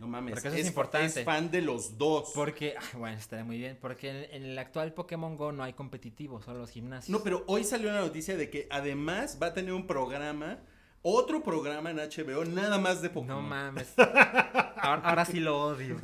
No 0.00 0.08
mames. 0.08 0.32
porque 0.34 0.48
eso 0.48 0.56
es 0.56 0.66
importante. 0.66 1.20
Es 1.20 1.24
fan 1.24 1.50
de 1.50 1.60
los 1.62 1.96
dos. 1.98 2.32
Porque, 2.34 2.74
ah, 2.76 2.82
bueno, 2.98 3.16
estaría 3.16 3.44
muy 3.44 3.58
bien, 3.58 3.78
porque 3.80 4.08
en, 4.10 4.34
en 4.34 4.50
el 4.50 4.58
actual 4.58 4.92
Pokémon 4.94 5.36
Go 5.36 5.52
no 5.52 5.62
hay 5.62 5.74
competitivo, 5.74 6.42
solo 6.42 6.58
los 6.60 6.70
gimnasios. 6.70 7.10
No, 7.16 7.22
pero 7.22 7.44
hoy 7.46 7.62
salió 7.64 7.92
la 7.92 8.00
noticia 8.00 8.36
de 8.36 8.50
que 8.50 8.66
además 8.70 9.38
va 9.40 9.48
a 9.48 9.54
tener 9.54 9.72
un 9.72 9.86
programa, 9.86 10.58
otro 11.02 11.42
programa 11.42 11.90
en 11.90 11.98
HBO, 11.98 12.44
nada 12.46 12.78
más 12.78 13.00
de 13.02 13.08
No 13.08 13.14
Pokémon. 13.14 13.44
mames. 13.48 13.92
Ahora, 14.82 15.02
ahora 15.04 15.24
sí 15.26 15.40
lo 15.40 15.62
odio. 15.62 15.96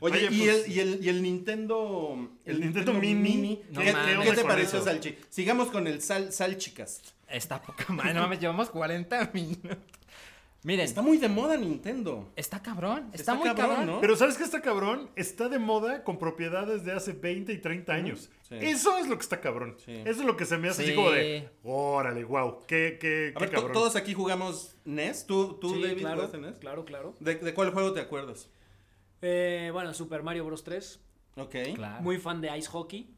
Oye, 0.00 0.26
Oye, 0.26 0.28
y, 0.30 0.38
pues- 0.44 0.64
el, 0.66 0.72
y, 0.72 0.80
el, 0.80 1.04
y 1.04 1.08
el 1.08 1.22
Nintendo. 1.22 2.28
El 2.44 2.60
Nintendo 2.60 2.92
Mini, 2.92 3.62
No 3.70 3.80
¿Qué, 3.80 3.92
mames. 3.92 4.18
¿qué 4.30 4.36
te 4.36 4.44
pareció? 4.44 4.82
Salchi? 4.82 5.16
Sigamos 5.30 5.70
con 5.70 5.86
el 5.86 6.02
sal, 6.02 6.30
Salchicast. 6.32 7.12
Está 7.26 7.62
poca 7.62 7.90
madre, 7.90 8.12
no 8.12 8.20
mames, 8.20 8.38
llevamos 8.38 8.68
40 8.68 9.30
minutos. 9.32 9.78
Miren, 10.64 10.86
Está 10.86 11.02
muy 11.02 11.18
de 11.18 11.28
moda 11.28 11.56
Nintendo. 11.58 12.32
está 12.36 12.62
cabrón, 12.62 13.04
está, 13.12 13.16
Está 13.16 13.34
muy 13.34 13.44
cabrón, 13.48 13.66
cabrón, 13.68 13.86
¿no? 13.86 14.00
Pero 14.00 14.16
¿sabes 14.16 14.38
qué 14.38 14.44
está 14.44 14.62
cabrón? 14.62 15.10
Está 15.14 15.50
de 15.50 15.58
moda 15.58 16.02
con 16.04 16.18
propiedades 16.18 16.84
de 16.86 16.92
hace 16.92 17.12
20 17.12 17.52
y 17.52 17.58
30 17.58 17.92
años. 17.92 18.30
sí. 18.48 18.56
Eso 18.60 18.96
es 18.96 19.06
lo 19.06 19.16
que 19.16 19.22
está 19.22 19.40
cabrón. 19.42 19.76
Sí. 19.84 19.92
Eso 19.92 20.20
es 20.20 20.26
lo 20.26 20.36
que 20.38 20.46
se 20.46 20.56
me 20.56 20.68
hace 20.70 20.82
así 20.82 20.90
Sí. 20.92 20.96
como 20.96 21.10
de, 21.10 21.50
órale, 21.62 22.24
wow, 22.24 22.60
qué, 22.66 22.96
qué, 22.98 23.32
A 23.34 23.38
qué 23.38 23.44
ver, 23.44 23.50
to- 23.50 23.56
cabrón. 23.56 23.72
todos 23.74 23.94
aquí 23.94 24.14
jugamos 24.14 24.74
NES. 24.86 25.26
¿Tú, 25.26 25.58
tú 25.60 25.74
Sí, 25.74 25.82
David, 25.82 25.98
claro, 26.00 26.16
jugaste 26.16 26.38
NES? 26.38 26.58
claro, 26.58 26.84
claro. 26.86 27.14
¿De, 27.20 27.34
de 27.34 27.52
cuál 27.54 27.70
juego 27.70 27.92
te 27.92 28.00
acuerdas? 28.00 28.48
Eh, 29.20 29.68
bueno, 29.72 29.92
Super 29.92 30.22
Mario 30.22 30.46
Bros. 30.46 30.64
3. 30.64 30.98
Ok. 31.36 31.56
Claro. 31.74 32.02
Muy 32.02 32.16
fan 32.18 32.40
de 32.40 32.56
Ice 32.56 32.68
Hockey. 32.68 33.14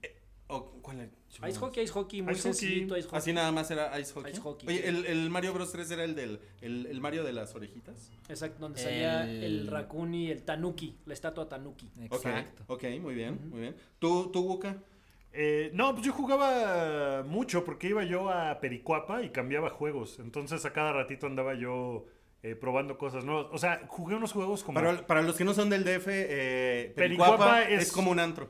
O- 0.49 0.81
¿cuál 0.81 1.01
era? 1.01 1.11
Ice 1.49 1.59
Hockey, 1.59 1.83
Ice 1.85 1.93
Hockey, 1.93 2.23
muy 2.23 2.33
Ice 2.33 2.43
Hockey. 2.49 2.55
sencillito 2.55 2.97
Ice 2.97 3.07
Hockey. 3.09 3.19
Así 3.19 3.33
nada 3.33 3.51
más 3.53 3.71
era 3.71 3.99
Ice 3.99 4.13
Hockey. 4.15 4.33
Ice 4.33 4.41
Hockey, 4.41 4.69
Oye, 4.69 4.79
sí. 4.79 4.85
el, 4.87 5.07
el 5.07 5.29
Mario 5.31 5.53
Bros 5.53 5.73
3 5.73 5.91
era 5.91 6.05
el 6.05 6.15
del 6.15 6.41
el, 6.61 6.87
el 6.87 7.01
Mario 7.01 7.25
de 7.25 7.33
las 7.33 7.55
orejitas. 7.55 8.11
Exacto, 8.29 8.61
donde 8.61 8.81
salía 8.81 9.25
El- 9.31 9.67
Raccoon 9.67 10.15
y 10.15 10.31
el 10.31 10.43
Tanuki, 10.45 10.97
la 11.05 11.15
estatua 11.15 11.49
Tanuki. 11.49 11.91
Exacto. 12.01 12.63
Ok, 12.69 12.85
ok, 12.85 13.01
muy 13.01 13.15
bien, 13.15 13.51
muy 13.51 13.61
bien. 13.61 13.77
¿Tú, 13.99 14.31
tú? 14.33 14.61
Eh, 15.33 15.71
no, 15.75 15.93
pues 15.93 16.07
yo 16.07 16.13
jugaba 16.13 17.23
mucho 17.25 17.65
porque 17.65 17.89
iba 17.89 18.05
yo 18.05 18.31
a 18.31 18.59
Pericuapa 18.61 19.23
y 19.23 19.31
cambiaba 19.31 19.69
juegos. 19.69 20.19
Entonces 20.19 20.65
a 20.65 20.73
cada 20.73 20.93
ratito 20.95 21.27
andaba 21.27 21.55
yo 21.55 22.07
eh, 22.43 22.55
probando 22.55 22.97
cosas 22.97 23.25
nuevas. 23.25 23.49
O 23.53 23.59
sea, 23.59 23.83
jugué 23.89 24.15
unos 24.15 24.33
juegos 24.33 24.63
como... 24.65 24.77
Para, 24.81 25.07
para 25.07 25.21
los 25.23 25.37
que 25.37 25.45
no 25.45 25.53
son 25.53 25.69
del 25.69 25.85
DF, 25.85 26.07
eh, 26.09 26.93
Pericuapa 26.95 27.37
Pericuapa 27.37 27.63
es- 27.65 27.83
es... 27.89 27.93
como 27.93 28.11
un 28.11 28.19
antro. 28.21 28.49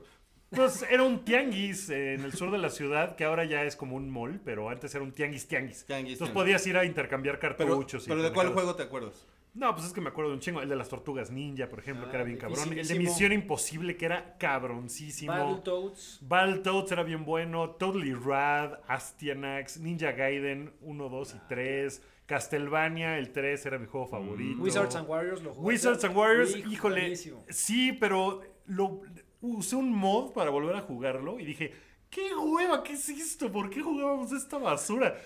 Pues 0.57 0.85
era 0.91 1.03
un 1.03 1.25
tianguis 1.25 1.91
eh, 1.91 2.15
en 2.15 2.23
el 2.23 2.33
sur 2.33 2.51
de 2.51 2.59
la 2.59 2.71
ciudad 2.71 3.15
que 3.15 3.25
ahora 3.25 3.45
ya 3.45 3.63
es 3.65 3.77
como 3.77 3.95
un 3.97 4.11
mall, 4.11 4.41
pero 4.45 4.69
antes 4.71 4.95
era 4.95 5.05
un 5.05 5.13
tianguis 5.13 5.47
tianguis. 5.47 5.85
Tianguis, 5.85 6.15
Entonces 6.15 6.33
tianguis. 6.33 6.33
podías 6.33 6.67
ir 6.67 6.77
a 6.79 6.85
intercambiar 6.85 7.39
Pero, 7.39 7.57
cartuchos. 7.57 8.07
y 8.07 8.09
pero 8.09 8.23
¿de 8.23 8.33
cuál 8.33 8.49
juego 8.53 8.75
te 8.75 8.83
acuerdas? 8.85 9.27
No, 9.55 9.75
pues 9.75 9.87
es 9.87 9.93
que 9.95 10.03
me 10.03 10.09
acuerdo 10.11 10.31
de 10.31 10.35
un 10.37 10.41
chingo. 10.41 10.61
El 10.61 10.69
de 10.69 10.77
las 10.77 10.89
tortugas 10.91 11.31
ninja, 11.31 11.67
por 11.69 11.79
ejemplo, 11.79 12.05
Ah, 12.07 12.11
que 12.11 12.17
era 12.17 12.25
bien 12.25 12.37
cabrón. 12.37 12.73
El 12.79 12.87
de. 12.87 12.95
Misión 12.99 13.33
Imposible, 13.33 13.97
que 13.97 14.05
era 14.05 14.37
cabroncísimo. 14.39 15.33
Battletoads. 15.33 16.19
Battletoads 16.23 16.93
era 16.93 17.03
bien 17.05 17.25
bueno. 17.25 17.71
Totally 17.71 18.13
Rad, 18.13 18.81
Astyanax, 18.87 19.79
Ninja 19.79 20.13
Gaiden 20.13 20.75
1, 20.83 21.09
2 21.09 21.35
y 21.35 21.39
3. 21.49 22.03
Castlevania, 22.27 23.17
el 23.19 23.33
3 23.33 23.65
era 23.67 23.79
mi 23.79 23.87
juego 23.87 24.07
favorito. 24.07 24.61
Wizards 24.63 24.95
and 24.97 25.09
Warriors 25.09 25.43
lo 25.43 25.55
jugaste. 25.55 25.67
Wizards 25.67 26.05
and 26.05 26.17
Warriors, 26.17 26.57
híjole. 26.57 27.01
buenísimo. 27.01 27.45
Sí, 27.49 27.93
pero 27.93 28.43
lo, 28.67 29.01
usé 29.47 29.77
un 29.77 29.91
mod 29.93 30.33
para 30.33 30.51
volver 30.51 30.77
a 30.77 30.81
jugarlo 30.83 31.39
y 31.41 31.45
dije, 31.45 31.73
¿qué 32.11 32.35
hueva? 32.35 32.83
¿Qué 32.83 32.95
es 32.95 33.09
esto? 33.09 33.51
¿Por 33.51 33.71
qué 33.71 33.81
jugábamos 33.83 34.33
esta 34.33 34.59
basura? 34.59 35.17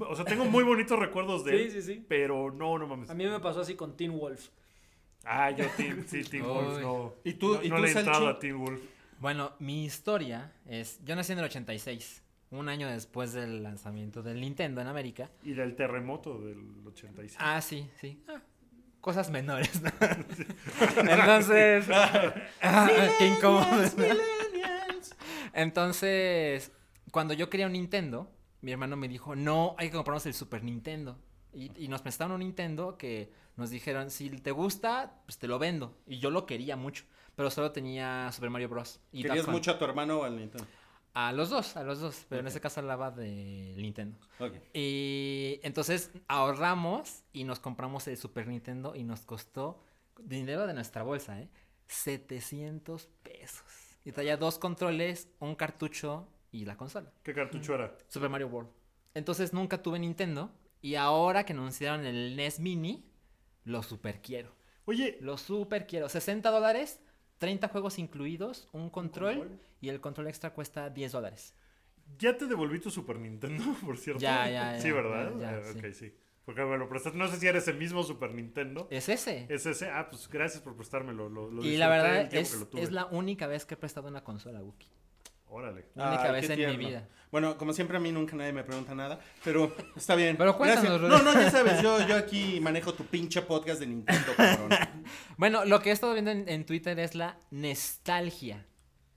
O 0.00 0.16
sea, 0.16 0.24
tengo 0.24 0.44
muy 0.44 0.64
bonitos 0.64 0.98
recuerdos 0.98 1.44
de 1.44 1.50
Sí, 1.56 1.62
él, 1.64 1.70
sí, 1.72 1.82
sí. 1.94 2.04
pero 2.08 2.50
no, 2.50 2.78
no 2.78 2.86
mames. 2.86 3.08
A 3.10 3.14
mí 3.14 3.26
me 3.26 3.40
pasó 3.40 3.60
así 3.60 3.74
con 3.74 3.96
Teen 3.96 4.18
Wolf. 4.18 4.48
Ah, 5.24 5.50
yo 5.50 5.64
Teen, 5.76 6.04
sí, 6.08 6.22
Teen 6.24 6.44
Wolf, 6.44 6.80
no. 6.80 7.14
¿Y 7.24 7.34
tú- 7.34 7.54
no, 7.54 7.62
y 7.64 7.68
no 7.68 7.76
tú, 7.76 7.82
le 7.82 7.88
he 7.88 7.92
entrado 7.98 8.28
a 8.28 8.38
Teen 8.38 8.58
Wolf. 8.58 8.80
Bueno, 9.18 9.52
mi 9.60 9.84
historia 9.84 10.52
es, 10.66 11.00
yo 11.04 11.16
nací 11.16 11.32
en 11.32 11.38
el 11.38 11.46
86, 11.46 12.22
un 12.50 12.68
año 12.68 12.88
después 12.88 13.32
del 13.32 13.62
lanzamiento 13.62 14.22
del 14.22 14.40
Nintendo 14.40 14.80
en 14.80 14.86
América. 14.88 15.30
Y 15.42 15.52
del 15.54 15.74
terremoto 15.74 16.38
del 16.38 16.58
85. 16.86 17.42
Ah, 17.44 17.60
sí, 17.60 17.88
sí. 18.00 18.20
Ah, 18.28 18.40
cosas 19.06 19.30
menores. 19.30 19.80
¿no? 19.80 19.88
Entonces, 21.10 21.86
ah, 22.60 22.88
qué 23.18 23.28
incómodo. 23.28 23.84
Entonces, 25.52 26.72
cuando 27.12 27.32
yo 27.32 27.48
quería 27.48 27.66
un 27.66 27.74
Nintendo, 27.74 28.28
mi 28.62 28.72
hermano 28.72 28.96
me 28.96 29.06
dijo, 29.06 29.36
no, 29.36 29.76
hay 29.78 29.90
que 29.90 29.94
comprarnos 29.94 30.26
el 30.26 30.34
Super 30.34 30.64
Nintendo. 30.64 31.16
Y, 31.54 31.70
y 31.84 31.86
nos 31.86 32.02
prestaron 32.02 32.32
un 32.32 32.40
Nintendo 32.40 32.98
que 32.98 33.32
nos 33.54 33.70
dijeron, 33.70 34.10
si 34.10 34.28
te 34.28 34.50
gusta, 34.50 35.20
pues 35.24 35.38
te 35.38 35.46
lo 35.46 35.60
vendo. 35.60 35.96
Y 36.04 36.18
yo 36.18 36.30
lo 36.30 36.44
quería 36.44 36.74
mucho, 36.74 37.04
pero 37.36 37.48
solo 37.52 37.70
tenía 37.70 38.32
Super 38.32 38.50
Mario 38.50 38.68
Bros. 38.68 38.98
Y 39.12 39.22
¿Querías 39.22 39.46
mucho 39.46 39.70
a 39.70 39.78
tu 39.78 39.84
hermano 39.84 40.18
o 40.18 40.24
al 40.24 40.36
Nintendo? 40.36 40.66
A 41.18 41.32
los 41.32 41.48
dos, 41.48 41.78
a 41.78 41.82
los 41.82 41.98
dos, 42.00 42.26
pero 42.28 42.42
en 42.42 42.46
ese 42.46 42.60
caso 42.60 42.80
hablaba 42.80 43.10
de 43.10 43.72
Nintendo. 43.78 44.18
Ok. 44.38 44.52
Y 44.74 45.60
entonces 45.62 46.10
ahorramos 46.28 47.22
y 47.32 47.44
nos 47.44 47.58
compramos 47.58 48.06
el 48.06 48.18
Super 48.18 48.46
Nintendo 48.46 48.94
y 48.94 49.02
nos 49.02 49.22
costó 49.22 49.82
dinero 50.18 50.66
de 50.66 50.74
nuestra 50.74 51.02
bolsa, 51.02 51.40
¿eh? 51.40 51.48
700 51.86 53.08
pesos. 53.22 53.64
Y 54.04 54.12
traía 54.12 54.36
dos 54.36 54.58
controles, 54.58 55.30
un 55.38 55.54
cartucho 55.54 56.28
y 56.52 56.66
la 56.66 56.76
consola. 56.76 57.10
¿Qué 57.22 57.32
cartucho 57.32 57.74
era? 57.74 57.96
Super 58.08 58.28
Mario 58.28 58.48
World. 58.48 58.68
Entonces 59.14 59.54
nunca 59.54 59.82
tuve 59.82 59.98
Nintendo 59.98 60.52
y 60.82 60.96
ahora 60.96 61.46
que 61.46 61.54
anunciaron 61.54 62.04
el 62.04 62.36
NES 62.36 62.60
Mini, 62.60 63.10
lo 63.64 63.82
super 63.82 64.20
quiero. 64.20 64.54
Oye, 64.84 65.16
Lo 65.22 65.38
super 65.38 65.86
quiero. 65.86 66.10
60 66.10 66.50
dólares, 66.50 67.00
30 67.38 67.68
juegos 67.68 67.98
incluidos, 67.98 68.68
un 68.72 68.90
control, 68.90 69.58
y 69.80 69.88
el 69.88 70.00
control 70.00 70.28
extra 70.28 70.52
cuesta 70.54 70.90
10 70.90 71.12
dólares. 71.12 71.54
¿ya 72.18 72.36
te 72.36 72.46
devolví 72.46 72.78
tu 72.78 72.90
Super 72.90 73.18
Nintendo, 73.18 73.64
por 73.84 73.98
cierto? 73.98 74.20
Ya, 74.20 74.48
ya, 74.48 74.78
Sí, 74.78 74.88
ya, 74.88 74.94
¿verdad? 74.94 75.32
ya, 75.38 75.40
ya, 75.40 75.58
Ah, 75.58 75.72
sí. 75.72 75.78
Ok, 75.78 75.92
sí. 75.92 76.14
Porque 76.44 76.64
me 76.64 76.78
lo 76.78 76.88
prestaste. 76.88 77.18
No 77.18 77.26
sé 77.26 77.38
si 77.40 77.46
eres 77.48 77.66
el 77.66 77.76
mismo 77.76 78.04
Super 78.04 78.32
Nintendo. 78.32 78.86
Es 78.90 79.08
ese. 79.08 79.46
¿Es 79.48 79.66
ese? 79.66 79.90
Ah, 79.90 80.08
pues 80.08 80.28
gracias 80.28 80.62
por 80.62 80.76
prestármelo. 80.76 81.28
Lo, 81.28 81.50
lo 81.50 81.64
y 81.64 81.76
la 81.76 81.88
verdad 81.88 82.32
es, 82.32 82.56
es 82.76 82.92
la 82.92 83.06
única 83.06 83.48
vez 83.48 83.66
que 83.66 83.74
he 83.74 83.76
prestado 83.76 84.06
una 84.06 84.22
consola, 84.22 84.62
Wookie. 84.62 84.86
Órale. 85.48 85.86
La 85.94 86.08
única 86.08 86.24
Ay, 86.24 86.32
vez 86.32 86.50
en 86.50 86.56
tierno. 86.56 86.78
mi 86.78 86.86
vida. 86.86 87.08
Bueno, 87.30 87.56
como 87.58 87.72
siempre 87.72 87.96
a 87.96 88.00
mí 88.00 88.12
nunca 88.12 88.34
nadie 88.36 88.52
me 88.52 88.64
pregunta 88.64 88.94
nada, 88.94 89.18
pero 89.44 89.74
está 89.96 90.14
bien. 90.14 90.36
Pero 90.38 90.56
cuéntanos, 90.56 91.00
Gracias. 91.00 91.24
No, 91.24 91.32
no, 91.34 91.40
ya 91.40 91.50
sabes, 91.50 91.82
yo, 91.82 92.06
yo 92.06 92.16
aquí 92.16 92.60
manejo 92.60 92.94
tu 92.94 93.04
pinche 93.04 93.42
podcast 93.42 93.80
de 93.80 93.86
Nintendo, 93.86 94.32
cabrón. 94.36 94.70
Bueno, 95.36 95.64
lo 95.64 95.80
que 95.80 95.90
he 95.90 95.92
estado 95.92 96.12
viendo 96.14 96.30
en, 96.30 96.48
en 96.48 96.64
Twitter 96.64 96.98
es 96.98 97.14
la 97.14 97.36
nostalgia. 97.50 98.64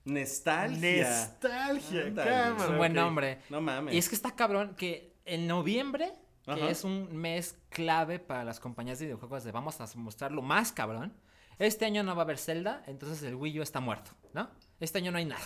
Nostalgia. 0.06 1.10
Nostalgia. 1.10 2.58
Es 2.58 2.70
un 2.70 2.78
buen 2.78 2.94
nombre. 2.94 3.40
No 3.50 3.62
mames. 3.62 3.94
Y 3.94 3.98
es 3.98 4.10
que 4.10 4.16
está 4.16 4.36
cabrón 4.36 4.76
que 4.76 5.16
en 5.26 5.48
noviembre, 5.48 6.14
que 6.46 6.52
Ajá. 6.52 6.70
es 6.70 6.84
un 6.84 7.16
mes 7.16 7.58
clave 7.70 8.20
para 8.20 8.44
las 8.44 8.60
compañías 8.60 9.00
de 9.00 9.06
videojuegos 9.06 9.44
de 9.44 9.52
vamos 9.52 9.80
a 9.80 9.88
mostrar 9.96 10.32
lo 10.32 10.42
más 10.42 10.72
cabrón. 10.72 11.14
Este 11.60 11.86
año 11.86 12.04
no 12.04 12.16
va 12.16 12.22
a 12.22 12.26
haber 12.26 12.38
Zelda, 12.38 12.84
entonces 12.88 13.22
el 13.24 13.36
Wii 13.36 13.60
U 13.60 13.62
está 13.64 13.80
muerto, 13.80 14.12
¿no? 14.34 14.50
Este 14.80 14.98
año 15.00 15.12
no 15.12 15.18
hay 15.18 15.26
nada. 15.26 15.46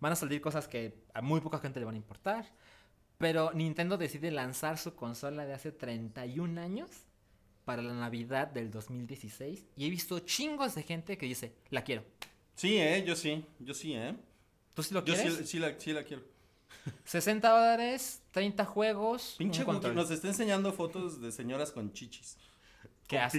Van 0.00 0.12
a 0.12 0.16
salir 0.16 0.40
cosas 0.40 0.66
que 0.68 0.94
a 1.14 1.20
muy 1.22 1.40
poca 1.40 1.58
gente 1.58 1.78
le 1.80 1.86
van 1.86 1.94
a 1.94 1.98
importar. 1.98 2.46
Pero 3.18 3.52
Nintendo 3.52 3.98
decide 3.98 4.30
lanzar 4.30 4.78
su 4.78 4.94
consola 4.94 5.44
de 5.44 5.52
hace 5.52 5.72
31 5.72 6.60
años 6.60 6.90
para 7.66 7.82
la 7.82 7.92
Navidad 7.92 8.48
del 8.48 8.70
2016. 8.70 9.66
Y 9.76 9.86
he 9.86 9.90
visto 9.90 10.18
chingos 10.20 10.74
de 10.74 10.82
gente 10.82 11.18
que 11.18 11.26
dice, 11.26 11.52
la 11.68 11.84
quiero. 11.84 12.02
Sí, 12.54 12.78
eh, 12.78 13.04
yo 13.06 13.14
sí, 13.14 13.44
yo 13.58 13.74
sí, 13.74 13.94
eh. 13.94 14.16
¿Tú 14.74 14.82
sí 14.82 14.94
lo 14.94 15.04
Yo 15.04 15.14
quieres? 15.14 15.36
sí, 15.36 15.46
sí 15.46 15.58
la, 15.58 15.78
sí 15.78 15.92
la 15.92 16.02
quiero. 16.04 16.22
60 17.04 17.48
dólares, 17.48 18.22
30 18.30 18.64
juegos. 18.64 19.34
Pinche 19.36 19.60
un 19.60 19.66
control. 19.66 19.94
nos 19.94 20.10
está 20.10 20.28
enseñando 20.28 20.72
fotos 20.72 21.20
de 21.20 21.30
señoras 21.30 21.72
con 21.72 21.92
chichis. 21.92 22.38
Qué 23.10 23.18
asco. 23.18 23.38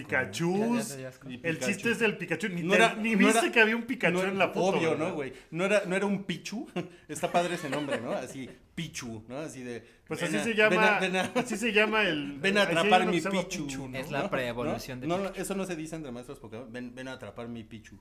Y 1.30 1.36
El 1.36 1.40
Pikachu. 1.42 1.66
chiste 1.72 1.92
es 1.92 2.00
del 2.00 2.18
Pikachu. 2.18 2.50
Ni, 2.50 2.62
No 2.62 2.72
te- 2.72 2.76
era- 2.76 2.94
ni 2.96 3.12
no 3.14 3.20
viste 3.20 3.40
era- 3.40 3.52
que 3.54 3.60
había 3.62 3.78
un 3.78 3.84
Pikachu 3.84 4.14
No, 4.18 4.24
en 4.26 4.38
la 4.38 4.50
foto. 4.50 4.78
Obvio. 4.78 4.96
¿no, 4.96 5.14
güey? 5.14 5.32
No 5.52 5.64
era, 5.64 5.84
no 5.86 5.96
era 5.96 6.06
un 6.06 6.26
Pichu. 6.26 6.68
Está 7.08 7.32
padre 7.32 7.56
ese 7.56 7.70
nombre, 7.70 8.02
¿no? 8.02 8.12
Así, 8.12 8.50
Pichu, 8.76 9.24
¿no? 9.30 9.38
Así 9.38 9.64
de. 9.64 9.82
Pues 10.08 10.22
así 10.24 10.36
a- 10.36 10.44
se 10.44 10.54
llama. 10.56 10.76
Ven 10.76 10.84
a, 10.84 11.00
ven 11.00 11.16
a- 11.38 11.40
Así 11.40 11.56
se 11.56 11.72
llama 11.72 12.04
el. 12.04 12.38
ven 12.42 12.58
a 12.58 12.64
atrapar 12.64 13.06
mi 13.08 13.22
Pichu. 13.22 13.88
¿no? 13.88 13.98
Es 13.98 14.12
la 14.12 14.24
¿no? 14.24 14.30
preevolución 14.30 15.00
de 15.00 15.08
no, 15.08 15.16
Pikachu. 15.16 15.36
No, 15.38 15.42
eso 15.42 15.56
no 15.56 15.66
se 15.66 15.76
dice 15.78 15.96
entre 15.96 16.12
maestros 16.12 16.40
Pokémon. 16.40 16.70
Ven, 16.70 16.94
ven 16.94 17.08
a 17.08 17.14
atrapar 17.14 17.48
mi 17.48 17.64
Pichu. 17.64 17.98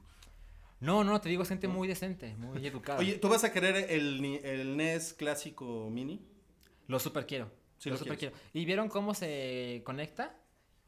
No, 0.81 1.05
no, 1.05 1.21
te 1.21 1.29
digo, 1.29 1.43
es 1.45 1.49
gente 1.51 1.69
muy 1.69 1.87
decente, 1.87 2.35
muy 2.37 2.67
educada. 2.67 2.99
Oye, 2.99 3.13
¿tú 3.19 3.29
vas 3.29 3.45
a 3.45 3.53
querer 3.53 3.87
el, 3.91 4.21
NES 4.77 5.13
clásico 5.13 5.89
mini? 5.91 6.21
Lo 6.89 6.99
super 6.99 7.27
quiero. 7.27 7.53
Sí, 7.79 7.91
lo 7.91 7.95
lo 7.95 7.99
super 7.99 8.19
quieres. 8.19 8.37
quiero. 8.39 8.51
¿Y 8.55 8.65
vieron 8.65 8.89
cómo 8.89 9.15
se 9.15 9.83
conecta? 9.85 10.35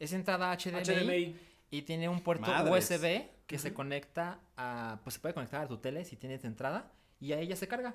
Es 0.03 0.13
entrada 0.13 0.53
HDMI, 0.57 0.83
HDMI. 0.83 1.37
y 1.71 1.83
tiene 1.83 2.09
un 2.09 2.21
puerto 2.23 2.51
Madres. 2.51 2.91
USB 2.91 3.23
que 3.47 3.57
se 3.59 3.73
conecta 3.73 4.41
a. 4.57 4.99
Pues 5.05 5.15
se 5.15 5.21
puede 5.21 5.33
conectar 5.33 5.63
a 5.65 5.69
tu 5.69 5.77
tele 5.79 6.05
si 6.05 6.17
tienes 6.17 6.45
entrada 6.45 6.91
y 7.21 7.33
ahí 7.33 7.47
ya 7.47 7.55
se 7.55 7.69
carga. 7.69 7.95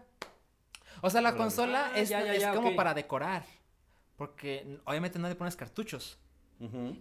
O 1.01 1.09
sea, 1.09 1.19
la 1.21 1.35
consola 1.35 1.91
Ah, 1.93 1.99
es, 1.99 2.07
ya, 2.07 2.23
ya, 2.23 2.33
es 2.33 2.41
ya, 2.41 2.53
como 2.53 2.75
para 2.77 2.93
decorar. 2.93 3.43
Porque 4.15 4.79
obviamente 4.85 5.19
no 5.19 5.27
le 5.27 5.35
pones 5.35 5.55
cartuchos. 5.57 6.17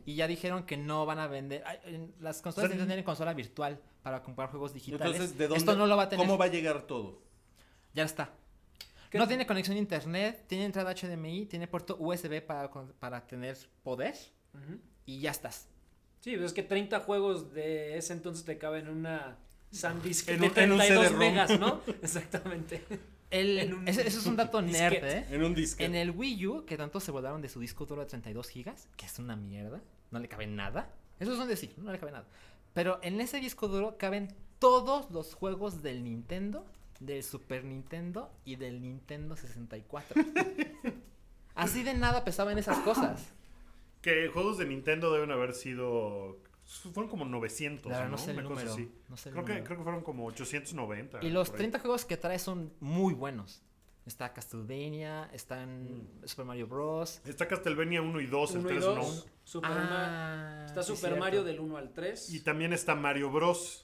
Y 0.04 0.16
ya 0.16 0.26
dijeron 0.26 0.64
que 0.64 0.76
no 0.76 1.06
van 1.06 1.18
a 1.20 1.28
vender. 1.28 1.62
ay, 1.64 1.78
en- 1.84 2.14
Las 2.20 2.42
consolas 2.42 2.70
O 2.70 2.74
sea, 2.74 2.84
tienen 2.84 3.04
consola 3.04 3.32
virtual 3.32 3.80
para 4.02 4.22
comprar 4.24 4.50
juegos 4.50 4.74
digitales. 4.74 5.14
Entonces, 5.14 5.38
¿de 5.38 5.44
dónde? 5.46 5.58
Esto 5.58 5.76
no 5.76 5.86
lo 5.86 5.96
va 5.96 6.02
a 6.02 6.08
tener. 6.08 6.26
¿Cómo 6.26 6.36
va 6.36 6.44
a 6.46 6.48
llegar 6.48 6.82
todo? 6.82 7.22
Ya 7.94 8.02
está. 8.02 8.30
¿Qué? 9.08 9.18
No 9.18 9.26
tiene 9.28 9.46
conexión 9.46 9.76
a 9.76 9.80
internet, 9.80 10.44
tiene 10.48 10.64
entrada 10.66 10.92
HDMI, 10.92 11.46
tiene 11.46 11.68
puerto 11.68 11.96
USB 11.98 12.42
para, 12.44 12.68
para 12.98 13.24
tener 13.26 13.56
poder 13.84 14.14
Ujú. 14.52 14.78
Y 15.06 15.20
ya 15.20 15.30
estás. 15.30 15.68
Sí, 16.20 16.32
pues 16.36 16.46
es 16.46 16.52
que 16.52 16.62
30 16.62 17.00
juegos 17.00 17.52
de 17.54 17.96
ese 17.96 18.12
entonces 18.12 18.44
te 18.44 18.58
caben 18.58 18.86
en 18.88 18.96
una 18.96 19.36
SanDisk 19.72 20.28
En 20.28 20.40
de 20.40 20.46
un- 20.48 20.58
en 20.58 20.72
un 20.72 20.78
32 20.78 20.86
CD-ROM. 21.06 21.18
megas, 21.18 21.60
¿no? 21.60 21.80
Exactamente. 22.02 22.82
El, 23.30 23.58
En 23.58 23.74
un 23.74 23.88
ese, 23.88 24.06
ese 24.06 24.18
es 24.18 24.26
un 24.26 24.36
dato 24.36 24.60
nerd, 24.62 24.92
disquete. 24.92 25.18
¿eh? 25.18 25.26
En 25.30 25.44
un 25.44 25.54
disco. 25.54 25.82
En 25.82 25.94
el 25.94 26.10
Wii 26.12 26.46
U, 26.46 26.64
que 26.64 26.76
tanto 26.76 27.00
se 27.00 27.10
volaron 27.10 27.42
de 27.42 27.48
su 27.48 27.58
disco 27.60 27.84
duro 27.86 28.02
de 28.02 28.06
32 28.08 28.48
gigas, 28.48 28.88
que 28.96 29.06
es 29.06 29.18
una 29.18 29.34
mierda, 29.36 29.80
no 30.10 30.18
le 30.18 30.28
cabe 30.28 30.46
nada. 30.46 30.90
Eso 31.18 31.32
es 31.32 31.38
un 31.38 31.48
decir, 31.48 31.74
no 31.78 31.90
le 31.92 31.98
cabe 31.98 32.12
nada. 32.12 32.26
Pero 32.74 32.98
en 33.02 33.20
ese 33.20 33.38
disco 33.40 33.68
duro 33.68 33.96
caben 33.98 34.28
todos 34.58 35.10
los 35.10 35.34
juegos 35.34 35.82
del 35.82 36.04
Nintendo, 36.04 36.64
del 37.00 37.22
Super 37.22 37.64
Nintendo 37.64 38.30
y 38.44 38.56
del 38.56 38.80
Nintendo 38.80 39.36
64. 39.36 40.22
Así 41.54 41.82
de 41.82 41.94
nada 41.94 42.24
pesaban 42.24 42.58
esas 42.58 42.78
cosas. 42.78 43.22
Que 44.06 44.28
juegos 44.28 44.56
de 44.58 44.66
Nintendo 44.66 45.12
deben 45.12 45.32
haber 45.32 45.52
sido. 45.52 46.38
Fueron 46.92 47.08
como 47.10 47.24
900. 47.24 47.90
La 47.90 47.98
verdad, 47.98 48.04
¿no? 48.06 48.10
no 48.12 48.18
sé 48.18 48.30
el 48.30 48.38
Una 48.38 48.48
cosa 48.48 48.64
número, 48.64 48.72
así. 48.74 48.92
no 49.08 49.16
sé 49.16 49.28
el 49.28 49.32
creo, 49.34 49.44
que, 49.44 49.50
número. 49.52 49.64
creo 49.66 49.78
que 49.78 49.82
fueron 49.82 50.02
como 50.02 50.26
890. 50.26 51.18
Y 51.24 51.30
los 51.30 51.48
por 51.48 51.56
ahí. 51.56 51.58
30 51.58 51.78
juegos 51.80 52.04
que 52.04 52.16
trae 52.16 52.38
son 52.38 52.72
muy 52.80 53.14
buenos. 53.14 53.62
Está 54.06 54.32
Castlevania, 54.32 55.28
están 55.32 56.08
Super 56.24 56.44
Mario 56.44 56.68
Bros. 56.68 57.20
Está 57.24 57.48
Castlevania 57.48 58.00
1 58.02 58.20
y 58.20 58.26
2, 58.26 58.50
el 58.52 58.58
1 58.60 58.68
y 58.68 58.72
3 58.74 58.84
2, 58.84 58.96
no. 58.96 59.30
Super 59.42 59.70
Ah, 59.72 60.62
Está 60.66 60.82
sí, 60.82 60.86
Super 60.88 61.00
cierto. 61.00 61.18
Mario 61.18 61.42
del 61.44 61.58
1 61.58 61.76
al 61.76 61.92
3. 61.92 62.32
Y 62.32 62.40
también 62.44 62.72
está 62.72 62.94
Mario 62.94 63.30
Bros. 63.32 63.82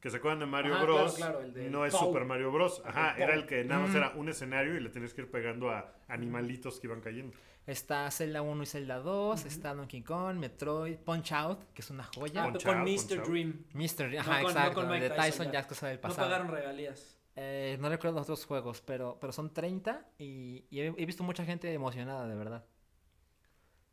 Que 0.00 0.08
se 0.10 0.16
acuerdan 0.16 0.40
de 0.40 0.46
Mario 0.46 0.74
Ajá, 0.74 0.82
Bros. 0.84 1.14
claro, 1.14 1.32
claro, 1.34 1.46
el 1.46 1.52
del 1.54 1.70
no 1.70 1.84
es 1.84 1.92
Pou. 1.94 2.06
Super 2.06 2.24
Mario 2.24 2.50
Bros. 2.50 2.82
Ajá, 2.84 3.14
El 3.16 3.22
era 3.22 3.32
Pou. 3.34 3.40
el 3.42 3.46
que 3.46 3.64
nada 3.64 3.82
más 3.82 3.90
Mm. 3.90 3.96
era 3.96 4.10
un 4.16 4.28
escenario 4.30 4.74
y 4.76 4.80
le 4.80 4.88
tenías 4.88 5.12
que 5.14 5.20
ir 5.20 5.30
pegando 5.30 5.70
a 5.70 5.94
animalitos 6.08 6.80
que 6.80 6.86
iban 6.86 7.00
cayendo. 7.00 7.36
Está 7.66 8.10
Zelda 8.10 8.42
1 8.42 8.62
y 8.62 8.66
Zelda 8.66 8.98
2, 8.98 9.44
está 9.44 9.74
Donkey 9.74 10.02
Kong, 10.02 10.36
Metroid, 10.38 10.96
Punch 10.96 11.32
Out, 11.32 11.72
que 11.72 11.82
es 11.82 11.90
una 11.90 12.04
joya. 12.04 12.44
Ah, 12.44 12.48
Punch 12.50 12.64
con 12.64 12.78
Out, 12.78 12.88
Mr. 12.88 13.22
Dream. 13.28 13.64
Mr. 13.74 14.18
Ajá, 14.18 14.32
con- 14.32 14.42
no 14.42 14.48
exacto. 14.48 14.74
con 14.74 14.88
Mike 14.88 15.02
de 15.04 15.10
Tyson, 15.10 15.24
Tyson 15.24 15.46
ya. 15.46 15.52
ya 15.52 15.58
es 15.60 15.66
cosa 15.66 15.86
del 15.88 15.96
No 15.96 16.02
pasado. 16.02 16.26
pagaron 16.28 16.48
regalías. 16.48 17.16
Eh, 17.36 17.76
no 17.80 17.88
recuerdo 17.88 18.16
los 18.18 18.24
otros 18.24 18.44
juegos, 18.44 18.80
pero, 18.80 19.18
pero 19.20 19.32
son 19.32 19.52
30 19.52 20.04
y, 20.18 20.64
y 20.70 20.80
he, 20.80 20.86
he 20.96 21.06
visto 21.06 21.22
mucha 21.22 21.44
gente 21.44 21.72
emocionada, 21.72 22.26
de 22.26 22.34
verdad. 22.34 22.64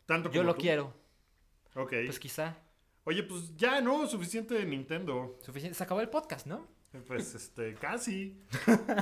Tanto 0.05 0.31
Yo 0.31 0.43
lo 0.43 0.55
tú. 0.55 0.61
quiero. 0.61 0.93
Ok. 1.75 1.93
Pues 2.05 2.19
quizá. 2.19 2.55
Oye, 3.03 3.23
pues 3.23 3.55
ya, 3.55 3.79
¿no? 3.81 4.07
Suficiente 4.07 4.53
de 4.55 4.65
Nintendo. 4.65 5.37
Suficiente. 5.41 5.77
Se 5.77 5.83
acabó 5.83 6.01
el 6.01 6.09
podcast, 6.09 6.47
¿no? 6.47 6.67
Pues, 7.07 7.35
este, 7.35 7.75
casi. 7.75 8.35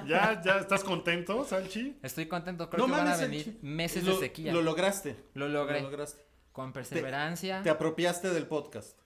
¿Ya, 0.08 0.42
ya 0.44 0.58
estás 0.60 0.84
contento, 0.84 1.44
Salchi? 1.46 1.98
Estoy 2.04 2.28
contento. 2.28 2.70
Creo 2.70 2.86
No 2.88 2.94
que 2.94 3.00
van 3.00 3.08
a 3.08 3.12
mames, 3.12 3.30
venir 3.30 3.60
meses 3.62 4.04
lo, 4.04 4.14
de 4.16 4.20
sequía. 4.20 4.52
Lo 4.54 4.62
lograste. 4.62 5.16
Lo 5.34 5.48
logré. 5.48 5.82
Lo 5.82 5.90
lograste. 5.90 6.24
Con 6.52 6.74
perseverancia. 6.74 7.62
Te 7.64 7.70
apropiaste 7.70 8.30
del 8.32 8.48
podcast. 8.48 8.98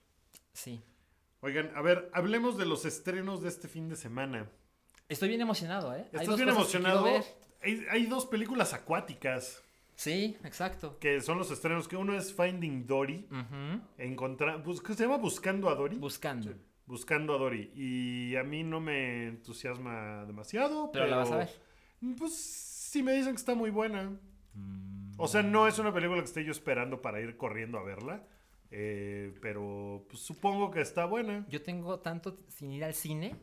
Sí. 0.52 0.82
Oigan, 1.40 1.70
a 1.74 1.82
ver, 1.82 2.10
hablemos 2.12 2.56
de 2.58 2.66
los 2.66 2.84
estrenos 2.84 3.42
de 3.42 3.48
este 3.48 3.68
fin 3.68 3.88
de 3.88 3.96
semana. 3.96 4.48
Estoy 5.08 5.28
bien 5.28 5.40
emocionado, 5.40 5.94
¿eh? 5.94 6.00
Hay 6.12 6.20
¿Estás 6.20 6.26
dos 6.26 6.36
bien 6.36 6.48
emocionado? 6.48 7.06
Hay, 7.62 7.84
hay 7.90 8.06
dos 8.06 8.26
películas 8.26 8.72
acuáticas 8.74 9.62
Sí, 9.96 10.36
exacto. 10.44 10.98
que 10.98 11.20
son 11.20 11.36
los 11.38 11.50
estrenos, 11.50 11.86
que 11.88 11.96
uno 11.96 12.16
es 12.16 12.32
Finding 12.32 12.86
Dory, 12.86 13.28
encontrar, 13.98 14.62
bus- 14.62 14.80
¿qué 14.80 14.94
se 14.94 15.02
llama? 15.04 15.18
Buscando 15.18 15.68
a 15.68 15.74
Dory. 15.74 15.96
Buscando. 15.96 16.54
Buscando 16.90 17.34
a 17.34 17.38
Dory. 17.38 17.70
Y 17.74 18.36
a 18.36 18.42
mí 18.42 18.62
no 18.64 18.80
me 18.80 19.28
entusiasma 19.28 20.24
demasiado, 20.26 20.90
pero... 20.92 21.04
Pero 21.06 21.10
la 21.10 21.16
vas 21.18 21.30
a 21.32 21.36
ver. 21.38 21.48
Pues 22.18 22.34
sí 22.34 23.02
me 23.02 23.12
dicen 23.12 23.32
que 23.32 23.38
está 23.38 23.54
muy 23.54 23.70
buena. 23.70 24.10
O 25.16 25.28
sea, 25.28 25.42
no 25.42 25.66
es 25.68 25.78
una 25.78 25.92
película 25.94 26.18
que 26.20 26.24
esté 26.26 26.44
yo 26.44 26.50
esperando 26.52 27.00
para 27.00 27.20
ir 27.20 27.36
corriendo 27.36 27.78
a 27.78 27.82
verla. 27.84 28.24
eh, 28.72 29.32
pero 29.40 30.04
pues, 30.08 30.20
supongo 30.22 30.70
que 30.70 30.80
está 30.80 31.04
buena. 31.04 31.46
Yo 31.48 31.62
tengo 31.62 32.00
tanto 32.00 32.38
sin 32.48 32.72
ir 32.72 32.84
al 32.84 32.94
cine 32.94 33.36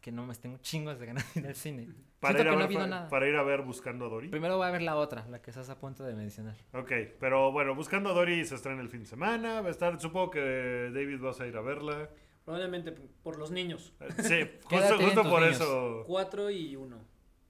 que 0.00 0.10
no 0.10 0.26
me 0.26 0.34
tengo 0.34 0.58
chingos 0.58 0.98
de 0.98 1.06
ganas 1.06 1.32
de 1.34 1.40
ir 1.40 1.46
al 1.46 1.54
cine. 1.54 1.88
Para 2.18 2.34
Siento 2.34 2.42
ir, 2.42 2.48
a 2.48 2.50
que 2.50 2.50
no 2.50 2.56
ver, 2.56 2.62
ha 2.62 2.64
habido 2.66 2.80
fa- 2.80 2.86
nada. 2.86 3.08
para 3.08 3.28
ir 3.28 3.36
a 3.36 3.42
ver 3.44 3.62
Buscando 3.62 4.06
a 4.06 4.08
Dory. 4.08 4.28
Primero 4.28 4.56
voy 4.56 4.66
a 4.66 4.70
ver 4.70 4.82
la 4.82 4.96
otra, 4.96 5.26
la 5.28 5.40
que 5.40 5.50
estás 5.50 5.70
a 5.70 5.78
punto 5.78 6.04
de 6.04 6.14
mencionar. 6.14 6.56
Ok, 6.72 6.90
pero 7.20 7.50
bueno, 7.52 7.74
Buscando 7.74 8.10
a 8.10 8.12
Dory 8.12 8.44
se 8.44 8.56
estrena 8.56 8.80
el 8.82 8.88
fin 8.88 9.00
de 9.00 9.06
semana. 9.06 9.60
Va 9.60 9.68
a 9.68 9.70
estar, 9.70 10.00
supongo 10.00 10.30
que 10.30 10.90
David 10.92 11.20
vas 11.20 11.40
a 11.40 11.46
ir 11.46 11.56
a 11.56 11.60
verla. 11.62 12.10
Probablemente 12.44 12.92
por 12.92 13.38
los 13.38 13.50
niños. 13.50 13.92
Eh, 14.00 14.08
Sí, 14.18 14.58
¿Qué 14.68 14.76
edad 14.76 14.90
justo, 14.90 15.04
justo 15.04 15.22
por 15.22 15.40
niños? 15.42 15.56
eso. 15.56 16.04
4 16.06 16.50
y 16.50 16.76
1. 16.76 16.98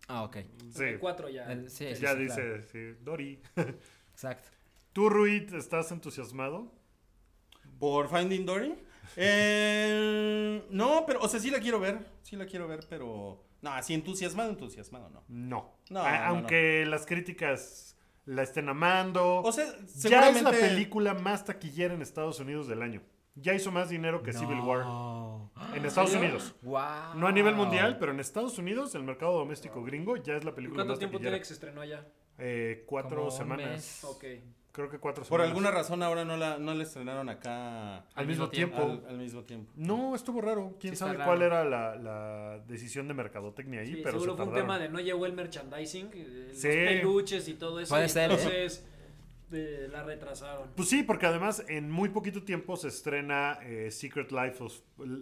Ah, 0.09 0.25
ok. 0.25 0.37
Sí, 0.75 0.85
4 1.01 1.29
ya. 1.31 1.51
El- 1.53 1.71
sí, 1.71 1.95
sí, 1.95 2.01
ya 2.03 2.13
sí, 2.15 2.19
dice, 2.19 2.35
claro. 2.43 2.63
sí, 2.71 2.79
Dory. 3.03 3.43
Exacto. 4.13 4.49
¿Tú, 4.93 5.09
Ruid, 5.09 5.55
estás 5.55 5.91
entusiasmado? 5.93 6.71
¿Por 7.79 8.09
Finding 8.09 8.45
Dory? 8.45 8.75
Eh, 9.17 10.63
no, 10.71 11.05
pero, 11.07 11.21
o 11.21 11.29
sea, 11.29 11.41
sí 11.41 11.51
la 11.51 11.61
quiero 11.61 11.81
ver. 11.81 11.99
Sí 12.23 12.37
la 12.37 12.47
quiero 12.47 12.69
ver, 12.69 12.81
pero. 12.89 13.43
No, 13.63 13.71
así 13.73 13.95
entusiasmado, 13.95 14.51
entusiasmado, 14.51 15.09
no. 15.09 15.25
No. 15.29 15.79
No, 15.91 16.03
A- 16.03 16.19
no, 16.19 16.25
aunque 16.27 16.85
las 16.87 17.07
críticas 17.07 17.97
la 18.25 18.43
estén 18.43 18.69
amando. 18.69 19.37
O 19.43 19.53
sea, 19.53 19.67
ya 19.95 20.29
es 20.29 20.43
la 20.43 20.51
película 20.51 21.15
más 21.15 21.45
taquillera 21.45 21.95
en 21.95 22.03
Estados 22.03 22.39
Unidos 22.41 22.67
del 22.69 22.83
año. 22.83 23.03
Ya 23.35 23.55
hizo 23.55 23.71
más 23.73 23.89
dinero 23.89 24.23
que 24.23 24.33
Civil 24.33 24.61
War 24.61 24.85
en 25.75 25.85
Estados 25.87 26.15
Unidos. 26.15 26.55
Wow. 26.63 27.15
No 27.17 27.27
a 27.27 27.33
nivel 27.33 27.55
mundial, 27.55 27.97
pero 27.99 28.13
en 28.13 28.21
Estados 28.21 28.59
Unidos, 28.59 28.95
el 28.95 29.05
mercado 29.05 29.33
doméstico 29.39 29.83
gringo, 29.83 30.17
ya 30.17 30.35
es 30.37 30.45
la 30.45 30.51
¿Y 30.51 30.55
película 30.55 30.79
cuánto 30.81 30.93
más 30.93 30.99
tiempo 30.99 31.19
tiene 31.19 31.39
que 31.39 31.45
se 31.45 31.55
estrenó 31.55 31.81
allá? 31.81 32.07
Eh, 32.39 32.85
cuatro 32.87 33.17
Como 33.17 33.25
un 33.31 33.33
semanas. 33.33 33.71
mes. 33.71 34.05
Ok. 34.05 34.25
Creo 34.73 34.89
que 34.89 34.99
cuatro 34.99 35.23
Por 35.25 35.29
semanas. 35.41 35.49
alguna 35.49 35.71
razón 35.71 36.03
ahora 36.03 36.25
no 36.25 36.37
la, 36.39 36.57
no 36.57 36.73
la 36.73 36.83
estrenaron 36.83 37.29
acá 37.29 37.99
Al 38.15 38.27
mismo 38.27 38.49
tiempo. 38.49 38.81
al, 38.83 39.05
al 39.07 39.19
mismo 39.19 39.45
tiempo. 39.45 39.71
No, 39.77 40.15
estuvo 40.15 40.41
raro. 40.41 40.77
¿Quién 40.81 40.95
Sí, 40.95 40.99
sabe 41.01 41.13
raro. 41.13 41.25
cuál 41.27 41.43
era 41.43 41.63
la, 41.65 41.95
la 41.97 42.59
decisión 42.67 43.07
de 43.07 43.13
mercadotecnia 43.13 43.81
ahí? 43.81 43.89
Sí, 43.97 44.01
pero 44.03 44.13
seguro 44.19 44.33
se 44.33 44.37
fue 44.39 44.47
un 44.47 44.55
tema 44.55 44.79
de 44.79 44.89
no 44.89 44.99
llegó 45.01 45.27
el 45.27 45.35
merchandising, 45.35 46.11
eh, 46.15 46.47
los 46.53 46.59
Sí. 46.59 46.69
peluches 46.69 47.49
y 47.49 47.55
todo 47.55 47.81
eso. 47.81 47.91
Puede 47.91 48.07
y 48.07 48.09
ser, 48.09 48.31
¿eh? 48.31 48.35
entonces 48.35 48.89
eh, 49.53 49.89
la 49.91 50.03
retrasaron. 50.03 50.71
Pues 50.75 50.89
sí, 50.89 51.03
porque 51.03 51.27
además 51.27 51.65
en 51.69 51.91
muy 51.91 52.09
poquito 52.09 52.43
tiempo 52.43 52.77
se 52.77 52.89
estrena 52.89 53.59
eh, 53.63 53.91
Secret 53.91 54.33
Life 54.33 54.63
of, 54.63 54.75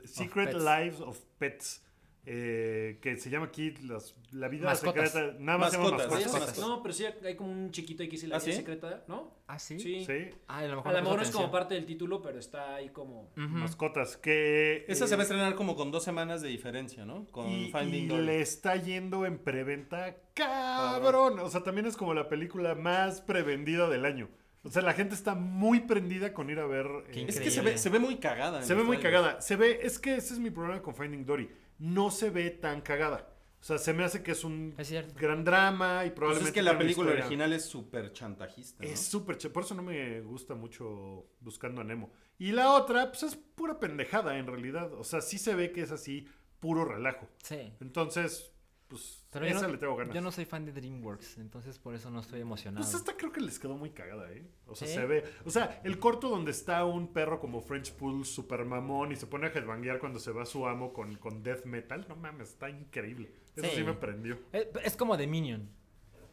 Secret. 0.04 0.54
Lives 0.54 1.00
of 1.00 1.18
Pets. 1.38 1.82
Eh, 2.26 2.98
que 3.00 3.16
se 3.16 3.30
llama 3.30 3.46
aquí 3.46 3.70
las- 3.86 4.14
la 4.32 4.48
vida 4.48 4.66
Mascotas. 4.66 5.10
secreta. 5.10 5.36
Nada 5.40 5.58
más 5.58 5.70
se 5.72 5.78
llama 5.78 5.90
Mascotas, 5.90 6.12
mascotas. 6.12 6.40
Mascotas. 6.40 6.58
No, 6.68 6.82
pero 6.82 6.92
sí 6.94 7.04
hay 7.24 7.34
como 7.34 7.50
un 7.50 7.70
chiquito 7.70 8.02
aquí 8.02 8.10
que 8.10 8.16
sí 8.18 8.26
la 8.26 8.36
¿Ah, 8.36 8.38
vida 8.38 8.50
sí? 8.52 8.56
secreta, 8.58 9.04
¿no? 9.08 9.34
¿Ah, 9.46 9.58
sí? 9.58 9.80
Sí. 9.80 10.04
Sí, 10.04 10.28
Ah, 10.46 10.58
a 10.58 10.62
lo 10.66 10.76
mejor, 10.76 10.88
A 10.88 10.92
lo 10.92 10.98
no 10.98 11.02
mejor 11.04 11.16
no 11.16 11.22
puse 11.22 11.30
es 11.30 11.36
como 11.36 11.50
parte 11.50 11.74
del 11.74 11.86
título, 11.86 12.20
pero 12.22 12.38
está 12.38 12.74
ahí 12.76 12.90
como... 12.90 13.30
Mascotas. 13.36 14.16
Que, 14.18 14.84
Esa 14.86 15.06
eh, 15.06 15.08
se 15.08 15.16
va 15.16 15.22
a 15.22 15.24
estrenar 15.24 15.54
como 15.54 15.74
con 15.76 15.90
dos 15.90 16.04
semanas 16.04 16.42
de 16.42 16.48
diferencia, 16.50 17.04
¿no? 17.06 17.26
Con 17.30 17.48
y, 17.48 17.72
Finding 17.72 18.04
y 18.04 18.08
Dory. 18.08 18.24
le 18.26 18.40
está 18.42 18.76
yendo 18.76 19.24
en 19.26 19.38
preventa 19.38 20.14
cabrón. 20.34 21.38
O 21.40 21.48
sea, 21.50 21.62
también 21.62 21.86
es 21.86 21.96
como 21.96 22.14
la 22.14 22.28
película 22.28 22.74
más 22.74 23.20
prevendida 23.20 23.88
del 23.88 24.04
año. 24.04 24.28
O 24.62 24.68
sea, 24.70 24.82
la 24.82 24.92
gente 24.92 25.14
está 25.14 25.34
muy 25.34 25.80
prendida 25.80 26.34
con 26.34 26.50
ir 26.50 26.58
a 26.58 26.66
ver. 26.66 26.86
Eh, 27.08 27.24
Es 27.28 27.40
que 27.40 27.50
se 27.50 27.62
ve, 27.62 27.78
se 27.78 27.88
ve 27.88 27.98
muy 27.98 28.16
cagada. 28.16 28.62
Se 28.62 28.74
ve 28.74 28.84
muy 28.84 28.98
cagada. 28.98 29.40
Se 29.40 29.56
ve, 29.56 29.80
es 29.82 29.98
que 29.98 30.16
ese 30.16 30.34
es 30.34 30.38
mi 30.38 30.50
problema 30.50 30.82
con 30.82 30.94
Finding 30.94 31.24
Dory. 31.24 31.50
No 31.80 32.10
se 32.12 32.30
ve 32.30 32.50
tan 32.50 32.80
cagada. 32.82 33.26
O 33.60 33.62
sea, 33.62 33.76
se 33.76 33.92
me 33.92 34.04
hace 34.04 34.22
que 34.22 34.30
es 34.30 34.42
un 34.44 34.74
Es 34.78 34.90
gran 35.16 35.44
drama 35.44 36.04
y 36.06 36.10
Pues 36.10 36.12
probablemente. 36.16 36.48
es 36.48 36.54
que 36.54 36.62
la 36.62 36.78
película 36.78 37.08
historia- 37.10 37.24
original 37.26 37.52
es 37.52 37.64
súper 37.66 38.12
chantajista. 38.12 38.82
¿no? 38.84 38.88
Es 38.88 39.00
súper 39.00 39.36
ch- 39.36 39.50
Por 39.52 39.64
eso 39.64 39.74
no 39.74 39.82
me 39.82 40.20
gusta 40.22 40.54
mucho 40.54 41.26
Buscando 41.40 41.80
a 41.82 41.84
Nemo. 41.84 42.10
Y 42.38 42.52
la 42.52 42.72
otra, 42.72 43.08
pues 43.10 43.22
es 43.24 43.36
pura 43.36 43.78
pendejada 43.78 44.38
en 44.38 44.46
realidad. 44.46 44.94
O 44.94 45.04
sea, 45.04 45.20
sí 45.20 45.36
se 45.36 45.54
ve 45.54 45.72
que 45.72 45.82
es 45.82 45.90
así, 45.90 46.26
puro 46.58 46.86
relajo. 46.86 47.28
Sí. 47.42 47.72
Entonces, 47.80 48.49
pues 48.90 49.24
Pero 49.30 49.46
yo 49.46 49.52
esa 49.56 49.66
no, 49.66 49.72
le 49.72 49.78
tengo 49.78 49.96
ganas. 49.96 50.14
yo 50.14 50.20
no 50.20 50.30
soy 50.32 50.44
fan 50.44 50.66
de 50.66 50.72
DreamWorks, 50.72 51.38
entonces 51.38 51.78
por 51.78 51.94
eso 51.94 52.10
no 52.10 52.20
estoy 52.20 52.40
emocionado. 52.40 52.84
Pues 52.84 52.94
esta 52.94 53.16
creo 53.16 53.32
que 53.32 53.40
les 53.40 53.58
quedó 53.58 53.76
muy 53.76 53.90
cagada, 53.90 54.30
¿eh? 54.32 54.44
O 54.66 54.74
sea, 54.74 54.86
se 54.88 55.06
ve. 55.06 55.24
O 55.46 55.50
sea, 55.50 55.80
el 55.84 55.98
corto 55.98 56.28
donde 56.28 56.50
está 56.50 56.84
un 56.84 57.12
perro 57.12 57.40
como 57.40 57.60
French 57.62 57.92
Pool 57.92 58.26
super 58.26 58.64
mamón 58.64 59.12
y 59.12 59.16
se 59.16 59.26
pone 59.26 59.46
a 59.46 59.50
headbanguear 59.50 59.98
cuando 60.00 60.18
se 60.18 60.32
va 60.32 60.44
su 60.44 60.66
amo 60.66 60.92
con, 60.92 61.14
con 61.16 61.42
death 61.42 61.64
metal. 61.64 62.04
No 62.08 62.16
mames, 62.16 62.50
está 62.50 62.68
increíble. 62.68 63.30
Eso 63.56 63.66
sí, 63.68 63.76
Sí. 63.76 63.82
me 63.84 63.94
prendió. 63.94 64.38
Es, 64.52 64.66
es 64.84 64.96
como 64.96 65.16
de 65.16 65.26
Minion. 65.26 65.70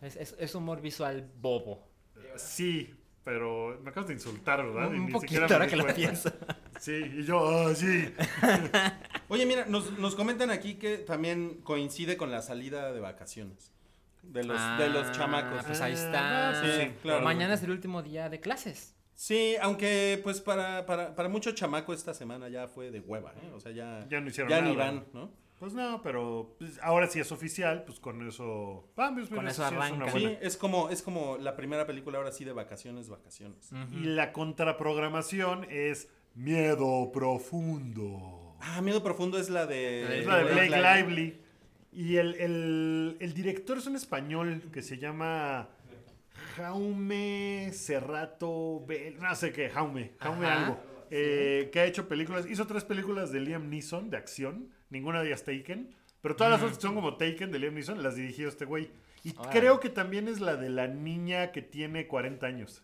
Es, 0.02 0.16
es- 0.16 0.36
es 0.40 0.56
humor 0.56 0.82
visual 0.82 1.32
bobo. 1.40 1.88
Sí, 2.36 2.94
pero 3.24 3.80
me 3.84 3.90
acabas 3.92 4.08
de 4.08 4.14
insultar, 4.16 4.64
¿verdad? 4.66 4.92
Y 4.94 4.98
Un 4.98 5.06
ni 5.08 5.12
poquito 5.12 5.32
siquiera 5.34 5.54
ahora 5.56 5.68
que 5.68 5.76
lo 5.76 5.88
pienso. 5.94 6.32
Sí, 6.80 6.94
y 6.94 7.24
yo, 7.24 7.48
ah, 7.48 7.74
sí. 7.76 8.14
Oye, 9.30 9.46
mira, 9.46 9.66
nos, 9.66 9.98
nos 10.00 10.16
comentan 10.16 10.50
aquí 10.52 10.76
que 10.76 10.98
también 10.98 11.60
coincide 11.64 12.16
con 12.18 12.32
la 12.32 12.42
salida 12.42 12.92
de 12.94 13.00
vacaciones. 13.00 13.72
De 14.24 14.44
los, 14.44 14.60
de 14.78 14.90
los 14.90 15.08
Ah, 15.08 15.12
chamacos. 15.14 15.64
Pues 15.66 15.80
ahí 15.82 15.94
Ah, 15.98 16.52
está. 16.54 16.80
sí, 16.86 16.92
claro. 17.02 17.24
Mañana 17.24 17.54
es 17.54 17.64
el 17.64 17.72
último 17.72 18.04
día 18.04 18.30
de 18.30 18.40
clases. 18.40 18.94
Sí, 19.14 19.56
aunque 19.62 20.20
pues 20.24 20.42
para, 20.42 20.86
para, 20.86 21.16
para 21.16 21.28
mucho 21.30 21.52
chamaco 21.54 21.94
esta 21.94 22.14
semana 22.14 22.50
ya 22.50 22.68
fue 22.68 22.92
de 22.92 23.00
hueva, 23.00 23.32
¿eh? 23.42 23.52
O 23.56 23.60
sea, 23.60 23.72
ya, 23.72 24.06
Ya 24.10 24.20
no 24.22 24.28
hicieron 24.30 24.50
ya 24.50 24.62
ni 24.62 24.76
nada. 24.76 24.92
van, 24.92 25.06
¿no? 25.14 25.32
Pues 25.60 25.74
no, 25.74 26.02
pero 26.04 26.56
pues, 26.60 26.78
ahora 26.84 27.08
sí 27.08 27.20
es 27.20 27.32
oficial, 27.32 27.84
pues 27.84 28.00
con 28.00 28.28
eso. 28.28 28.88
Ah, 28.96 29.10
pues, 29.14 29.32
mira, 29.32 29.38
Con 29.44 29.48
eso 29.48 29.68
sí 29.68 29.74
es 29.74 29.76
una 29.76 29.86
arranca. 29.88 30.12
buena. 30.12 30.30
Sí, 30.30 30.38
es 30.42 30.56
como, 30.56 30.90
es 30.90 31.02
como 31.02 31.38
la 31.38 31.56
primera 31.56 31.88
película 31.88 32.20
ahora 32.20 32.32
sí 32.32 32.46
de 32.46 32.52
vacaciones, 32.54 33.10
vacaciones. 33.10 33.72
Y 33.92 34.02
la 34.04 34.34
contraprogramación 34.34 35.66
es 35.72 36.10
Miedo 36.36 37.12
Profundo. 37.12 38.47
Ah, 38.60 38.82
Miedo 38.82 39.04
Profundo 39.04 39.38
es 39.40 39.50
la 39.50 39.66
de... 39.66 40.20
Es 40.20 40.26
la 40.26 40.38
de 40.44 40.54
Blake 40.54 40.82
Lively. 41.02 41.38
Y 41.94 42.18
el, 42.18 42.36
el- 42.36 43.18
el 43.20 43.34
director 43.34 43.78
es 43.78 43.88
un 43.88 43.96
español 43.96 44.62
que 44.72 44.82
se 44.82 44.98
llama 44.98 45.68
Jaume 46.56 47.70
Serrato 47.74 48.84
Bel- 48.88 49.18
no 49.20 49.34
sé 49.36 49.52
qué, 49.52 49.70
Jaume, 49.70 50.12
Jaume 50.20 50.46
Ajá, 50.46 50.66
algo. 50.66 50.80
eh, 51.10 51.70
que 51.72 51.80
ha 51.80 51.86
hecho 51.86 52.08
películas, 52.08 52.46
hizo 52.50 52.68
tres 52.68 52.84
películas 52.84 53.32
de 53.32 53.40
Liam 53.40 53.70
Neeson 53.70 54.10
de 54.10 54.18
acción, 54.18 54.70
ninguna 54.90 55.22
de 55.22 55.28
ellas 55.30 55.44
Taken, 55.44 55.94
pero 56.22 56.36
todas 56.36 56.52
las 56.52 56.62
otras 56.62 56.78
que 56.78 56.82
son 56.82 56.96
como 56.96 57.16
Taken 57.18 57.52
de 57.52 57.60
Liam 57.60 57.74
Neeson 57.74 58.02
las 58.04 58.16
dirigió 58.16 58.48
este 58.48 58.66
güey. 58.66 58.90
Y 59.24 59.34
creo 59.52 59.80
que 59.80 59.90
también 59.90 60.28
es 60.28 60.40
la 60.40 60.56
de 60.56 60.70
la 60.70 60.88
niña 60.88 61.52
que 61.52 61.62
tiene 61.62 62.08
40 62.08 62.46
años. 62.48 62.84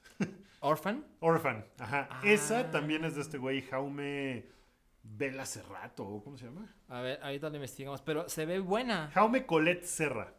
Orphan. 0.59 1.03
Orphan, 1.19 1.65
ajá. 1.79 2.07
Ah. 2.11 2.21
Esa 2.25 2.71
también 2.71 3.05
es 3.05 3.15
de 3.15 3.21
este 3.21 3.37
güey, 3.37 3.61
Jaume 3.61 4.45
Vela 5.03 5.45
Serrato, 5.45 6.05
¿o 6.07 6.23
¿cómo 6.23 6.37
se 6.37 6.45
llama? 6.45 6.73
A 6.87 7.01
ver, 7.01 7.19
ahorita 7.21 7.49
lo 7.49 7.55
investigamos, 7.55 8.01
pero 8.01 8.27
se 8.29 8.45
ve 8.45 8.59
buena. 8.59 9.09
Jaume 9.13 9.45
Colette 9.45 9.83
Serra 9.85 10.33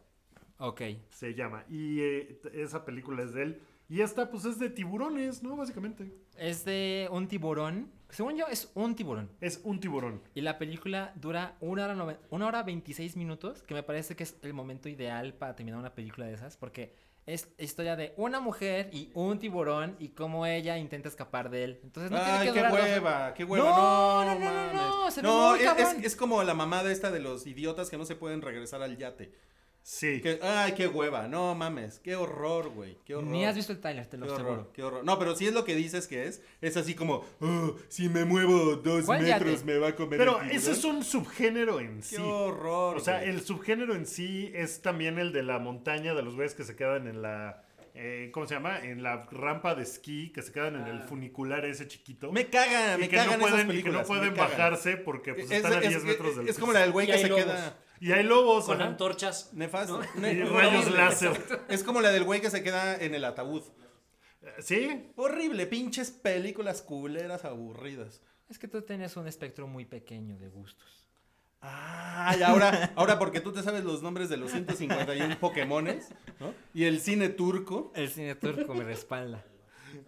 Ok. 0.57 0.81
se 1.09 1.33
llama. 1.35 1.63
Y 1.69 1.99
eh, 2.01 2.41
esa 2.53 2.83
película 2.83 3.23
es 3.23 3.33
de 3.33 3.43
él. 3.43 3.61
Y 3.87 4.01
esta, 4.01 4.31
pues, 4.31 4.45
es 4.45 4.57
de 4.57 4.69
tiburones, 4.71 5.43
¿no? 5.43 5.55
Básicamente. 5.55 6.11
Es 6.37 6.65
de 6.65 7.07
un 7.11 7.27
tiburón. 7.27 7.91
Según 8.09 8.35
yo, 8.35 8.47
es 8.47 8.71
un 8.73 8.95
tiburón. 8.95 9.29
Es 9.41 9.61
un 9.63 9.79
tiburón. 9.79 10.21
Y 10.33 10.41
la 10.41 10.57
película 10.57 11.13
dura 11.15 11.55
una 11.59 11.85
hora, 11.85 12.19
una 12.31 12.47
hora 12.47 12.63
26 12.63 13.15
minutos, 13.15 13.61
que 13.61 13.75
me 13.75 13.83
parece 13.83 14.15
que 14.15 14.23
es 14.23 14.35
el 14.41 14.53
momento 14.53 14.89
ideal 14.89 15.33
para 15.35 15.55
terminar 15.55 15.79
una 15.79 15.93
película 15.93 16.25
de 16.25 16.33
esas, 16.33 16.57
porque 16.57 16.95
es 17.25 17.47
historia 17.57 17.95
de 17.95 18.13
una 18.17 18.39
mujer 18.39 18.89
y 18.93 19.09
un 19.15 19.39
tiburón 19.39 19.95
y 19.99 20.09
cómo 20.09 20.45
ella 20.45 20.77
intenta 20.77 21.09
escapar 21.09 21.49
de 21.49 21.63
él. 21.63 21.79
Entonces 21.83 22.11
no 22.11 22.17
Ay, 22.17 22.23
tiene 22.23 22.45
que 22.45 22.51
qué 22.53 22.59
durar 22.59 22.71
dos- 22.71 22.81
hueva, 22.81 23.33
qué 23.33 23.43
hueva. 23.43 23.65
No, 23.65 24.25
No, 24.25 24.35
no, 24.35 24.39
no, 24.39 24.73
no, 24.73 25.03
no, 25.05 25.11
se 25.11 25.21
No, 25.23 25.55
es- 25.55 26.03
es 26.03 26.15
como 26.15 26.43
la 26.43 26.53
mamada 26.53 26.91
esta 26.91 27.09
de 27.11 27.19
los 27.19 27.47
idiotas 27.47 27.89
que 27.89 27.97
no 27.97 28.05
se 28.05 28.15
pueden 28.15 28.41
regresar 28.41 28.81
al 28.83 28.97
yate. 28.97 29.33
Sí. 29.87 30.19
Que- 30.19 30.39
ay, 30.41 30.71
qué 30.71 30.87
hueva. 30.87 31.27
No 31.27 31.53
mames, 31.53 31.99
qué 31.99 32.15
horror, 32.15 32.69
güey. 32.69 32.97
Qué 33.05 33.13
horror. 33.13 33.29
Ni 33.29 33.45
has 33.45 33.55
visto 33.55 33.71
el 33.71 33.79
trailer, 33.79 34.07
te 34.07 34.17
lo 34.17 34.25
Qué 34.25 34.31
aseguro. 34.33 34.53
horror, 34.53 34.71
qué 34.73 34.83
horror. 34.83 35.05
No, 35.05 35.19
pero 35.19 35.35
si 35.35 35.45
es 35.45 35.53
lo 35.53 35.63
que 35.63 35.75
dices 35.75 36.07
que 36.07 36.25
es, 36.25 36.41
es 36.59 36.75
así 36.75 36.95
como, 36.95 37.23
"Oh, 37.39 37.75
si 37.87 38.09
me 38.09 38.25
muevo 38.25 38.77
dos 38.77 39.05
¿Cuál 39.05 39.21
metros 39.21 39.63
me 39.63 39.77
va 39.77 39.89
a 39.89 39.95
comer 39.95 40.17
Pero 40.17 40.41
el 40.41 40.49
ese 40.49 40.71
tiburón". 40.73 40.73
es 40.79 40.83
un 40.85 41.03
subgénero 41.03 41.79
en 41.79 41.97
Qué 41.97 42.01
sí. 42.01 42.15
horror. 42.19 42.97
O 42.97 42.99
sea, 42.99 43.19
güey. 43.19 43.29
el 43.29 43.41
subgénero 43.41 43.93
en 43.93 44.07
sí 44.07 44.51
es 44.55 44.81
también 44.81 45.19
el 45.19 45.31
de 45.31 45.43
la 45.43 45.59
montaña, 45.59 46.15
de 46.15 46.23
los 46.23 46.33
güeyes 46.33 46.55
que 46.55 46.63
se 46.63 46.75
quedan 46.75 47.07
en 47.07 47.21
la. 47.21 47.61
eh, 47.93 48.31
¿Cómo 48.33 48.47
se 48.47 48.55
llama? 48.55 48.79
En 48.83 49.03
la 49.03 49.27
rampa 49.31 49.75
de 49.75 49.83
esquí, 49.83 50.31
que 50.31 50.41
se 50.41 50.51
quedan 50.51 50.75
en 50.77 50.87
el 50.87 51.03
funicular 51.03 51.63
ese 51.63 51.87
chiquito. 51.87 52.31
Me 52.31 52.47
cagan, 52.47 52.97
y 52.97 53.01
me 53.03 53.07
que 53.09 53.15
cagan 53.17 53.33
no 53.39 53.45
pueden, 53.47 53.59
esas 53.69 53.75
y 53.75 53.83
que 53.83 53.89
no 53.91 54.03
pueden 54.03 54.35
bajarse 54.35 54.97
porque 54.97 55.33
pues, 55.35 55.45
Es, 55.45 55.57
están 55.57 55.73
a 55.73 55.79
es- 55.79 55.89
10 55.89 56.03
metros 56.03 56.35
del 56.37 56.49
es 56.49 56.57
como 56.57 56.73
la 56.73 56.79
del 56.81 56.91
güey 56.91 57.05
que 57.05 57.19
se 57.19 57.27
lobos. 57.29 57.43
queda 57.45 57.77
Y 57.99 58.11
hay 58.11 58.23
lobos. 58.23 58.65
Con 58.65 58.81
ajá. 58.81 58.89
antorchas. 58.89 59.53
nefasto. 59.53 60.01
Y 60.15 60.19
Ne- 60.19 60.45
rayos 60.45 60.85
horrible. 60.85 60.97
láser. 60.97 61.63
Es 61.69 61.83
como 61.83 62.01
la 62.01 62.09
del 62.11 62.23
güey 62.23 62.41
que 62.41 62.49
se 62.49 62.61
queda 62.63 62.95
en 62.97 63.15
el 63.15 63.23
ataúd. 63.25 63.63
¿Sí? 64.59 65.11
Horrible, 65.15 65.65
pinches 65.65 66.11
películas 66.11 66.81
culeras 66.81 67.45
aburridas. 67.45 68.21
Es 68.49 68.59
que 68.59 68.67
tú 68.67 68.81
tienes 68.83 69.17
un 69.17 69.27
espectro 69.27 69.65
muy 69.67 69.85
pequeño 69.85 70.37
de 70.37 70.47
gustos. 70.49 71.07
Ah, 71.61 72.35
y 72.37 72.43
ahora, 72.43 72.91
ahora 72.95 73.17
porque 73.17 73.41
tú 73.41 73.51
te 73.51 73.63
sabes 73.63 73.83
los 73.83 74.03
nombres 74.03 74.29
de 74.29 74.37
los 74.37 74.51
151 74.51 75.39
Pokémones, 75.39 76.09
¿no? 76.39 76.53
Y 76.75 76.83
el 76.83 76.99
cine 76.99 77.29
turco. 77.29 77.91
El 77.95 78.09
cine 78.09 78.35
turco 78.35 78.75
me 78.75 78.83
respalda. 78.83 79.43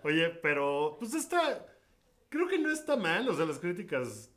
Oye, 0.04 0.30
pero 0.30 0.98
pues 1.00 1.16
esta 1.16 1.66
creo 2.30 2.48
que 2.48 2.60
no 2.60 2.70
está 2.72 2.96
mal, 2.96 3.28
o 3.28 3.36
sea, 3.36 3.46
las 3.46 3.58
críticas, 3.58 4.30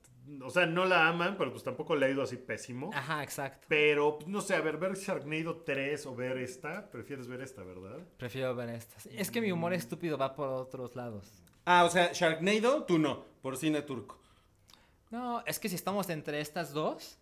o 0.43 0.51
sea, 0.51 0.67
no 0.67 0.85
la 0.85 1.09
aman, 1.09 1.37
pero 1.39 1.51
pues 1.51 1.63
tampoco 1.65 1.97
le 1.97 2.07
ha 2.07 2.11
ido 2.11 2.23
así 2.23 2.37
pésimo. 2.37 2.91
Ajá, 2.95 3.23
exacto. 3.23 3.67
Pero 3.69 4.19
pues, 4.19 4.29
no 4.29 4.41
sé, 4.41 4.55
a 4.55 4.61
ver, 4.61 4.77
ver 4.77 4.95
Sharknado 4.97 5.57
3 5.63 6.07
o 6.07 6.15
ver 6.15 6.39
esta, 6.39 6.91
prefieres 6.91 7.27
ver 7.29 7.41
esta, 7.41 7.63
¿verdad? 7.63 7.99
Prefiero 8.17 8.55
ver 8.55 8.71
estas. 8.71 9.07
Es 9.07 9.31
que 9.31 9.41
mi 9.41 9.51
humor 9.53 9.73
estúpido 9.73 10.17
va 10.19 10.35
por 10.35 10.49
otros 10.49 10.95
lados. 10.97 11.43
Ah, 11.65 11.85
o 11.85 11.91
sea, 11.91 12.11
Sharknado, 12.13 12.85
tú 12.85 12.99
no, 12.99 13.25
por 13.43 13.57
cine 13.57 13.83
turco. 13.83 14.19
No, 15.11 15.43
es 15.47 15.59
que 15.59 15.69
si 15.69 15.75
estamos 15.75 16.09
entre 16.11 16.41
estas 16.41 16.73
dos. 16.73 17.17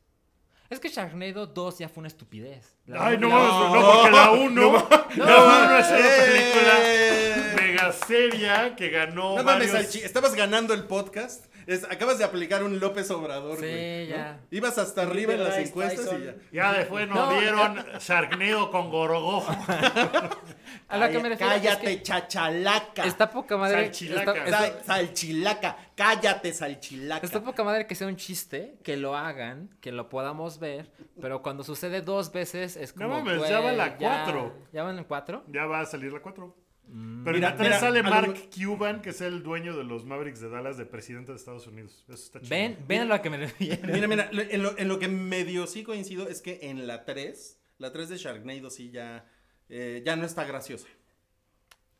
Es 0.70 0.80
que 0.80 0.90
Sharknado 0.90 1.46
2 1.46 1.78
ya 1.78 1.88
fue 1.88 2.02
una 2.02 2.08
estupidez. 2.08 2.76
La- 2.84 3.06
Ay, 3.06 3.16
no 3.16 3.30
mames, 3.30 3.80
no, 3.80 3.90
porque 3.90 4.10
la 4.10 4.30
1, 4.32 4.88
la 5.16 5.66
1 5.66 5.78
es 5.78 5.88
una 5.88 6.26
película 6.26 6.72
¡Eh! 6.82 7.54
mega 7.56 7.92
seria 7.92 8.76
que 8.76 8.90
ganó 8.90 9.36
No 9.38 9.44
mames, 9.44 9.72
varios... 9.72 9.94
Estabas 9.96 10.34
ganando 10.34 10.74
el 10.74 10.84
podcast. 10.84 11.46
Es- 11.68 11.84
acabas 11.84 12.16
de 12.18 12.24
aplicar 12.24 12.62
un 12.64 12.80
López 12.80 13.10
Obrador, 13.10 13.58
Sí. 13.60 14.06
¿no? 14.08 14.16
ya. 14.16 14.40
Ibas 14.50 14.78
hasta 14.78 15.02
arriba 15.02 15.34
en 15.34 15.44
las 15.44 15.58
encuestas 15.58 16.08
y 16.18 16.24
ya. 16.24 16.34
Ya 16.50 16.72
después 16.78 17.06
nos 17.06 17.16
No. 17.16 17.38
dieron 17.38 17.76
Sharknado 18.00 18.70
con 18.70 18.90
Gorogojo. 18.90 19.52
A 20.88 20.96
lo 20.98 21.08
que 21.10 21.18
me 21.18 21.28
refiero 21.28 21.52
es 21.52 21.60
Cállate, 21.62 21.84
que 21.98 22.02
chachalaca. 22.02 23.04
está 23.04 23.30
poca 23.30 23.56
madre. 23.58 23.84
Salchilaca. 23.84 24.32
Está, 24.32 24.44
está- 24.44 24.58
Sal- 24.58 24.82
salchilaca. 24.86 25.76
Cállate, 25.94 26.52
salchilaca. 26.54 27.26
está 27.26 27.42
poca 27.42 27.62
madre 27.64 27.86
que 27.86 27.94
sea 27.94 28.06
un 28.06 28.16
chiste, 28.16 28.78
que 28.82 28.96
lo 28.96 29.14
hagan, 29.16 29.68
que 29.80 29.92
lo 29.92 30.08
podamos 30.08 30.58
ver, 30.58 30.90
pero 31.20 31.42
cuando 31.42 31.64
sucede 31.64 32.00
dos 32.00 32.32
veces 32.32 32.76
es 32.76 32.96
No 32.96 33.08
como. 33.08 33.22
mames, 33.22 33.48
ya 33.48 33.60
va 33.60 33.72
la 33.72 33.98
ya- 33.98 34.24
cuatro. 34.24 34.54
¿Ya 34.72 34.82
van 34.84 34.96
en 34.98 35.04
cuatro? 35.04 35.44
Ya 35.48 35.66
va 35.66 35.80
a 35.80 35.86
salir 35.86 36.12
la 36.12 36.20
4. 36.20 36.54
Mm. 36.90 37.24
Pero 37.24 37.36
Mira, 37.36 37.48
en 37.48 37.52
la 37.52 37.56
3 37.58 37.68
mira, 37.68 37.80
sale 37.80 38.02
Mark 38.02 38.48
Cuban, 38.54 39.02
que 39.02 39.10
es 39.10 39.20
el 39.20 39.42
dueño 39.42 39.76
de 39.76 39.84
los 39.84 40.04
Mavericks 40.04 40.40
de 40.40 40.48
Dallas, 40.48 40.76
de 40.78 40.86
presidente 40.86 41.32
de 41.32 41.36
Estados 41.38 41.66
Unidos. 41.66 42.04
Eso 42.08 42.14
está 42.24 42.40
chido. 42.40 42.50
Ven, 42.50 42.78
ven 42.88 43.00
a 43.02 43.04
lo 43.04 43.22
que 43.22 43.30
me 43.30 43.36
refiero. 43.46 43.92
Mira, 43.92 44.08
mira, 44.08 44.30
en 44.32 44.62
lo, 44.62 44.78
en 44.78 44.88
lo 44.88 44.98
que 44.98 45.08
medio 45.08 45.66
sí 45.66 45.82
coincido 45.84 46.28
es 46.28 46.40
que 46.40 46.60
en 46.62 46.86
la 46.86 47.04
3, 47.04 47.58
la 47.78 47.92
3 47.92 48.08
de 48.08 48.16
Sharknado 48.16 48.70
sí 48.70 48.90
ya, 48.90 49.26
eh, 49.68 50.02
ya 50.04 50.16
no 50.16 50.24
está 50.24 50.44
graciosa. 50.44 50.86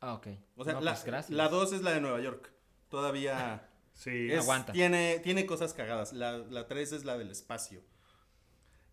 Ah, 0.00 0.14
ok. 0.14 0.28
O 0.56 0.64
sea, 0.64 0.74
No, 0.74 0.80
la, 0.80 0.94
pues, 0.94 1.28
la 1.30 1.48
2 1.48 1.72
es 1.74 1.82
la 1.82 1.90
de 1.92 2.00
Nueva 2.00 2.20
York. 2.20 2.50
Todavía 2.88 3.68
Sí. 3.92 4.30
es- 4.30 4.40
aguanta. 4.40 4.72
Tiene, 4.72 5.18
tiene 5.22 5.44
cosas 5.44 5.74
cagadas. 5.74 6.12
La, 6.12 6.38
la 6.38 6.66
3 6.68 6.92
es 6.92 7.04
la 7.04 7.18
del 7.18 7.30
espacio. 7.30 7.82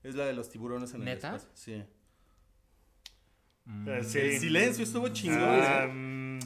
Es 0.03 0.15
la 0.15 0.25
de 0.25 0.33
los 0.33 0.49
tiburones 0.49 0.93
en 0.93 1.03
¿Neta? 1.05 1.29
el 1.29 1.35
espacio. 1.35 1.49
Sí. 1.53 1.83
Mm, 3.65 3.89
Eh, 3.89 4.03
sí. 4.03 4.19
El 4.19 4.39
silencio 4.39 4.83
estuvo 4.83 5.07
chingón. 5.09 5.39
Ah, 5.41 5.87
mm. 5.91 6.39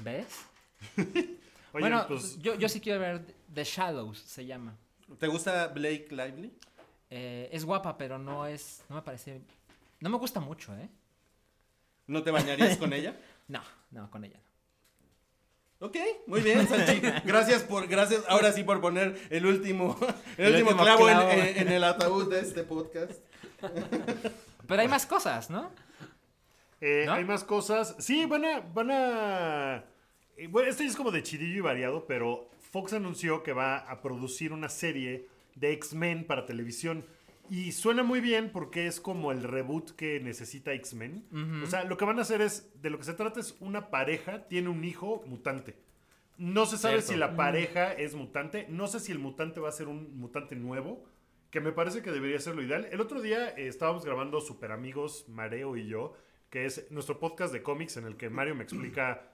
¿Ves? 0.00 0.26
oye, 0.96 1.38
bueno, 1.72 2.04
pues. 2.08 2.38
yo, 2.38 2.54
yo 2.54 2.68
sí 2.68 2.80
quiero 2.80 3.00
ver 3.00 3.24
The 3.52 3.64
Shadows, 3.64 4.18
se 4.18 4.46
llama. 4.46 4.74
¿Te 5.18 5.26
gusta 5.26 5.66
Blake 5.68 6.06
Lively? 6.10 6.52
Eh, 7.10 7.48
es 7.52 7.64
guapa, 7.64 7.96
pero 7.98 8.18
no 8.18 8.46
es. 8.46 8.82
No 8.88 8.96
me 8.96 9.02
parece. 9.02 9.40
No 10.00 10.08
me 10.08 10.16
gusta 10.16 10.40
mucho, 10.40 10.74
¿eh? 10.76 10.88
¿No 12.06 12.22
te 12.22 12.30
bañarías 12.30 12.76
con 12.76 12.92
ella? 12.92 13.16
No, 13.48 13.60
no, 13.90 14.08
con 14.12 14.24
ella 14.24 14.38
no. 15.80 15.86
Ok, 15.88 15.96
muy 16.28 16.40
bien, 16.40 16.68
Sanchi. 16.68 17.00
Gracias 17.24 17.62
por, 17.64 17.88
gracias 17.88 18.22
ahora 18.28 18.52
sí 18.52 18.62
por 18.62 18.80
poner 18.80 19.20
el 19.30 19.44
último, 19.44 19.98
el, 20.38 20.44
El 20.46 20.52
último 20.52 20.70
último 20.70 20.84
clavo, 20.84 21.08
en- 21.08 21.16
clavo. 21.16 21.30
En, 21.32 21.58
en 21.58 21.68
el 21.72 21.82
ataúd 21.82 22.30
de 22.30 22.38
este 22.40 22.62
podcast. 22.62 23.18
Pero 24.68 24.82
hay 24.82 24.86
más 24.86 25.04
cosas, 25.06 25.50
¿no? 25.50 25.72
Eh, 26.80 27.04
¿No? 27.06 27.12
Hay 27.12 27.24
más 27.24 27.44
cosas. 27.44 27.96
Sí, 27.98 28.24
van 28.26 28.44
a. 28.44 28.60
Van 28.60 28.90
a 28.90 29.84
eh, 30.36 30.46
bueno, 30.46 30.70
ya 30.70 30.84
es 30.84 30.96
como 30.96 31.10
de 31.10 31.22
chidillo 31.22 31.58
y 31.58 31.60
variado, 31.60 32.06
pero 32.06 32.48
Fox 32.70 32.94
anunció 32.94 33.42
que 33.42 33.52
va 33.52 33.76
a 33.78 34.00
producir 34.00 34.52
una 34.52 34.68
serie 34.68 35.28
de 35.54 35.72
X-Men 35.72 36.26
para 36.26 36.46
televisión. 36.46 37.04
Y 37.50 37.72
suena 37.72 38.02
muy 38.02 38.20
bien 38.20 38.50
porque 38.52 38.86
es 38.86 39.00
como 39.00 39.32
el 39.32 39.42
reboot 39.42 39.90
que 39.96 40.20
necesita 40.20 40.72
X-Men. 40.72 41.26
O 41.64 41.66
sea, 41.66 41.84
lo 41.84 41.96
que 41.96 42.04
van 42.04 42.18
a 42.18 42.22
hacer 42.22 42.40
es. 42.40 42.70
De 42.80 42.90
lo 42.90 42.98
que 42.98 43.04
se 43.04 43.14
trata 43.14 43.40
es 43.40 43.56
una 43.60 43.90
pareja 43.90 44.46
tiene 44.46 44.68
un 44.68 44.84
hijo 44.84 45.24
mutante. 45.26 45.76
No 46.38 46.64
se 46.64 46.78
sabe 46.78 47.02
Cierto. 47.02 47.12
si 47.12 47.18
la 47.18 47.36
pareja 47.36 47.92
es 47.92 48.14
mutante. 48.14 48.66
No 48.70 48.86
sé 48.86 49.00
si 49.00 49.12
el 49.12 49.18
mutante 49.18 49.60
va 49.60 49.68
a 49.68 49.72
ser 49.72 49.88
un 49.88 50.16
mutante 50.18 50.54
nuevo. 50.56 51.04
Que 51.50 51.60
me 51.60 51.72
parece 51.72 52.00
que 52.02 52.12
debería 52.12 52.38
ser 52.38 52.54
lo 52.54 52.62
ideal. 52.62 52.86
El 52.92 53.00
otro 53.00 53.20
día 53.20 53.48
eh, 53.50 53.66
estábamos 53.66 54.04
grabando 54.06 54.40
Super 54.40 54.70
Amigos, 54.70 55.24
Mareo 55.28 55.76
y 55.76 55.88
yo, 55.88 56.14
que 56.50 56.66
es 56.66 56.90
nuestro 56.90 57.18
podcast 57.18 57.52
de 57.52 57.62
cómics 57.62 57.96
en 57.96 58.04
el 58.04 58.16
que 58.16 58.28
Mario 58.28 58.54
me 58.54 58.64
explica 58.64 59.30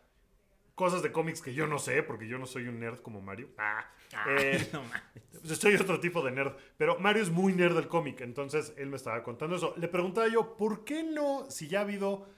cosas 0.74 1.02
de 1.02 1.10
cómics 1.10 1.40
que 1.40 1.54
yo 1.54 1.66
no 1.66 1.78
sé, 1.78 2.02
porque 2.02 2.28
yo 2.28 2.38
no 2.38 2.46
soy 2.46 2.68
un 2.68 2.78
nerd 2.78 3.00
como 3.00 3.22
Mario. 3.22 3.48
Ah, 3.56 3.90
eh, 4.28 4.70
soy 5.44 5.74
otro 5.74 5.98
tipo 5.98 6.22
de 6.22 6.30
nerd. 6.30 6.52
Pero 6.76 6.98
Mario 6.98 7.22
es 7.22 7.30
muy 7.30 7.54
nerd 7.54 7.74
del 7.74 7.88
cómic, 7.88 8.20
entonces 8.20 8.74
él 8.76 8.90
me 8.90 8.96
estaba 8.96 9.22
contando 9.22 9.56
eso. 9.56 9.74
Le 9.78 9.88
preguntaba 9.88 10.28
yo, 10.28 10.56
¿por 10.56 10.84
qué 10.84 11.02
no, 11.02 11.50
si 11.50 11.66
ya 11.66 11.78
ha 11.78 11.82
habido 11.82 12.28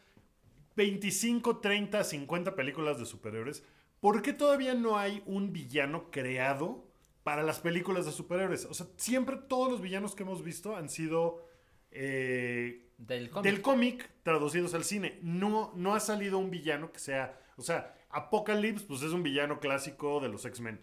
25, 0.76 1.58
30, 1.58 2.04
50 2.04 2.54
películas 2.54 3.00
de 3.00 3.06
superhéroes, 3.06 3.64
¿por 3.98 4.22
qué 4.22 4.32
todavía 4.32 4.74
no 4.74 4.96
hay 4.96 5.24
un 5.26 5.52
villano 5.52 6.08
creado 6.12 6.86
para 7.24 7.42
las 7.42 7.58
películas 7.58 8.06
de 8.06 8.12
superhéroes? 8.12 8.66
O 8.66 8.74
sea, 8.74 8.86
siempre 8.96 9.36
todos 9.36 9.72
los 9.72 9.80
villanos 9.80 10.14
que 10.14 10.22
hemos 10.22 10.44
visto 10.44 10.76
han 10.76 10.88
sido 10.88 11.47
eh, 11.90 12.90
Del 12.98 13.30
cómic. 13.30 13.44
del 13.52 13.62
cómic 13.62 14.10
traducidos 14.22 14.74
al 14.74 14.84
cine. 14.84 15.18
No, 15.22 15.72
no 15.76 15.94
ha 15.94 16.00
salido 16.00 16.38
un 16.38 16.50
villano 16.50 16.92
que 16.92 16.98
sea, 16.98 17.38
o 17.56 17.62
sea, 17.62 17.94
Apocalypse 18.10 18.86
pues 18.86 19.02
es 19.02 19.12
un 19.12 19.22
villano 19.22 19.60
clásico 19.60 20.20
de 20.20 20.28
los 20.28 20.44
X-Men. 20.44 20.80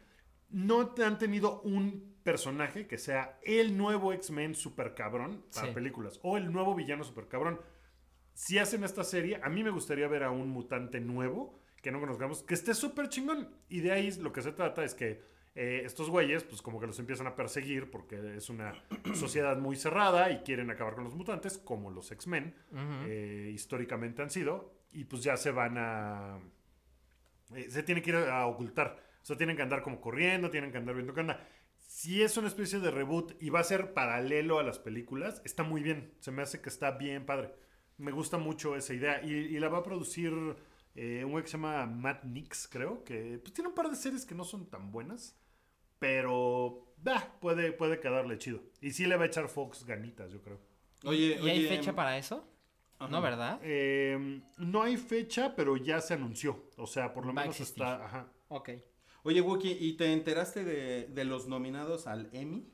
No 0.49 0.89
te 0.93 1.03
han 1.03 1.17
tenido 1.17 1.61
un 1.61 2.15
personaje 2.23 2.87
que 2.87 2.97
sea 2.97 3.39
el 3.43 3.77
nuevo 3.77 4.13
X-Men 4.13 4.55
super 4.55 4.93
cabrón 4.95 5.43
para 5.53 5.67
Sí. 5.67 5.73
películas 5.73 6.19
o 6.23 6.37
el 6.37 6.51
nuevo 6.51 6.75
villano 6.75 7.03
super 7.03 7.27
cabrón. 7.27 7.59
Si 8.33 8.57
hacen 8.59 8.83
esta 8.83 9.03
serie, 9.03 9.39
a 9.43 9.49
mí 9.49 9.63
me 9.63 9.69
gustaría 9.69 10.07
ver 10.07 10.23
a 10.23 10.31
un 10.31 10.49
mutante 10.49 10.99
nuevo 10.99 11.59
que 11.81 11.91
no 11.91 11.99
conozcamos, 11.99 12.43
que 12.43 12.53
esté 12.53 12.73
súper 12.73 13.09
chingón. 13.09 13.49
Y 13.69 13.79
de 13.81 13.91
ahí 13.91 14.11
lo 14.19 14.31
que 14.33 14.41
se 14.41 14.51
trata 14.51 14.83
es 14.83 14.93
que 14.93 15.21
eh, 15.57 15.83
estos 15.85 16.09
güeyes, 16.09 16.43
pues 16.43 16.61
como 16.61 16.81
que 16.81 16.87
los 16.87 16.99
empiezan 16.99 17.27
a 17.27 17.35
perseguir 17.35 17.89
porque 17.89 18.35
es 18.35 18.49
una 18.49 18.73
sociedad 19.13 19.57
muy 19.57 19.77
cerrada 19.77 20.29
y 20.29 20.39
quieren 20.39 20.69
acabar 20.69 20.95
con 20.95 21.05
los 21.05 21.15
mutantes, 21.15 21.57
como 21.57 21.91
los 21.91 22.11
X-Men 22.11 22.53
eh, 23.07 23.51
históricamente 23.53 24.21
han 24.21 24.29
sido. 24.29 24.73
Y 24.91 25.05
pues 25.05 25.23
ya 25.23 25.37
se 25.37 25.51
van 25.51 25.77
a... 25.77 26.39
eh, 27.55 27.69
se 27.69 27.83
tienen 27.83 28.03
que 28.03 28.09
ir 28.09 28.17
a 28.17 28.45
ocultar. 28.47 29.01
O 29.21 29.25
sea, 29.25 29.37
tienen 29.37 29.55
que 29.55 29.61
andar 29.61 29.81
como 29.81 30.01
corriendo, 30.01 30.49
tienen 30.49 30.71
que 30.71 30.77
andar 30.77 30.93
viendo 30.93 31.13
qué 31.13 31.21
onda. 31.21 31.47
Si 31.79 32.21
es 32.21 32.35
una 32.35 32.49
especie 32.49 32.79
de 32.79 32.91
reboot 32.91 33.41
y 33.41 33.49
va 33.49 33.61
a 33.61 33.63
ser 33.63 33.93
paralelo 33.93 34.59
a 34.59 34.63
las 34.63 34.79
películas, 34.79 35.41
está 35.45 35.63
muy 35.63 35.81
bien. 35.81 36.13
Se 36.19 36.31
me 36.31 36.41
hace 36.41 36.61
que 36.61 36.69
está 36.69 36.91
bien 36.91 37.25
padre. 37.25 37.53
Me 37.97 38.11
gusta 38.11 38.37
mucho 38.37 38.75
esa 38.75 38.93
idea. 38.93 39.23
Y, 39.23 39.31
y 39.31 39.59
la 39.59 39.69
va 39.69 39.77
a 39.79 39.83
producir 39.83 40.33
un 40.33 41.31
güey 41.31 41.43
que 41.43 41.49
se 41.49 41.57
llama 41.57 41.85
Matt 41.85 42.25
Nix, 42.25 42.67
creo. 42.67 43.03
Que 43.05 43.39
pues, 43.41 43.53
tiene 43.53 43.69
un 43.69 43.75
par 43.75 43.89
de 43.89 43.95
series 43.95 44.25
que 44.25 44.35
no 44.35 44.43
son 44.43 44.69
tan 44.69 44.91
buenas. 44.91 45.37
Pero 45.99 46.93
bah, 46.97 47.37
puede, 47.39 47.71
puede 47.71 47.99
quedarle 47.99 48.37
chido. 48.37 48.61
Y 48.81 48.91
sí 48.91 49.05
le 49.05 49.15
va 49.15 49.23
a 49.23 49.27
echar 49.27 49.47
Fox 49.47 49.85
ganitas, 49.85 50.31
yo 50.31 50.41
creo. 50.41 50.59
Oye, 51.03 51.39
¿Y 51.41 51.49
hay 51.49 51.67
fecha 51.67 51.93
para 51.93 52.17
eso? 52.17 52.47
Ajá. 52.97 53.11
No, 53.11 53.21
¿verdad? 53.21 53.59
Eh, 53.63 54.41
no 54.57 54.81
hay 54.81 54.97
fecha, 54.97 55.55
pero 55.55 55.77
ya 55.77 56.01
se 56.01 56.13
anunció. 56.13 56.69
O 56.77 56.87
sea, 56.87 57.13
por 57.13 57.25
lo 57.25 57.33
Va 57.33 57.41
menos 57.41 57.59
está. 57.59 58.05
Ajá. 58.05 58.27
Ok. 58.47 58.69
Oye, 59.23 59.41
Wookie, 59.41 59.77
¿y 59.79 59.93
te 59.93 60.13
enteraste 60.13 60.63
de, 60.63 61.07
de 61.07 61.25
los 61.25 61.47
nominados 61.47 62.07
al 62.07 62.29
Emmy? 62.31 62.71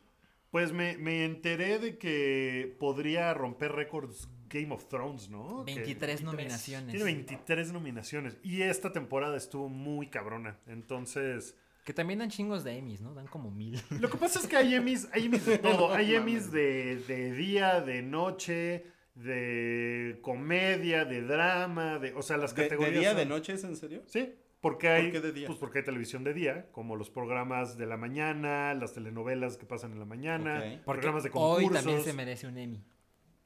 Pues 0.52 0.74
me, 0.74 0.98
me 0.98 1.24
enteré 1.24 1.80
de 1.80 1.98
que 1.98 2.76
podría 2.78 3.34
romper 3.34 3.72
récords 3.72 4.30
Game 4.50 4.74
of 4.74 4.86
Thrones, 4.90 5.30
¿no? 5.30 5.64
Que 5.66 5.76
23 5.76 6.24
nominaciones. 6.24 6.90
Tiene 6.92 7.06
23 7.06 7.72
nominaciones. 7.72 8.38
Y 8.44 8.62
esta 8.64 8.92
temporada 8.92 9.38
estuvo 9.38 9.70
muy 9.70 10.08
cabrona. 10.08 10.60
Entonces. 10.68 11.58
Que 11.84 11.94
también 11.94 12.20
dan 12.20 12.30
chingos 12.30 12.64
de 12.64 12.78
Emmys, 12.78 13.02
¿no? 13.02 13.14
Dan 13.14 13.28
como 13.28 13.50
mil. 13.52 13.82
Lo 14.00 14.10
que 14.10 14.18
pasa 14.18 14.40
es 14.40 14.48
que 14.48 14.56
hay 14.58 14.76
Emmys, 14.76 15.08
hay 15.14 15.26
Emmys 15.26 15.46
de 15.46 15.58
todo. 15.58 15.92
Hay 15.94 16.14
Emmys 16.16 16.52
de, 16.52 16.98
de 17.08 17.32
día, 17.34 17.82
de 17.82 18.02
noche, 18.04 18.86
de 19.16 20.20
comedia, 20.22 21.06
de 21.06 21.22
drama, 21.22 22.00
de. 22.00 22.14
O 22.14 22.22
sea, 22.22 22.38
las 22.38 22.54
¿De, 22.56 22.64
de 22.64 22.70
categorías. 22.70 23.00
día, 23.00 23.10
son- 23.10 23.18
de 23.18 23.26
noche, 23.26 23.54
es 23.54 23.64
en 23.64 23.76
serio? 23.76 24.04
Sí, 24.06 24.34
porque 24.62 24.90
hay, 24.90 25.12
qué 25.12 25.20
de 25.22 25.32
día? 25.32 25.48
Pues 25.48 25.58
porque 25.60 25.80
hay 25.80 25.86
televisión 25.86 26.24
de 26.24 26.34
día, 26.36 26.68
como 26.72 26.96
los 26.96 27.10
programas 27.10 27.78
de 27.78 27.88
la 27.88 27.98
mañana, 27.98 28.74
las 28.76 28.94
telenovelas 28.94 29.58
que 29.58 29.66
pasan 29.66 29.92
en 29.94 30.00
la 30.00 30.06
mañana, 30.06 30.82
programas 30.86 31.24
de 31.24 31.30
hoy 31.34 31.64
concursos. 31.64 31.84
también 31.84 32.04
se 32.04 32.14
merece 32.14 32.46
un 32.48 32.58
Emmy. 32.58 32.84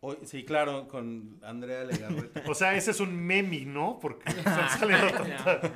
Hoy, 0.02 0.18
sí, 0.24 0.44
claro, 0.44 0.88
con 0.88 1.40
Andrea 1.42 1.84
Legarreta. 1.86 2.44
O 2.48 2.54
sea, 2.54 2.76
ese 2.76 2.92
es 2.92 3.00
un 3.00 3.16
meme, 3.16 3.66
¿no? 3.66 3.98
Porque 4.00 4.30
se 4.30 4.48
han 4.50 4.70
salido 4.70 5.00
tantas- 5.10 5.72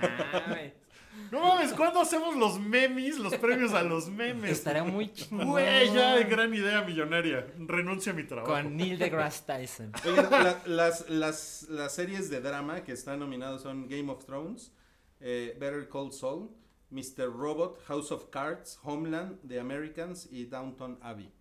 No 1.31 1.39
mames, 1.41 1.73
¿cuándo 1.73 1.99
hacemos 2.01 2.35
los 2.35 2.59
memes, 2.59 3.19
los 3.19 3.35
premios 3.35 3.73
a 3.73 3.83
los 3.83 4.09
memes? 4.09 4.51
Estaría 4.51 4.83
muy 4.83 5.11
chingón. 5.13 5.47
Güey, 5.47 5.93
ya, 5.93 6.17
gran 6.23 6.53
idea 6.53 6.81
millonaria. 6.81 7.45
Renuncio 7.57 8.11
a 8.11 8.15
mi 8.15 8.23
trabajo. 8.23 8.51
Con 8.51 8.75
Neil 8.75 8.97
deGrasse 8.97 9.43
Tyson. 9.45 9.91
Oye, 10.05 10.15
la- 10.29 10.61
las, 10.65 11.09
las, 11.09 11.63
las 11.69 11.93
series 11.93 12.29
de 12.29 12.41
drama 12.41 12.83
que 12.83 12.91
están 12.93 13.19
nominados 13.19 13.61
son 13.61 13.87
Game 13.87 14.11
of 14.11 14.25
Thrones, 14.25 14.73
eh, 15.19 15.55
Better 15.59 15.87
Call 15.89 16.11
Saul, 16.11 16.49
Mr. 16.89 17.27
Robot, 17.31 17.83
House 17.85 18.11
of 18.11 18.25
Cards, 18.31 18.79
Homeland, 18.83 19.37
The 19.47 19.59
Americans 19.59 20.27
y 20.31 20.45
Downton 20.45 20.97
Abbey. 21.01 21.31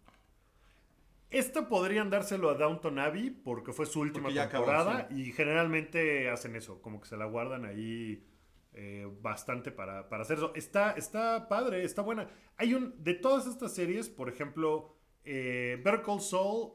Esta 1.31 1.69
podrían 1.69 2.09
dárselo 2.09 2.49
a 2.49 2.55
Downton 2.55 2.99
Abbey 2.99 3.31
porque 3.31 3.73
fue 3.75 3.85
su 3.85 4.01
última 4.01 4.31
acabó, 4.31 4.65
temporada 4.65 5.09
y 5.11 5.33
generalmente 5.33 6.31
hacen 6.31 6.57
eso, 6.57 6.81
como 6.81 7.01
que 7.01 7.07
se 7.09 7.19
la 7.19 7.27
guardan 7.27 7.67
ahí 7.67 8.25
eh, 8.73 9.07
bastante 9.21 9.71
para, 9.73 10.09
para 10.09 10.23
hacer 10.23 10.39
eso. 10.39 10.53
Está, 10.55 10.93
está 10.93 11.49
padre, 11.49 11.85
está 11.85 12.03
buena. 12.03 12.29
Hay 12.57 12.75
un, 12.75 13.03
de 13.03 13.15
todas 13.15 13.47
estas 13.47 13.75
series, 13.75 14.09
por 14.09 14.29
ejemplo, 14.29 14.95
eh, 15.25 15.81
Better 15.85 16.03
Call 16.03 16.21
Saul, 16.21 16.73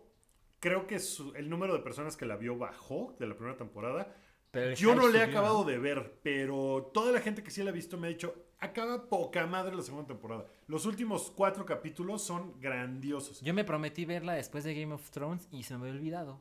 creo 0.60 0.88
que 0.88 1.00
su- 1.00 1.34
el 1.36 1.50
número 1.50 1.74
de 1.74 1.80
personas 1.80 2.18
que 2.18 2.26
la 2.26 2.36
vio 2.38 2.58
bajó 2.58 3.16
de 3.20 3.28
la 3.28 3.36
primera 3.36 3.58
temporada. 3.58 4.16
Pero 4.52 4.76
Yo 4.76 4.94
no 4.94 5.08
le 5.08 5.18
he 5.20 5.24
acabado 5.24 5.64
de 5.64 5.80
ver, 5.80 6.20
pero 6.22 6.92
toda 6.94 7.12
la 7.12 7.22
gente 7.22 7.42
que 7.44 7.50
sí 7.50 7.64
la 7.64 7.72
ha 7.72 7.74
visto 7.74 7.98
me 7.98 8.06
ha 8.08 8.10
dicho, 8.12 8.36
acaba 8.60 9.10
poca 9.10 9.48
madre 9.48 9.76
la 9.76 9.82
segunda 9.82 10.08
temporada. 10.08 10.46
Los 10.68 10.86
últimos 10.86 11.32
cuatro 11.32 11.66
capítulos 11.66 12.22
son 12.24 12.60
grandiosos. 12.60 13.42
Yo 13.42 13.54
me 13.56 13.64
prometí 13.64 14.06
verla 14.06 14.34
después 14.34 14.64
de 14.64 14.76
Game 14.80 14.94
of 14.94 15.10
Thrones 15.10 15.48
y 15.52 15.64
se 15.64 15.76
me 15.76 15.88
había 15.88 15.94
olvidado. 16.00 16.40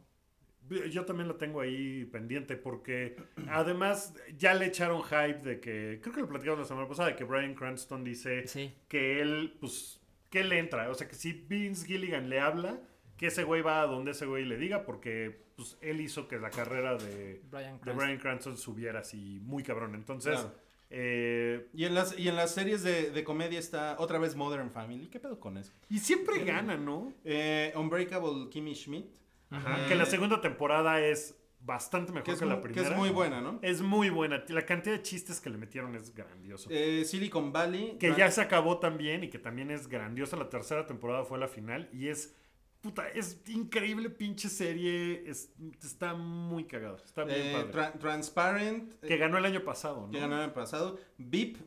Yo 0.90 1.04
también 1.04 1.28
lo 1.28 1.36
tengo 1.36 1.60
ahí 1.60 2.04
pendiente 2.06 2.56
porque 2.56 3.16
además 3.48 4.14
ya 4.38 4.54
le 4.54 4.66
echaron 4.66 5.02
hype 5.02 5.40
de 5.42 5.60
que, 5.60 5.98
creo 6.02 6.14
que 6.14 6.20
lo 6.22 6.28
platicamos 6.28 6.60
la 6.60 6.64
semana 6.66 6.88
pasada, 6.88 7.08
de 7.10 7.16
que 7.16 7.24
Brian 7.24 7.54
Cranston 7.54 8.02
dice 8.04 8.46
Sí. 8.46 8.72
que 8.88 9.20
él, 9.20 9.56
pues, 9.60 10.00
que 10.30 10.40
él 10.40 10.52
entra. 10.52 10.88
O 10.90 10.94
sea, 10.94 11.08
que 11.08 11.14
si 11.14 11.32
Vince 11.32 11.86
Gilligan 11.86 12.30
le 12.30 12.40
habla, 12.40 12.80
que 13.18 13.26
ese 13.26 13.44
güey 13.44 13.60
va 13.60 13.82
a 13.82 13.86
donde 13.86 14.12
ese 14.12 14.24
güey 14.24 14.44
le 14.46 14.56
diga 14.56 14.84
porque, 14.86 15.42
pues, 15.56 15.76
él 15.82 16.00
hizo 16.00 16.26
que 16.26 16.38
la 16.38 16.48
carrera 16.50 16.96
de, 16.96 17.42
Bryan 17.50 17.74
de 17.74 17.80
Cranston. 17.80 17.96
Brian 17.96 18.18
Cranston 18.18 18.56
subiera 18.56 19.00
así 19.00 19.40
muy 19.42 19.62
cabrón. 19.62 19.94
Entonces, 19.94 20.32
Claro. 20.34 20.54
eh, 20.90 21.68
Y 21.74 21.84
en 21.84 21.94
las, 21.94 22.18
y 22.18 22.28
en 22.28 22.36
las 22.36 22.54
series 22.54 22.82
de, 22.82 23.10
de 23.10 23.24
comedia 23.24 23.58
está 23.58 23.96
otra 23.98 24.18
vez 24.18 24.36
Modern 24.36 24.70
Family. 24.70 25.08
¿Qué 25.08 25.20
pedo 25.20 25.38
con 25.38 25.58
eso? 25.58 25.72
y 25.90 25.98
siempre 25.98 26.42
gana, 26.44 26.76
¿no? 26.76 27.12
Eh, 27.24 27.72
Unbreakable 27.76 28.48
Kimmy 28.50 28.74
Schmidt. 28.74 29.06
Ajá, 29.52 29.86
que 29.88 29.94
la 29.94 30.06
segunda 30.06 30.40
temporada 30.40 31.00
es 31.00 31.36
bastante 31.64 32.10
mejor 32.12 32.34
que 32.34 32.38
que, 32.40 32.44
la 32.46 32.56
mu- 32.56 32.60
que 32.62 32.68
primera. 32.70 32.88
es 32.90 32.96
muy 32.96 33.10
buena, 33.10 33.40
¿no? 33.40 33.58
Es 33.62 33.80
muy 33.82 34.10
buena. 34.10 34.42
La 34.48 34.66
cantidad 34.66 34.96
de 34.96 35.02
chistes 35.02 35.40
que 35.40 35.48
le 35.50 35.58
metieron 35.58 35.94
es 35.94 36.12
grandioso. 36.14 36.68
Eh, 36.72 37.04
Silicon 37.04 37.52
Valley. 37.52 37.98
que 37.98 38.14
ya 38.16 38.30
se 38.30 38.40
acabó 38.40 38.78
también 38.78 39.22
y 39.24 39.28
que 39.30 39.38
también 39.38 39.70
es 39.70 39.86
grandiosa. 39.88 40.36
La 40.36 40.48
tercera 40.50 40.86
temporada 40.86 41.24
fue 41.24 41.38
la 41.38 41.48
final 41.48 41.88
y 41.92 42.08
es. 42.08 42.34
Puta, 42.80 43.08
es 43.10 43.40
increíble 43.46 44.10
pinche 44.10 44.48
serie. 44.48 45.22
es- 45.30 45.52
está 45.84 46.14
muy 46.14 46.64
cagada. 46.64 46.96
Está 47.04 47.22
bien 47.22 47.38
eh, 47.40 47.52
padre. 47.52 47.72
Tra- 47.72 47.98
Transparent. 48.00 48.98
que 49.00 49.14
eh, 49.14 49.18
ganó 49.18 49.38
el 49.38 49.44
año 49.44 49.62
pasado, 49.62 50.08
que 50.10 50.16
¿no? 50.16 50.22
ganó 50.22 50.36
el 50.38 50.42
año 50.46 50.52
pasado. 50.54 50.98
VIP. 51.16 51.58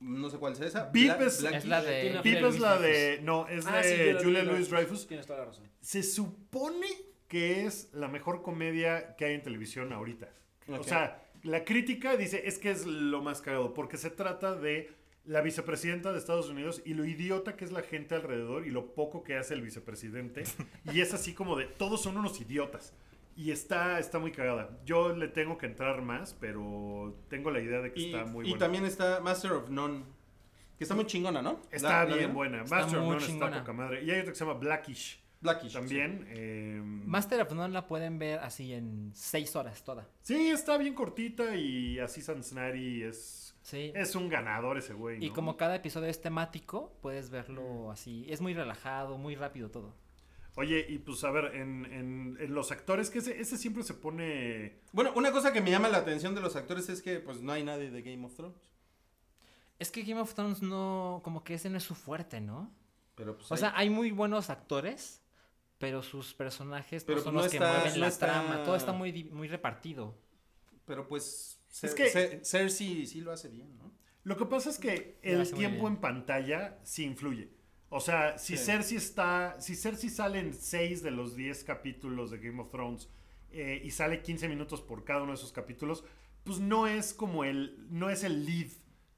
No 0.00 0.28
sé 0.28 0.38
cuál 0.38 0.54
es 0.54 0.60
esa. 0.60 0.90
VIP 0.92 1.06
Bla- 1.16 1.26
es-. 1.26 1.42
Es 1.44 1.64
la 1.66 1.82
de- 1.82 2.18
Julia 2.20 2.48
es 2.48 2.58
la 2.58 2.78
de. 2.78 3.20
No, 3.22 3.46
es 3.46 3.64
Ah, 3.64 3.76
de 3.76 3.82
Julia 3.82 4.18
Julia 4.24 4.42
Louis-Dreyfus. 4.42 4.48
Louis 4.56 4.70
Dreyfus. 4.70 5.06
Tienes 5.06 5.26
toda 5.26 5.38
la 5.38 5.44
razón. 5.44 5.64
Se 5.80 6.02
supone 6.02 6.88
que 7.28 7.64
es 7.66 7.90
la 7.92 8.08
mejor 8.08 8.42
comedia 8.42 9.16
que 9.16 9.24
hay 9.26 9.34
en 9.34 9.42
televisión 9.42 9.92
ahorita. 9.92 10.28
O 10.68 10.82
sea, 10.82 11.22
la 11.42 11.64
crítica 11.64 12.16
dice 12.16 12.42
es 12.46 12.58
que 12.58 12.70
es 12.70 12.86
lo 12.86 13.22
más 13.22 13.40
cagado 13.40 13.72
porque 13.74 13.96
se 13.96 14.10
trata 14.10 14.54
de 14.56 14.90
la 15.24 15.40
vicepresidenta 15.40 16.12
de 16.12 16.18
Estados 16.18 16.48
Unidos 16.48 16.82
y 16.84 16.94
lo 16.94 17.04
idiota 17.04 17.56
que 17.56 17.64
es 17.64 17.72
la 17.72 17.82
gente 17.82 18.14
alrededor 18.14 18.66
y 18.66 18.70
lo 18.70 18.94
poco 18.94 19.24
que 19.24 19.36
hace 19.36 19.54
el 19.54 19.62
vicepresidente. 19.62 20.44
y 20.92 21.00
es 21.00 21.14
así 21.14 21.34
como 21.34 21.56
de, 21.56 21.64
todos 21.66 22.02
son 22.02 22.16
unos 22.16 22.40
idiotas. 22.40 22.94
Y 23.36 23.50
está, 23.50 23.98
está 23.98 24.18
muy 24.18 24.32
cagada. 24.32 24.78
Yo 24.86 25.12
le 25.14 25.28
tengo 25.28 25.58
que 25.58 25.66
entrar 25.66 26.00
más, 26.00 26.32
pero 26.40 27.14
tengo 27.28 27.50
la 27.50 27.60
idea 27.60 27.80
de 27.82 27.92
que 27.92 28.00
Y, 28.00 28.06
está 28.14 28.24
muy 28.24 28.46
y 28.46 28.50
buena. 28.50 28.64
también 28.64 28.84
está 28.86 29.20
Master 29.20 29.52
of 29.52 29.68
None, 29.68 30.04
que 30.78 30.84
está 30.84 30.94
muy 30.94 31.04
chingona, 31.06 31.42
¿no? 31.42 31.60
Está 31.70 32.04
¿La- 32.04 32.10
la 32.10 32.16
bien 32.16 32.32
buena. 32.32 32.62
Está 32.62 32.76
Master 32.76 32.98
of 33.00 33.04
None 33.04 33.16
está 33.18 33.26
chingona. 33.30 33.58
poca 33.58 33.72
madre. 33.74 34.04
Y 34.04 34.10
hay 34.10 34.20
otra 34.20 34.32
que 34.32 34.38
se 34.38 34.44
llama 34.46 34.58
Blackish. 34.58 35.22
Blackish. 35.40 35.72
También. 35.74 36.26
eh, 36.30 36.80
Master 36.82 37.40
of 37.42 37.52
None 37.52 37.72
la 37.72 37.86
pueden 37.86 38.18
ver 38.18 38.38
así 38.40 38.72
en 38.72 39.12
6 39.14 39.54
horas 39.56 39.82
toda. 39.84 40.08
sí, 40.22 40.48
está 40.48 40.76
bien 40.78 40.94
cortita 40.94 41.54
y 41.54 41.98
así 41.98 42.22
Cincinnati 42.22 43.02
es, 43.02 43.54
Sí. 43.62 43.92
es 43.94 44.14
un 44.14 44.28
ganador 44.28 44.78
ese 44.78 44.94
güey. 44.94 45.24
Y 45.24 45.30
como 45.30 45.56
cada 45.56 45.74
episodio 45.76 46.08
es 46.08 46.20
temático, 46.20 46.96
puedes 47.02 47.30
verlo 47.30 47.90
así. 47.90 48.24
Es 48.28 48.40
muy 48.40 48.54
relajado, 48.54 49.18
muy 49.18 49.34
rápido 49.34 49.70
todo. 49.70 49.94
Oye, 50.58 50.86
y 50.88 50.98
pues 50.98 51.22
a 51.24 51.30
ver, 51.30 51.54
en, 51.56 51.84
en- 51.92 52.38
en 52.40 52.54
los 52.54 52.72
actores, 52.72 53.10
que 53.10 53.18
ese, 53.18 53.38
ese 53.38 53.58
siempre 53.58 53.82
se 53.82 53.92
pone... 53.92 54.78
Bueno, 54.92 55.12
una 55.14 55.30
cosa 55.30 55.52
que 55.52 55.60
me 55.60 55.70
llama 55.70 55.88
la 55.90 55.98
atención 55.98 56.34
de 56.34 56.40
los 56.40 56.56
actores 56.56 56.88
es 56.88 57.02
que 57.02 57.18
pues 57.20 57.42
no 57.42 57.52
hay 57.52 57.62
nadie 57.62 57.90
de 57.90 58.00
Game 58.02 58.24
of 58.24 58.34
Thrones. 58.34 58.56
Es 59.78 59.90
que 59.90 60.02
Game 60.02 60.20
of 60.20 60.32
Thrones 60.32 60.62
no, 60.62 61.20
como 61.22 61.44
que 61.44 61.54
ese 61.54 61.68
no 61.68 61.76
es 61.76 61.82
su 61.84 61.94
fuerte, 61.94 62.40
¿no? 62.40 62.72
Pero 63.16 63.36
pues 63.36 63.50
O 63.50 63.54
hay- 63.54 63.60
sea, 63.60 63.72
hay 63.76 63.90
muy 63.90 64.10
buenos 64.12 64.48
actores, 64.48 65.22
pero 65.78 66.02
sus 66.02 66.32
personajes 66.34 67.04
Pero 67.04 67.18
no 67.18 67.24
son 67.24 67.34
no 67.34 67.42
los 67.42 67.50
que 67.52 67.58
mueven 67.60 67.92
no 67.94 67.96
la 67.98 68.08
está- 68.08 68.26
trama. 68.26 68.62
Todo 68.64 68.76
está 68.76 68.92
muy, 68.92 69.24
muy 69.24 69.48
repartido. 69.48 70.18
pero 70.86 71.06
pues 71.08 71.60
Es 71.82 71.94
que- 71.94 72.12
Cer- 72.12 72.44
Cersei 72.44 73.06
sí 73.06 73.20
lo 73.20 73.32
hace 73.32 73.48
bien, 73.48 73.76
¿no? 73.76 73.92
Lo 74.24 74.36
que 74.36 74.46
pasa 74.46 74.70
es 74.70 74.78
que 74.78 75.18
el 75.22 75.52
tiempo 75.52 75.86
en 75.88 75.96
pantalla 75.96 76.78
sí 76.84 77.04
influye. 77.04 77.50
O 77.90 78.00
sea, 78.00 78.38
si 78.38 78.56
Sí. 78.56 78.64
Cersei 78.64 78.96
está. 78.96 79.60
Si 79.60 79.76
Cersei 79.76 80.10
sale 80.10 80.38
en 80.40 80.54
6 80.54 81.02
de 81.02 81.10
los 81.12 81.36
10 81.36 81.62
capítulos 81.64 82.30
de 82.30 82.38
Game 82.38 82.60
of 82.60 82.70
Thrones 82.70 83.08
eh, 83.52 83.80
y 83.84 83.90
sale 83.90 84.22
15 84.22 84.48
minutos 84.48 84.80
por 84.80 85.04
cada 85.04 85.22
uno 85.22 85.32
de 85.32 85.36
esos 85.38 85.52
capítulos, 85.52 86.02
pues 86.44 86.58
no 86.58 86.86
es 86.88 87.14
como 87.14 87.44
el. 87.44 87.86
No 87.90 88.10
es 88.10 88.24
el 88.24 88.44
lead. 88.44 88.68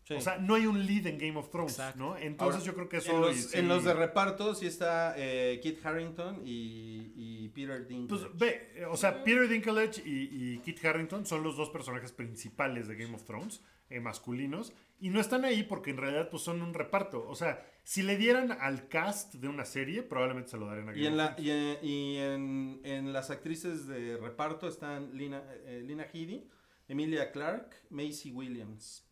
Sí. 0.09 0.15
O 0.15 0.21
sea, 0.23 0.39
no 0.39 0.55
hay 0.55 0.65
un 0.67 0.87
lead 0.87 1.07
en 1.07 1.19
Game 1.19 1.37
of 1.39 1.51
Thrones, 1.51 1.73
Exacto. 1.73 1.99
¿no? 1.99 2.17
Entonces 2.17 2.63
Ahora, 2.63 2.67
yo 2.67 2.75
creo 2.75 2.89
que 2.89 2.97
eso. 2.97 3.13
en, 3.13 3.21
los, 3.21 3.37
y 3.37 3.43
sí- 3.43 3.59
en 3.59 3.69
los 3.69 3.85
de 3.85 3.93
reparto 3.93 4.55
sí 4.55 4.67
está 4.67 5.13
eh, 5.19 5.61
Kit 5.63 5.85
Harrington 5.85 6.41
y, 6.47 7.13
y 7.15 7.49
Peter 7.51 7.87
Dinklage. 7.87 8.25
Pues 8.31 8.39
ve, 8.39 8.87
o 8.91 8.97
sea, 8.97 9.23
Peter 9.23 9.47
Dinklage 9.47 10.01
y, 10.07 10.31
y 10.55 10.59
Kit 10.61 10.83
Harrington 10.83 11.27
son 11.27 11.43
los 11.43 11.59
dos 11.59 11.69
personajes 11.69 12.13
principales 12.13 12.89
de 12.89 12.97
Game 12.97 13.15
of 13.15 13.25
Thrones, 13.25 13.63
eh, 13.91 14.01
masculinos, 14.01 14.73
y 14.99 15.11
no 15.11 15.21
están 15.21 15.45
ahí 15.45 15.63
porque 15.63 15.91
en 15.91 15.99
realidad 15.99 16.31
pues 16.31 16.43
son 16.43 16.63
un 16.63 16.73
reparto. 16.73 17.29
O 17.29 17.35
sea, 17.35 17.63
si 17.85 18.03
le 18.03 18.17
dieran 18.17 18.51
al 18.53 18.89
cast 18.89 19.35
de 19.35 19.49
una 19.49 19.67
serie, 19.67 20.03
probablemente 20.03 20.51
se 20.51 20.57
lo 20.57 20.67
darían 20.67 20.89
a 20.89 20.93
Game 20.93 21.03
y 21.03 21.07
en, 21.07 21.13
of 21.13 21.19
la, 21.19 21.37
Thrones. 21.37 21.47
y, 21.47 21.51
en, 21.51 21.85
y 21.85 22.17
en- 22.17 22.81
en 22.85 23.13
las 23.13 23.29
actrices 23.31 23.87
de 23.87 24.17
reparto 24.17 24.69
están 24.69 25.17
Lina, 25.17 25.43
eh, 25.67 25.83
Lina 25.87 26.05
Headey, 26.13 26.49
Emilia 26.89 27.31
Clarke, 27.31 27.77
Macy 27.91 28.31
Williams. 28.33 29.05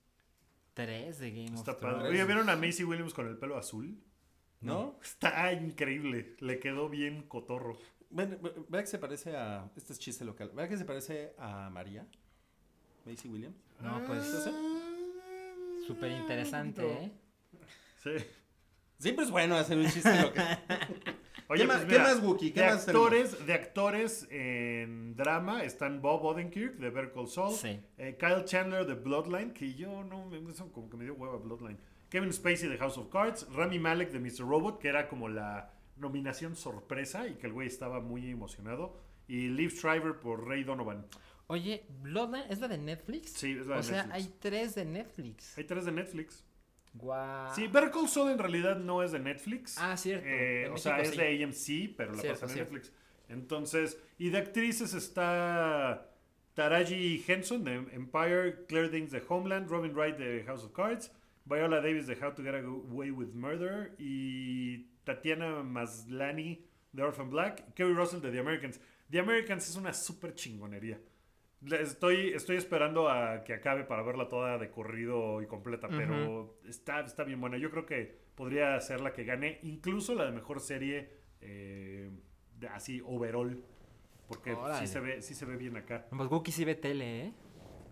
Tres 0.77 1.19
de 1.19 1.31
Game 1.31 1.57
Está 1.57 1.73
of 1.73 1.79
Thrones. 1.79 1.97
padre. 2.03 2.11
Oye, 2.11 2.25
¿vieron 2.27 2.51
a 2.51 2.57
Macy 2.57 2.85
Williams 2.85 3.15
con 3.15 3.27
el 3.27 3.39
pelo 3.39 3.57
azul? 3.57 3.99
¿No? 4.61 4.99
Está 5.03 5.51
increíble. 5.55 6.37
Le 6.41 6.59
quedó 6.59 6.89
bien 6.91 7.23
cotorro. 7.23 7.79
Ven- 8.11 8.39
Vea 8.69 8.83
que 8.83 8.87
se 8.87 8.99
parece 8.99 9.35
a. 9.37 9.71
Este 9.75 9.95
es 9.95 9.99
chiste 9.99 10.25
local. 10.27 10.51
Vea 10.55 10.69
que 10.69 10.77
se 10.77 10.85
parece 10.85 11.33
a 11.39 11.71
María. 11.71 12.07
Macy 13.07 13.27
Williams. 13.29 13.57
No, 13.81 14.05
pues 14.07 14.25
súper 15.87 16.11
interesante, 16.11 16.83
¿eh? 17.05 17.13
Sí. 18.03 18.11
Siempre 18.99 19.25
es 19.25 19.31
bueno 19.31 19.57
hacer 19.57 19.77
un 19.79 19.87
chiste 19.91 20.21
local. 20.23 20.59
Oye, 21.49 21.61
¿Qué 21.63 21.67
pues 21.67 21.79
más- 21.79 21.81
qué 21.87 21.93
mira, 21.93 22.03
más, 22.03 22.21
Wookie? 22.23 22.51
¿Qué 22.51 22.61
de 22.61 22.67
más 22.67 22.87
tenemos? 22.87 23.07
actores, 23.07 23.47
de 23.47 23.55
actores 23.55 24.27
en 24.31 25.15
drama 25.15 25.63
están 25.63 26.03
Bob 26.03 26.25
Odenkirk 26.25 26.75
de 26.79 26.91
Better 26.91 27.13
Call 27.13 27.29
Saul, 27.29 27.55
Sí. 27.55 27.79
eh, 27.99 28.17
Kyle 28.19 28.45
Chandler 28.45 28.85
de 28.85 28.95
Bloodline, 28.95 29.53
que 29.53 29.75
yo 29.75 30.03
no, 30.03 30.27
me- 30.27 30.51
eso 30.51 30.73
como 30.73 30.91
que 30.91 30.97
me 30.97 31.05
dio 31.05 31.15
hueva 31.15 31.37
Bloodline, 31.37 31.79
Kevin 32.11 32.33
Spacey 32.33 32.69
de 32.69 32.77
House 32.79 32.99
of 32.99 33.09
Cards, 33.11 33.47
Rami 33.53 33.79
Malek 33.79 34.11
de 34.11 34.19
Mr. 34.19 34.41
Robot, 34.49 34.81
que 34.81 34.89
era 34.89 35.09
como 35.09 35.29
la 35.29 35.71
nominación 35.97 36.57
sorpresa 36.57 37.29
y 37.29 37.35
que 37.35 37.47
el 37.47 37.53
güey 37.53 37.69
estaba 37.69 38.01
muy 38.01 38.29
emocionado, 38.29 38.97
y 39.29 39.49
Liv 39.49 39.71
Shriver 39.71 40.19
por 40.19 40.49
Ray 40.49 40.65
Donovan. 40.65 41.07
Oye, 41.47 41.87
Bloodline 42.03 42.45
es 42.51 42.59
la 42.59 42.67
de 42.67 42.79
Netflix. 42.79 43.31
Sí, 43.35 43.53
es 43.53 43.67
la 43.69 43.75
o 43.75 43.79
de 43.79 43.83
sea, 43.85 44.03
Netflix. 44.07 44.15
hay 44.27 44.35
tres 44.41 44.75
de 44.75 44.85
Netflix. 44.85 45.57
Hay 45.59 45.65
tres 45.65 45.85
de 45.85 45.93
Netflix. 45.93 46.45
Sí, 47.55 47.67
Better 47.69 47.91
Call 47.91 48.09
Saul 48.09 48.31
en 48.33 48.39
realidad 48.39 48.77
no 48.79 49.03
es 49.03 49.13
de 49.13 49.19
Netflix. 49.19 49.77
Ah, 49.79 49.97
cierto. 49.97 50.27
Eh, 50.29 50.69
o 50.73 50.77
sea, 50.77 51.01
es 51.01 51.17
de 51.17 51.45
AMC, 51.45 51.95
pero 51.97 52.13
la 52.13 52.21
Cierto, 52.21 52.41
pasan 52.41 52.49
en 52.51 52.55
cierto. 52.55 52.73
Netflix. 52.75 52.93
Entonces, 53.29 54.01
y 54.19 54.31
de 54.31 54.39
actrices 54.39 54.95
está 54.95 56.11
Taraji 56.55 57.25
Henson 57.27 57.65
de 57.65 57.75
Empire, 57.93 58.65
Claire 58.69 58.89
Danes 58.89 59.11
de 59.11 59.23
Homeland, 59.29 59.69
Robin 59.69 59.93
Wright 59.95 60.17
de 60.17 60.45
House 60.45 60.65
of 60.65 60.73
Cards, 60.73 61.13
Viola 61.45 61.81
Davis 61.81 62.07
de 62.07 62.15
How 62.15 62.33
to 62.35 62.43
Get 62.43 62.55
Away 62.55 63.11
with 63.11 63.33
Murder 63.35 63.95
y 63.99 64.87
Tatiana 65.05 65.63
Maslany 65.63 66.65
de 66.93 67.03
Orphan 67.03 67.31
Black, 67.31 67.75
Kerry 67.75 67.93
Russell 67.95 68.21
de 68.21 68.31
The 68.31 68.39
Americans. 68.39 68.81
The 69.11 69.21
Americans 69.21 69.69
es 69.69 69.77
una 69.77 69.93
súper 69.93 70.35
chingonería. 70.35 71.01
Estoy, 71.65 72.29
estoy 72.35 72.57
esperando 72.57 73.09
a 73.09 73.43
que 73.43 73.55
acabe 73.55 73.85
para 73.85 74.03
verla 74.03 74.29
toda 74.29 74.59
de 74.59 74.71
corrido 74.71 75.41
y 75.43 75.47
completa, 75.47 75.89
pero 75.89 76.59
está, 76.69 77.01
está 77.01 77.25
bien 77.25 77.41
buena. 77.41 77.57
Yo 77.57 77.71
creo 77.71 77.87
que 77.87 78.19
podría 78.35 78.79
ser 78.81 79.01
la 79.01 79.13
que 79.13 79.25
gane, 79.25 79.59
incluso 79.63 80.15
la 80.15 80.27
de 80.27 80.33
mejor 80.33 80.61
serie, 80.61 81.11
eh, 81.41 82.11
de- 82.59 82.69
así, 82.69 83.01
overall. 83.05 83.65
Porque 84.29 84.57
sí 84.81 84.87
se, 84.87 85.01
ve, 85.01 85.23
sí 85.23 85.35
se 85.35 85.45
ve 85.47 85.57
bien 85.57 85.77
acá. 85.77 86.07
Pues 86.11 86.31
Wookie 86.31 86.53
sí 86.53 86.65
ve 86.65 86.75
tele, 86.75 87.27
¿eh? 87.27 87.33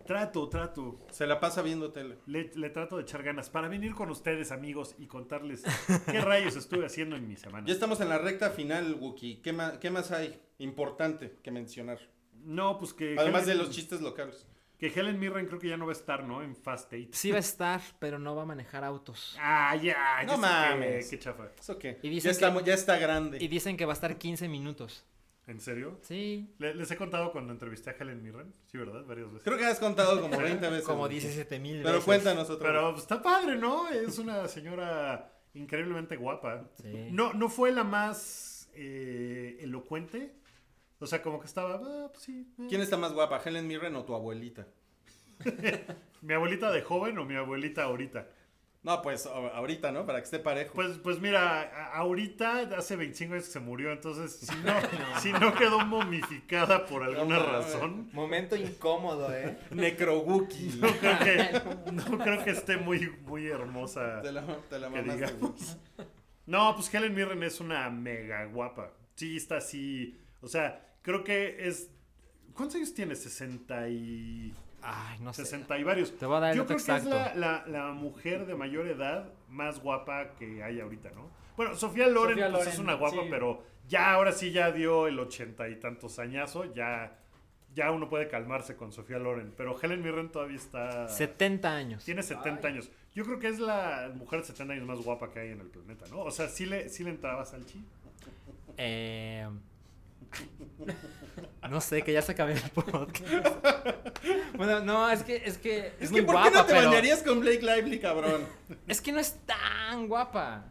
Trato, 0.05 0.47
trato. 0.49 0.99
Se 1.09 1.25
la 1.25 1.39
pasa 1.39 1.61
viendo 1.63 1.91
tele. 1.91 2.17
Le, 2.27 2.51
le 2.55 2.69
trato 2.69 2.97
de 2.97 3.01
echar 3.03 3.23
ganas 3.23 3.49
para 3.49 3.67
venir 3.67 3.95
con 3.95 4.09
ustedes, 4.11 4.51
amigos, 4.51 4.95
y 4.99 5.07
contarles 5.07 5.63
qué 6.05 6.21
rayos 6.21 6.55
estuve 6.55 6.85
haciendo 6.85 7.15
en 7.15 7.27
mi 7.27 7.35
semana. 7.37 7.65
Ya 7.65 7.73
estamos 7.73 7.99
en 8.01 8.09
la 8.09 8.19
recta 8.19 8.51
final, 8.51 8.95
Wookie. 8.95 9.41
¿Qué 9.41 9.51
más, 9.53 9.77
¿Qué 9.79 9.89
más 9.89 10.11
hay 10.11 10.39
importante 10.59 11.37
que 11.41 11.49
mencionar? 11.51 11.99
No, 12.45 12.77
pues 12.77 12.93
que. 12.93 13.15
Además 13.17 13.45
de 13.45 13.55
los 13.55 13.69
chistes 13.71 14.01
locales. 14.01 14.47
Que 14.77 14.87
Helen 14.87 15.17
Mirren 15.19 15.45
creo 15.47 15.57
que 15.57 15.69
ya 15.69 15.77
no 15.77 15.85
va 15.85 15.93
a 15.93 15.95
estar, 15.95 16.25
¿no? 16.25 16.43
En 16.43 16.53
Fast 16.55 16.91
Eight. 16.91 17.13
Sí 17.13 17.31
va 17.31 17.37
a 17.37 17.39
estar, 17.51 17.81
pero 17.99 18.19
no 18.19 18.35
va 18.35 18.41
a 18.43 18.45
manejar 18.45 18.83
autos. 18.83 19.37
Ah, 19.39 19.73
ya. 19.75 20.21
No 20.25 20.33
ya 20.33 20.37
mames. 20.37 21.09
Qué 21.09 21.17
chafa. 21.17 21.49
¿Eso 21.59 21.79
qué? 21.79 21.97
Y 22.01 22.09
ya, 22.09 22.13
dicen 22.15 22.31
está, 22.31 22.47
que- 22.47 22.53
mu- 22.53 22.65
ya 22.65 22.73
está 22.73 22.97
grande. 22.97 23.37
Y 23.41 23.47
dicen 23.47 23.77
que 23.77 23.85
va 23.85 23.93
a 23.93 23.95
estar 23.95 24.17
15 24.17 24.47
minutos. 24.49 25.05
¿En 25.47 25.61
serio? 25.61 25.99
Sí. 26.01 26.53
Le- 26.57 26.73
Les 26.75 26.89
he 26.91 26.97
contado 26.97 27.31
cuando 27.31 27.53
entrevisté 27.53 27.91
a 27.91 27.93
Helen 27.93 28.21
Mirren. 28.21 28.51
Sí, 28.65 28.77
¿verdad? 28.77 29.05
Varias 29.05 29.27
veces. 29.27 29.43
Creo 29.43 29.57
que 29.57 29.65
has 29.65 29.79
contado 29.79 30.19
como 30.19 30.37
20 30.37 30.69
veces. 30.69 30.85
Como 30.85 31.03
Wookie. 31.03 31.19
17 31.19 31.59
mil 31.59 31.77
veces. 31.77 31.91
Pero 31.91 32.03
cuéntanos 32.03 32.49
otra 32.49 32.67
Pero 32.67 32.81
vez. 32.85 32.91
pues, 32.93 33.01
está 33.03 33.21
padre, 33.21 33.55
¿no? 33.55 33.87
Es 33.89 34.17
una 34.19 34.47
señora 34.49 35.31
increíblemente 35.53 36.17
guapa. 36.17 36.67
Sí. 36.81 37.07
No, 37.11 37.31
no 37.33 37.47
fue 37.47 37.71
la 37.71 37.83
más 37.85 38.69
eh, 38.73 39.57
elocuente. 39.61 40.33
O 41.05 41.07
sea, 41.07 41.21
como 41.21 41.39
que 41.39 41.45
estaba, 41.45 41.79
ah, 41.83 42.07
pues 42.11 42.23
sí. 42.23 42.47
eh. 42.59 42.65
¿Quién 42.67 42.81
está 42.81 42.97
más 42.97 43.13
guapa, 43.13 43.39
Helen 43.45 43.67
Mirren 43.67 43.95
o 43.95 44.03
tu 44.05 44.15
abuelita? 44.15 44.65
¿Mi 46.23 46.33
abuelita 46.33 46.71
de 46.71 46.81
joven 46.81 47.15
o 47.19 47.25
mi 47.25 47.35
abuelita 47.35 47.83
ahorita? 47.83 48.27
No, 48.81 49.03
pues 49.03 49.27
ahorita, 49.27 49.91
¿no? 49.91 50.03
Para 50.07 50.17
que 50.17 50.25
esté 50.25 50.39
parejo. 50.39 50.73
Pues, 50.73 50.97
pues 50.97 51.19
mira, 51.19 51.91
ahorita 51.93 52.69
hace 52.75 52.95
25 52.95 53.33
años 53.35 53.45
que 53.45 53.51
se 53.51 53.59
murió, 53.59 53.91
entonces 53.91 54.31
si 54.31 54.55
no, 54.63 54.73
si 55.21 55.31
no 55.31 55.53
quedó 55.53 55.85
momificada 55.85 56.87
por 56.87 57.03
alguna 57.03 57.37
No 57.37 57.45
razón, 57.45 58.09
Momento 58.11 58.55
incómodo, 58.55 59.31
¿eh? 59.31 59.59
Necrowookie. 59.69 60.77
no 60.81 60.87
creo 60.87 61.19
que, 61.19 61.91
no 61.91 62.17
creo 62.17 62.43
que 62.43 62.49
esté 62.49 62.77
muy, 62.77 63.11
muy 63.27 63.45
hermosa. 63.45 64.23
Te 64.23 64.31
la, 64.31 64.43
te 64.69 64.79
la 64.79 64.89
que 64.89 65.01
mamaste. 65.03 65.77
No, 66.47 66.73
pues 66.73 66.91
Helen 66.91 67.13
Mirren 67.13 67.43
es 67.43 67.59
una 67.59 67.87
mega 67.91 68.45
guapa. 68.45 68.91
Sí, 69.13 69.37
está 69.37 69.57
así. 69.57 70.19
O 70.41 70.47
sea, 70.47 70.79
creo 71.05 71.23
que 71.23 71.67
es. 71.67 71.89
¿Cuántos 72.53 72.75
años 72.75 72.93
tiene? 72.93 73.15
60 73.15 73.87
y. 73.89 74.53
Ay, 74.81 75.19
no 75.19 75.33
sé. 75.33 75.45
60 75.45 75.77
y 75.79 75.83
varios. 75.83 76.17
Te 76.17 76.25
voy 76.25 76.37
a 76.37 76.39
dar 76.41 76.51
el 76.51 76.57
Yo 76.57 76.63
dato 76.63 76.75
creo 76.75 76.85
que 76.85 76.91
es 76.91 77.05
exacto. 77.05 77.39
la, 77.39 77.63
la- 77.63 77.67
la 77.67 77.91
mujer 77.93 78.45
de 78.45 78.55
mayor 78.55 78.87
edad 78.87 79.31
más 79.49 79.79
guapa 79.79 80.35
que 80.37 80.63
hay 80.63 80.79
ahorita, 80.79 81.11
¿no? 81.11 81.29
Bueno, 81.57 81.75
Sofía 81.75 82.07
Loren, 82.07 82.37
Sofía 82.37 82.51
pues, 82.51 82.67
es 82.67 82.79
una 82.79 82.93
guapa, 82.95 83.21
sí. 83.23 83.27
pero 83.29 83.63
ya 83.87 84.11
ahora 84.13 84.31
sí 84.33 84.51
ya 84.51 84.71
dio 84.71 85.07
el 85.07 85.17
ochenta 85.19 85.69
y 85.69 85.77
tantos 85.79 86.19
añazo. 86.19 86.73
Ya, 86.73 87.17
ya 87.73 87.91
uno 87.91 88.09
puede 88.09 88.27
calmarse 88.27 88.75
con 88.75 88.91
Sofía 88.91 89.19
Loren. 89.19 89.53
Pero 89.57 89.75
Helen 89.81 90.01
Mirren 90.03 90.29
todavía 90.31 90.57
está. 90.57 91.07
70 91.07 91.75
años. 91.75 92.03
Tiene 92.05 92.21
70 92.23 92.67
años. 92.67 92.91
Yo 93.13 93.23
creo 93.25 93.39
que 93.39 93.47
es 93.47 93.59
la 93.59 94.11
mujer 94.15 94.41
de 94.41 94.45
70 94.47 94.73
años 94.73 94.85
más 94.85 94.99
guapa 94.99 95.31
que 95.31 95.39
hay 95.39 95.49
en 95.51 95.61
el 95.61 95.67
planeta, 95.67 96.05
¿no? 96.11 96.19
O 96.21 96.31
sea, 96.31 96.47
sí 96.49 96.65
le, 96.65 96.89
sí 96.89 97.03
le 97.03 97.09
entraba 97.11 97.43
Salchi. 97.45 97.83
Eh, 98.77 99.47
No 101.69 101.81
sé, 101.81 102.03
que 102.03 102.13
ya 102.13 102.21
se 102.21 102.31
acabó 102.33 102.51
el 102.51 102.59
podcast. 102.71 103.21
bueno, 104.55 104.79
no, 104.81 105.09
es 105.09 105.23
que 105.23 105.41
es 105.45 105.57
que 105.57 105.87
es, 105.87 105.93
Es 106.01 106.11
muy 106.11 106.21
que 106.21 106.25
¿por 106.25 106.35
guapa, 106.35 106.49
qué 106.49 106.55
no 106.57 106.65
te 106.65 106.73
pero 106.73 106.87
bañarías 106.89 107.23
con 107.23 107.39
Blake 107.39 107.61
Lively, 107.61 107.99
cabrón? 107.99 108.45
es 108.87 109.01
que 109.01 109.11
no 109.11 109.19
es 109.19 109.35
tan 109.45 110.07
guapa. 110.07 110.65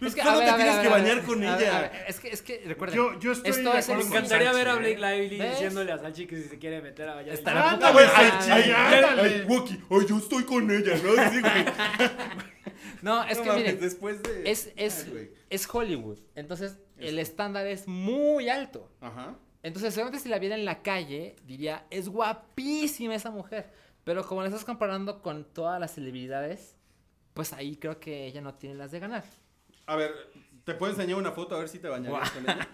Es 0.00 0.16
¿Cómo 0.16 0.38
te 0.38 0.50
tienes 0.54 0.76
que 0.78 0.88
bañar 0.88 1.22
con 1.24 1.44
a 1.44 1.56
ver, 1.56 1.62
ella? 1.62 1.76
a 1.76 1.80
ver, 1.82 1.92
es 2.08 2.20
que 2.20 2.28
es 2.30 2.40
que 2.40 2.62
recuerden. 2.66 2.96
Yo- 2.96 3.18
yo 3.20 3.32
estoy 3.32 3.50
esto 3.50 3.70
de 3.70 3.78
es 3.80 3.88
el- 3.90 3.92
acuerdo 3.96 4.04
Me 4.04 4.08
con 4.08 4.16
encantaría 4.16 4.52
ver 4.54 4.68
a 4.68 4.72
¿eh? 4.72 4.78
Blake 4.78 4.96
Lively 4.98 5.38
¿Ves? 5.38 5.50
diciéndole 5.50 5.92
a 5.92 5.98
Salchi 5.98 6.26
que 6.26 6.36
si 6.42 6.48
se 6.48 6.58
quiere 6.58 6.80
meter 6.80 7.06
a 7.06 7.12
poca 7.18 7.92
güey, 7.92 8.06
madre. 8.06 8.30
Salchi, 8.30 8.50
ay, 8.50 8.70
ándale. 8.74 9.22
Ay, 9.22 9.44
Wookie, 9.46 9.78
ay, 9.90 10.06
yo 10.08 10.16
estoy 10.16 10.44
con 10.44 10.70
ella, 10.70 10.94
¿no? 11.04 11.30
Sí, 11.30 11.40
güey. 11.40 12.10
No, 13.02 13.24
es 13.24 13.36
No 13.38 13.42
que 13.44 13.48
mames, 13.50 13.64
miren, 13.64 13.80
después 13.80 14.22
de... 14.22 14.50
es 14.50 14.70
es 14.76 15.04
Ay, 15.04 15.10
güey. 15.10 15.30
es 15.48 15.68
Hollywood. 15.70 16.18
Entonces, 16.34 16.76
el 17.08 17.18
estándar 17.18 17.66
es 17.66 17.86
muy 17.88 18.48
alto. 18.48 18.90
Ajá. 19.00 19.36
Entonces, 19.62 19.92
seguramente 19.94 20.22
si 20.22 20.28
la 20.30 20.38
viera 20.38 20.54
en 20.54 20.64
la 20.64 20.82
calle, 20.82 21.36
diría, 21.44 21.84
es 21.90 22.08
guapísima 22.08 23.14
esa 23.14 23.30
mujer. 23.30 23.70
Pero 24.04 24.24
como 24.26 24.40
la 24.42 24.48
estás 24.48 24.64
comparando 24.64 25.20
con 25.20 25.44
todas 25.44 25.78
las 25.78 25.94
celebridades, 25.94 26.76
pues 27.34 27.52
ahí 27.52 27.76
creo 27.76 28.00
que 28.00 28.26
ella 28.26 28.40
no 28.40 28.54
tiene 28.54 28.74
las 28.74 28.90
de 28.90 29.00
ganar. 29.00 29.24
A 29.86 29.96
ver, 29.96 30.12
¿te 30.64 30.74
puedo 30.74 30.92
enseñar 30.92 31.16
una 31.18 31.32
foto 31.32 31.56
a 31.56 31.58
ver 31.58 31.68
si 31.68 31.78
te 31.78 31.88
bañarías 31.88 32.30
con 32.30 32.44
ella? 32.44 32.68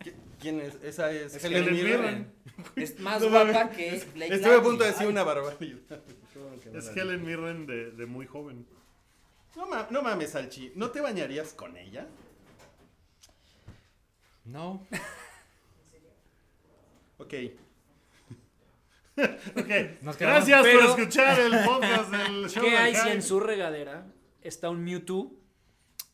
¿Qui- 0.00 0.14
¿Quién 0.38 0.60
es? 0.60 0.74
Esa 0.82 1.10
es, 1.10 1.34
Es 1.34 1.44
Helen 1.44 1.72
Mirren. 1.72 2.32
Es 2.76 3.00
más 3.00 3.22
No 3.22 3.30
guapa 3.30 3.70
que 3.70 4.04
Blake 4.14 4.34
Estuve 4.34 4.56
a 4.56 4.62
punto 4.62 4.84
de 4.84 4.90
decir 4.90 5.06
una 5.06 5.22
barbaridad. 5.24 5.78
Es 6.74 6.88
Helen 6.94 7.24
Mirren 7.24 7.66
de, 7.66 7.92
de 7.92 8.06
muy 8.06 8.26
joven. 8.26 8.66
No, 9.56 9.66
ma- 9.66 9.86
no 9.90 10.02
mames, 10.02 10.30
Salchi. 10.30 10.72
¿No 10.74 10.90
te 10.90 11.00
bañarías 11.00 11.54
con 11.54 11.76
ella? 11.76 12.06
No. 14.52 14.86
Ok. 17.18 17.34
Ok, 19.56 19.70
Nos 20.02 20.18
gracias 20.18 20.62
Pero- 20.62 20.80
por 20.80 21.00
escuchar 21.00 21.38
el 21.40 21.52
podcast 21.64 22.10
del 22.10 22.48
show. 22.50 22.64
¿Qué 22.64 22.76
hay 22.76 22.94
si 22.94 23.08
en 23.10 23.22
su 23.22 23.38
regadera 23.40 24.06
está 24.40 24.70
un 24.70 24.82
Mewtwo? 24.82 25.32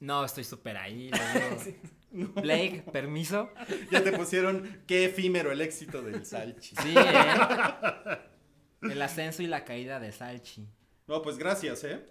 No, 0.00 0.24
estoy 0.24 0.44
súper 0.44 0.76
ahí. 0.76 1.10
Blake, 2.10 2.84
permiso. 2.92 3.50
Ya 3.90 4.02
te 4.02 4.12
pusieron 4.12 4.82
qué 4.86 5.06
efímero 5.06 5.50
el 5.52 5.60
éxito 5.60 6.02
del 6.02 6.24
Salchi. 6.26 6.74
Sí, 6.76 6.94
¿eh? 6.96 8.18
El 8.82 9.00
ascenso 9.02 9.42
y 9.42 9.46
la 9.46 9.64
caída 9.64 9.98
de 10.00 10.12
Salchi. 10.12 10.68
No, 11.06 11.22
pues 11.22 11.38
gracias, 11.38 11.82
¿eh? 11.84 12.04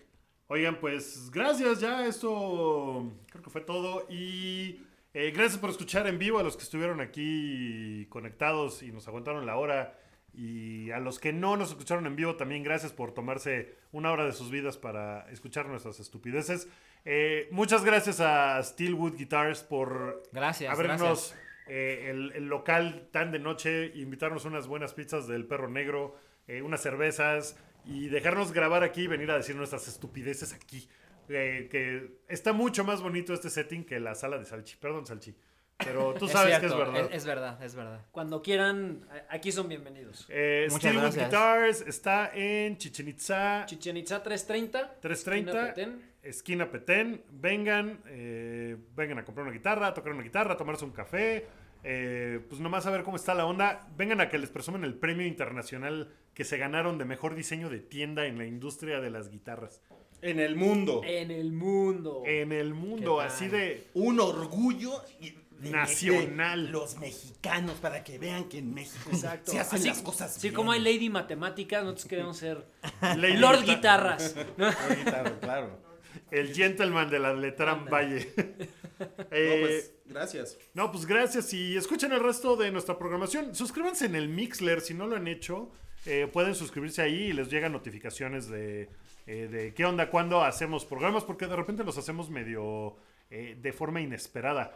Oigan, 0.48 0.80
pues 0.80 1.30
gracias, 1.32 1.80
ya 1.82 2.06
esto 2.08 3.12
creo 3.30 3.44
que 3.44 3.50
fue 3.50 3.62
todo. 3.62 4.06
Y 4.10 4.82
eh, 5.20 5.32
gracias 5.32 5.58
por 5.58 5.70
escuchar 5.70 6.06
en 6.08 6.20
vivo 6.20 6.40
a 6.40 6.44
los 6.44 6.56
que 6.58 6.64
estuvieron 6.64 7.02
aquí 7.02 8.06
conectados 8.10 8.84
y 8.84 8.92
nos 8.92 9.08
aguantaron 9.08 9.46
la 9.46 9.58
hora. 9.58 9.98
Y 10.34 10.92
a 10.92 11.00
los 11.00 11.18
que 11.18 11.34
no 11.34 11.58
nos 11.58 11.70
escucharon 11.70 12.06
en 12.06 12.16
vivo, 12.16 12.36
también 12.36 12.62
gracias 12.62 12.92
por 12.94 13.12
tomarse 13.14 13.74
una 13.92 14.12
hora 14.12 14.24
de 14.26 14.34
sus 14.34 14.52
vidas 14.52 14.78
para 14.78 15.28
escuchar 15.32 15.66
nuestras 15.68 16.00
estupideces. 16.00 16.68
Eh, 17.06 17.48
muchas 17.52 17.84
gracias 17.84 18.20
a 18.20 18.62
Steelwood 18.62 19.16
Guitars 19.18 19.64
por 19.64 20.22
Gracias, 20.32 20.72
abrirnos 20.72 21.00
gracias. 21.32 21.36
eh, 21.68 22.10
el, 22.12 22.34
el 22.34 22.46
local 22.48 23.08
tan 23.12 23.32
de 23.32 23.40
noche, 23.40 23.92
invitarnos 23.96 24.46
unas 24.46 24.68
buenas 24.68 24.94
pizzas 24.94 25.28
del 25.28 25.46
perro 25.46 25.70
negro, 25.70 26.16
eh, 26.48 26.62
unas 26.62 26.82
cervezas 26.82 27.58
y 27.86 28.10
dejarnos 28.10 28.52
grabar 28.52 28.84
aquí 28.84 29.04
y 29.04 29.08
venir 29.08 29.32
a 29.32 29.38
decir 29.38 29.56
nuestras 29.56 29.88
estupideces 29.88 30.54
aquí. 30.54 30.88
Eh, 31.30 31.68
que 31.70 32.20
está 32.28 32.54
mucho 32.54 32.84
más 32.84 33.02
bonito 33.02 33.34
este 33.34 33.50
setting 33.50 33.84
que 33.86 34.00
la 34.00 34.16
sala 34.16 34.38
de 34.38 34.46
Salchi. 34.46 34.76
Perdón, 34.78 35.06
Salchi. 35.06 35.36
Pero 35.78 36.14
tú 36.16 36.26
Es 36.28 36.32
sabes 36.32 36.58
que 36.60 36.66
es 36.68 36.76
verdad. 36.76 37.06
Es, 37.12 37.16
es 37.18 37.26
verdad, 37.26 37.64
es 37.64 37.76
verdad. 37.76 38.06
Cuando 38.12 38.42
quieran, 38.42 39.08
aquí 39.30 39.52
son 39.52 39.68
bienvenidos. 39.70 40.26
Eh, 40.30 40.68
Muchas 40.72 40.92
Steelwood. 40.94 41.14
Guitars 41.26 41.82
está 41.82 42.32
en 42.34 42.78
Chichen 42.78 43.08
Itza 43.10 43.66
Chichen 43.68 43.98
Itza 43.98 44.24
330. 44.24 45.00
330, 45.02 45.52
esquina 45.52 45.74
Petén. 45.74 46.12
esquina 46.24 46.72
Petén. 46.72 47.24
Vengan, 47.30 48.02
eh, 48.08 48.78
vengan 48.96 49.20
a 49.20 49.26
comprar 49.26 49.46
una 49.46 49.54
guitarra, 49.54 49.88
a 49.88 49.94
tocar 49.94 50.14
una 50.14 50.24
guitarra, 50.24 50.54
a 50.54 50.58
tomarse 50.58 50.84
un 50.86 50.92
café. 50.92 51.46
eh, 51.84 52.40
pues 52.50 52.60
nomás 52.60 52.86
a 52.88 52.90
ver 52.92 53.04
cómo 53.04 53.18
está 53.18 53.34
la 53.36 53.46
onda. 53.46 53.88
Vengan 53.96 54.20
a 54.22 54.30
que 54.30 54.38
les 54.40 54.50
presumen 54.50 54.84
el 54.84 54.96
premio 54.96 55.28
internacional 55.28 56.12
que 56.34 56.44
se 56.44 56.58
ganaron 56.58 56.98
de 56.98 57.06
mejor 57.06 57.36
diseño 57.36 57.70
de 57.70 57.80
tienda 57.80 58.26
en 58.26 58.38
la 58.40 58.46
industria 58.46 59.00
de 59.00 59.10
las 59.12 59.30
guitarras. 59.30 59.84
En 60.22 60.40
el 60.40 60.56
mundo. 60.56 61.02
En 61.06 61.32
el 61.32 61.52
mundo. 61.52 62.24
En 62.26 62.52
el 62.52 62.74
mundo, 62.74 63.20
así 63.20 63.48
de... 63.48 63.88
Un 63.94 64.20
orgullo 64.20 65.04
y- 65.22 65.36
de- 65.60 65.72
Nacional. 65.72 66.66
de 66.68 66.72
los 66.72 66.98
mexicanos 67.00 67.76
para 67.80 68.04
que 68.04 68.20
vean 68.20 68.48
que 68.48 68.60
en 68.60 68.74
México 68.76 69.10
Exacto. 69.12 69.52
se 69.52 69.60
hacen 69.60 69.80
Así- 69.80 69.88
las 69.90 70.02
cosas 70.04 70.34
Sí, 70.34 70.42
bien. 70.50 70.54
como 70.54 70.72
hay 70.72 70.80
Lady 70.82 71.10
Matemáticas, 71.10 71.84
nosotros 71.84 72.06
queremos 72.06 72.38
ser 72.38 72.64
Lady 73.02 73.38
Lord 73.38 73.62
Guitar- 73.64 73.76
Guitarras. 73.76 74.36
¿no? 74.58 74.70
Claro, 75.04 75.40
claro. 75.40 75.80
El 76.32 76.54
gentleman 76.54 77.10
de 77.10 77.20
la 77.20 77.34
Letran 77.34 77.86
Valle. 77.86 78.32
No, 79.00 79.06
Eh, 79.30 79.60
pues, 79.62 79.94
gracias. 80.06 80.58
No, 80.74 80.92
pues 80.92 81.06
gracias 81.06 81.54
y 81.54 81.78
escuchen 81.78 82.12
el 82.14 82.20
resto 82.20 82.56
de 82.56 82.72
nuestra 82.72 82.98
programación. 82.98 83.54
Suscríbanse 83.54 84.06
en 84.08 84.16
el 84.16 84.28
Mixler 84.28 84.82
si 84.82 84.96
no 84.96 85.06
lo 85.06 85.16
han 85.18 85.28
hecho. 85.28 85.72
Eh, 86.08 86.28
pueden 86.28 86.56
suscribirse 86.56 87.02
ahí 87.02 87.26
y 87.26 87.34
les 87.34 87.50
llegan 87.50 87.72
notificaciones 87.72 88.48
de, 88.48 88.90
eh, 89.28 89.50
de 89.50 89.74
qué 89.74 89.86
onda, 89.86 90.10
cuando 90.10 90.42
hacemos 90.42 90.86
programas, 90.86 91.26
porque 91.26 91.48
de 91.48 91.56
repente 91.58 91.84
los 91.84 91.98
hacemos 91.98 92.30
medio 92.30 92.96
eh, 93.30 93.58
de 93.62 93.74
forma 93.74 94.00
inesperada. 94.00 94.74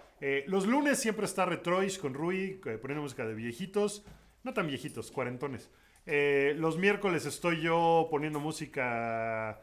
Los 0.47 0.67
lunes 0.67 0.99
siempre 0.99 1.25
está 1.25 1.45
Retroish 1.45 1.99
con 1.99 2.13
Rui, 2.13 2.59
eh, 2.65 2.77
poniendo 2.77 3.01
música 3.01 3.25
de 3.25 3.33
viejitos, 3.33 4.03
no 4.43 4.53
tan 4.53 4.67
viejitos, 4.67 5.09
cuarentones. 5.09 5.69
Los 6.05 6.77
miércoles 6.77 7.25
estoy 7.25 7.61
yo 7.61 8.07
poniendo 8.11 8.39
música 8.39 9.61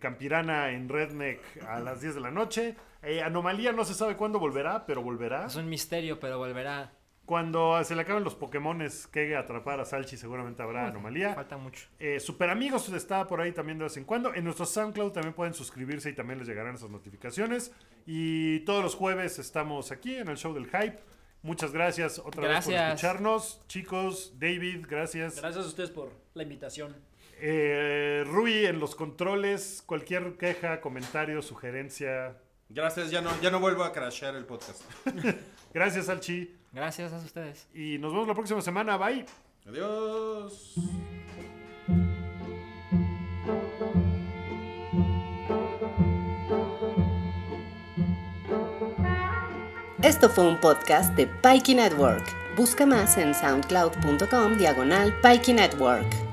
campirana 0.00 0.72
en 0.72 0.88
Redneck 0.88 1.40
a 1.66 1.80
las 1.80 2.00
10 2.02 2.16
de 2.16 2.20
la 2.20 2.30
noche. 2.30 2.74
Anomalía 3.24 3.72
no 3.72 3.84
se 3.84 3.94
sabe 3.94 4.16
cuándo 4.16 4.38
volverá, 4.38 4.84
pero 4.86 5.02
volverá. 5.02 5.46
Es 5.46 5.56
un 5.56 5.68
misterio, 5.68 6.20
pero 6.20 6.36
volverá. 6.36 6.97
Cuando 7.28 7.84
se 7.84 7.94
le 7.94 8.00
acaben 8.00 8.24
los 8.24 8.34
Pokémones 8.34 9.06
que 9.06 9.36
atrapar 9.36 9.78
a 9.80 9.84
Salchi, 9.84 10.16
seguramente 10.16 10.62
habrá 10.62 10.86
anomalía. 10.86 11.34
Falta 11.34 11.58
mucho. 11.58 11.86
Eh, 11.98 12.20
Super 12.20 12.48
Amigos 12.48 12.88
está 12.88 13.26
por 13.26 13.42
ahí 13.42 13.52
también 13.52 13.76
de 13.76 13.84
vez 13.84 13.98
en 13.98 14.04
cuando. 14.04 14.34
En 14.34 14.44
nuestro 14.44 14.64
SoundCloud 14.64 15.12
también 15.12 15.34
pueden 15.34 15.52
suscribirse 15.52 16.08
y 16.08 16.14
también 16.14 16.38
les 16.38 16.48
llegarán 16.48 16.76
esas 16.76 16.88
notificaciones. 16.88 17.70
Y 18.06 18.60
todos 18.60 18.82
los 18.82 18.94
jueves 18.94 19.38
estamos 19.38 19.92
aquí 19.92 20.16
en 20.16 20.28
el 20.28 20.38
show 20.38 20.54
del 20.54 20.68
Hype. 20.68 21.00
Muchas 21.42 21.70
gracias 21.70 22.18
otra 22.18 22.48
vez 22.48 22.64
por 22.64 22.72
escucharnos. 22.72 23.60
Chicos, 23.68 24.32
David, 24.38 24.86
gracias. 24.88 25.36
Gracias 25.36 25.66
a 25.66 25.68
ustedes 25.68 25.90
por 25.90 26.10
la 26.32 26.44
invitación. 26.44 26.96
Eh, 27.42 28.24
Rui 28.26 28.64
en 28.64 28.80
los 28.80 28.94
controles. 28.94 29.82
Cualquier 29.84 30.38
queja, 30.38 30.80
comentario, 30.80 31.42
sugerencia. 31.42 32.38
Gracias, 32.70 33.10
ya 33.10 33.20
no, 33.20 33.38
ya 33.42 33.50
no 33.50 33.60
vuelvo 33.60 33.84
a 33.84 33.92
crashear 33.92 34.34
el 34.34 34.46
podcast. 34.46 34.80
Gracias, 35.74 36.06
Salchi. 36.06 36.57
Gracias 36.72 37.12
a 37.12 37.18
ustedes. 37.18 37.68
Y 37.74 37.98
nos 37.98 38.12
vemos 38.12 38.28
la 38.28 38.34
próxima 38.34 38.60
semana. 38.60 38.96
Bye. 38.96 39.24
Adiós. 39.66 40.74
Esto 50.02 50.30
fue 50.30 50.46
un 50.46 50.58
podcast 50.60 51.14
de 51.16 51.26
Pikey 51.26 51.74
Network. 51.74 52.24
Busca 52.56 52.86
más 52.86 53.18
en 53.18 53.34
soundcloud.com 53.34 54.56
diagonal 54.56 55.12
Pikey 55.22 55.54
Network. 55.54 56.27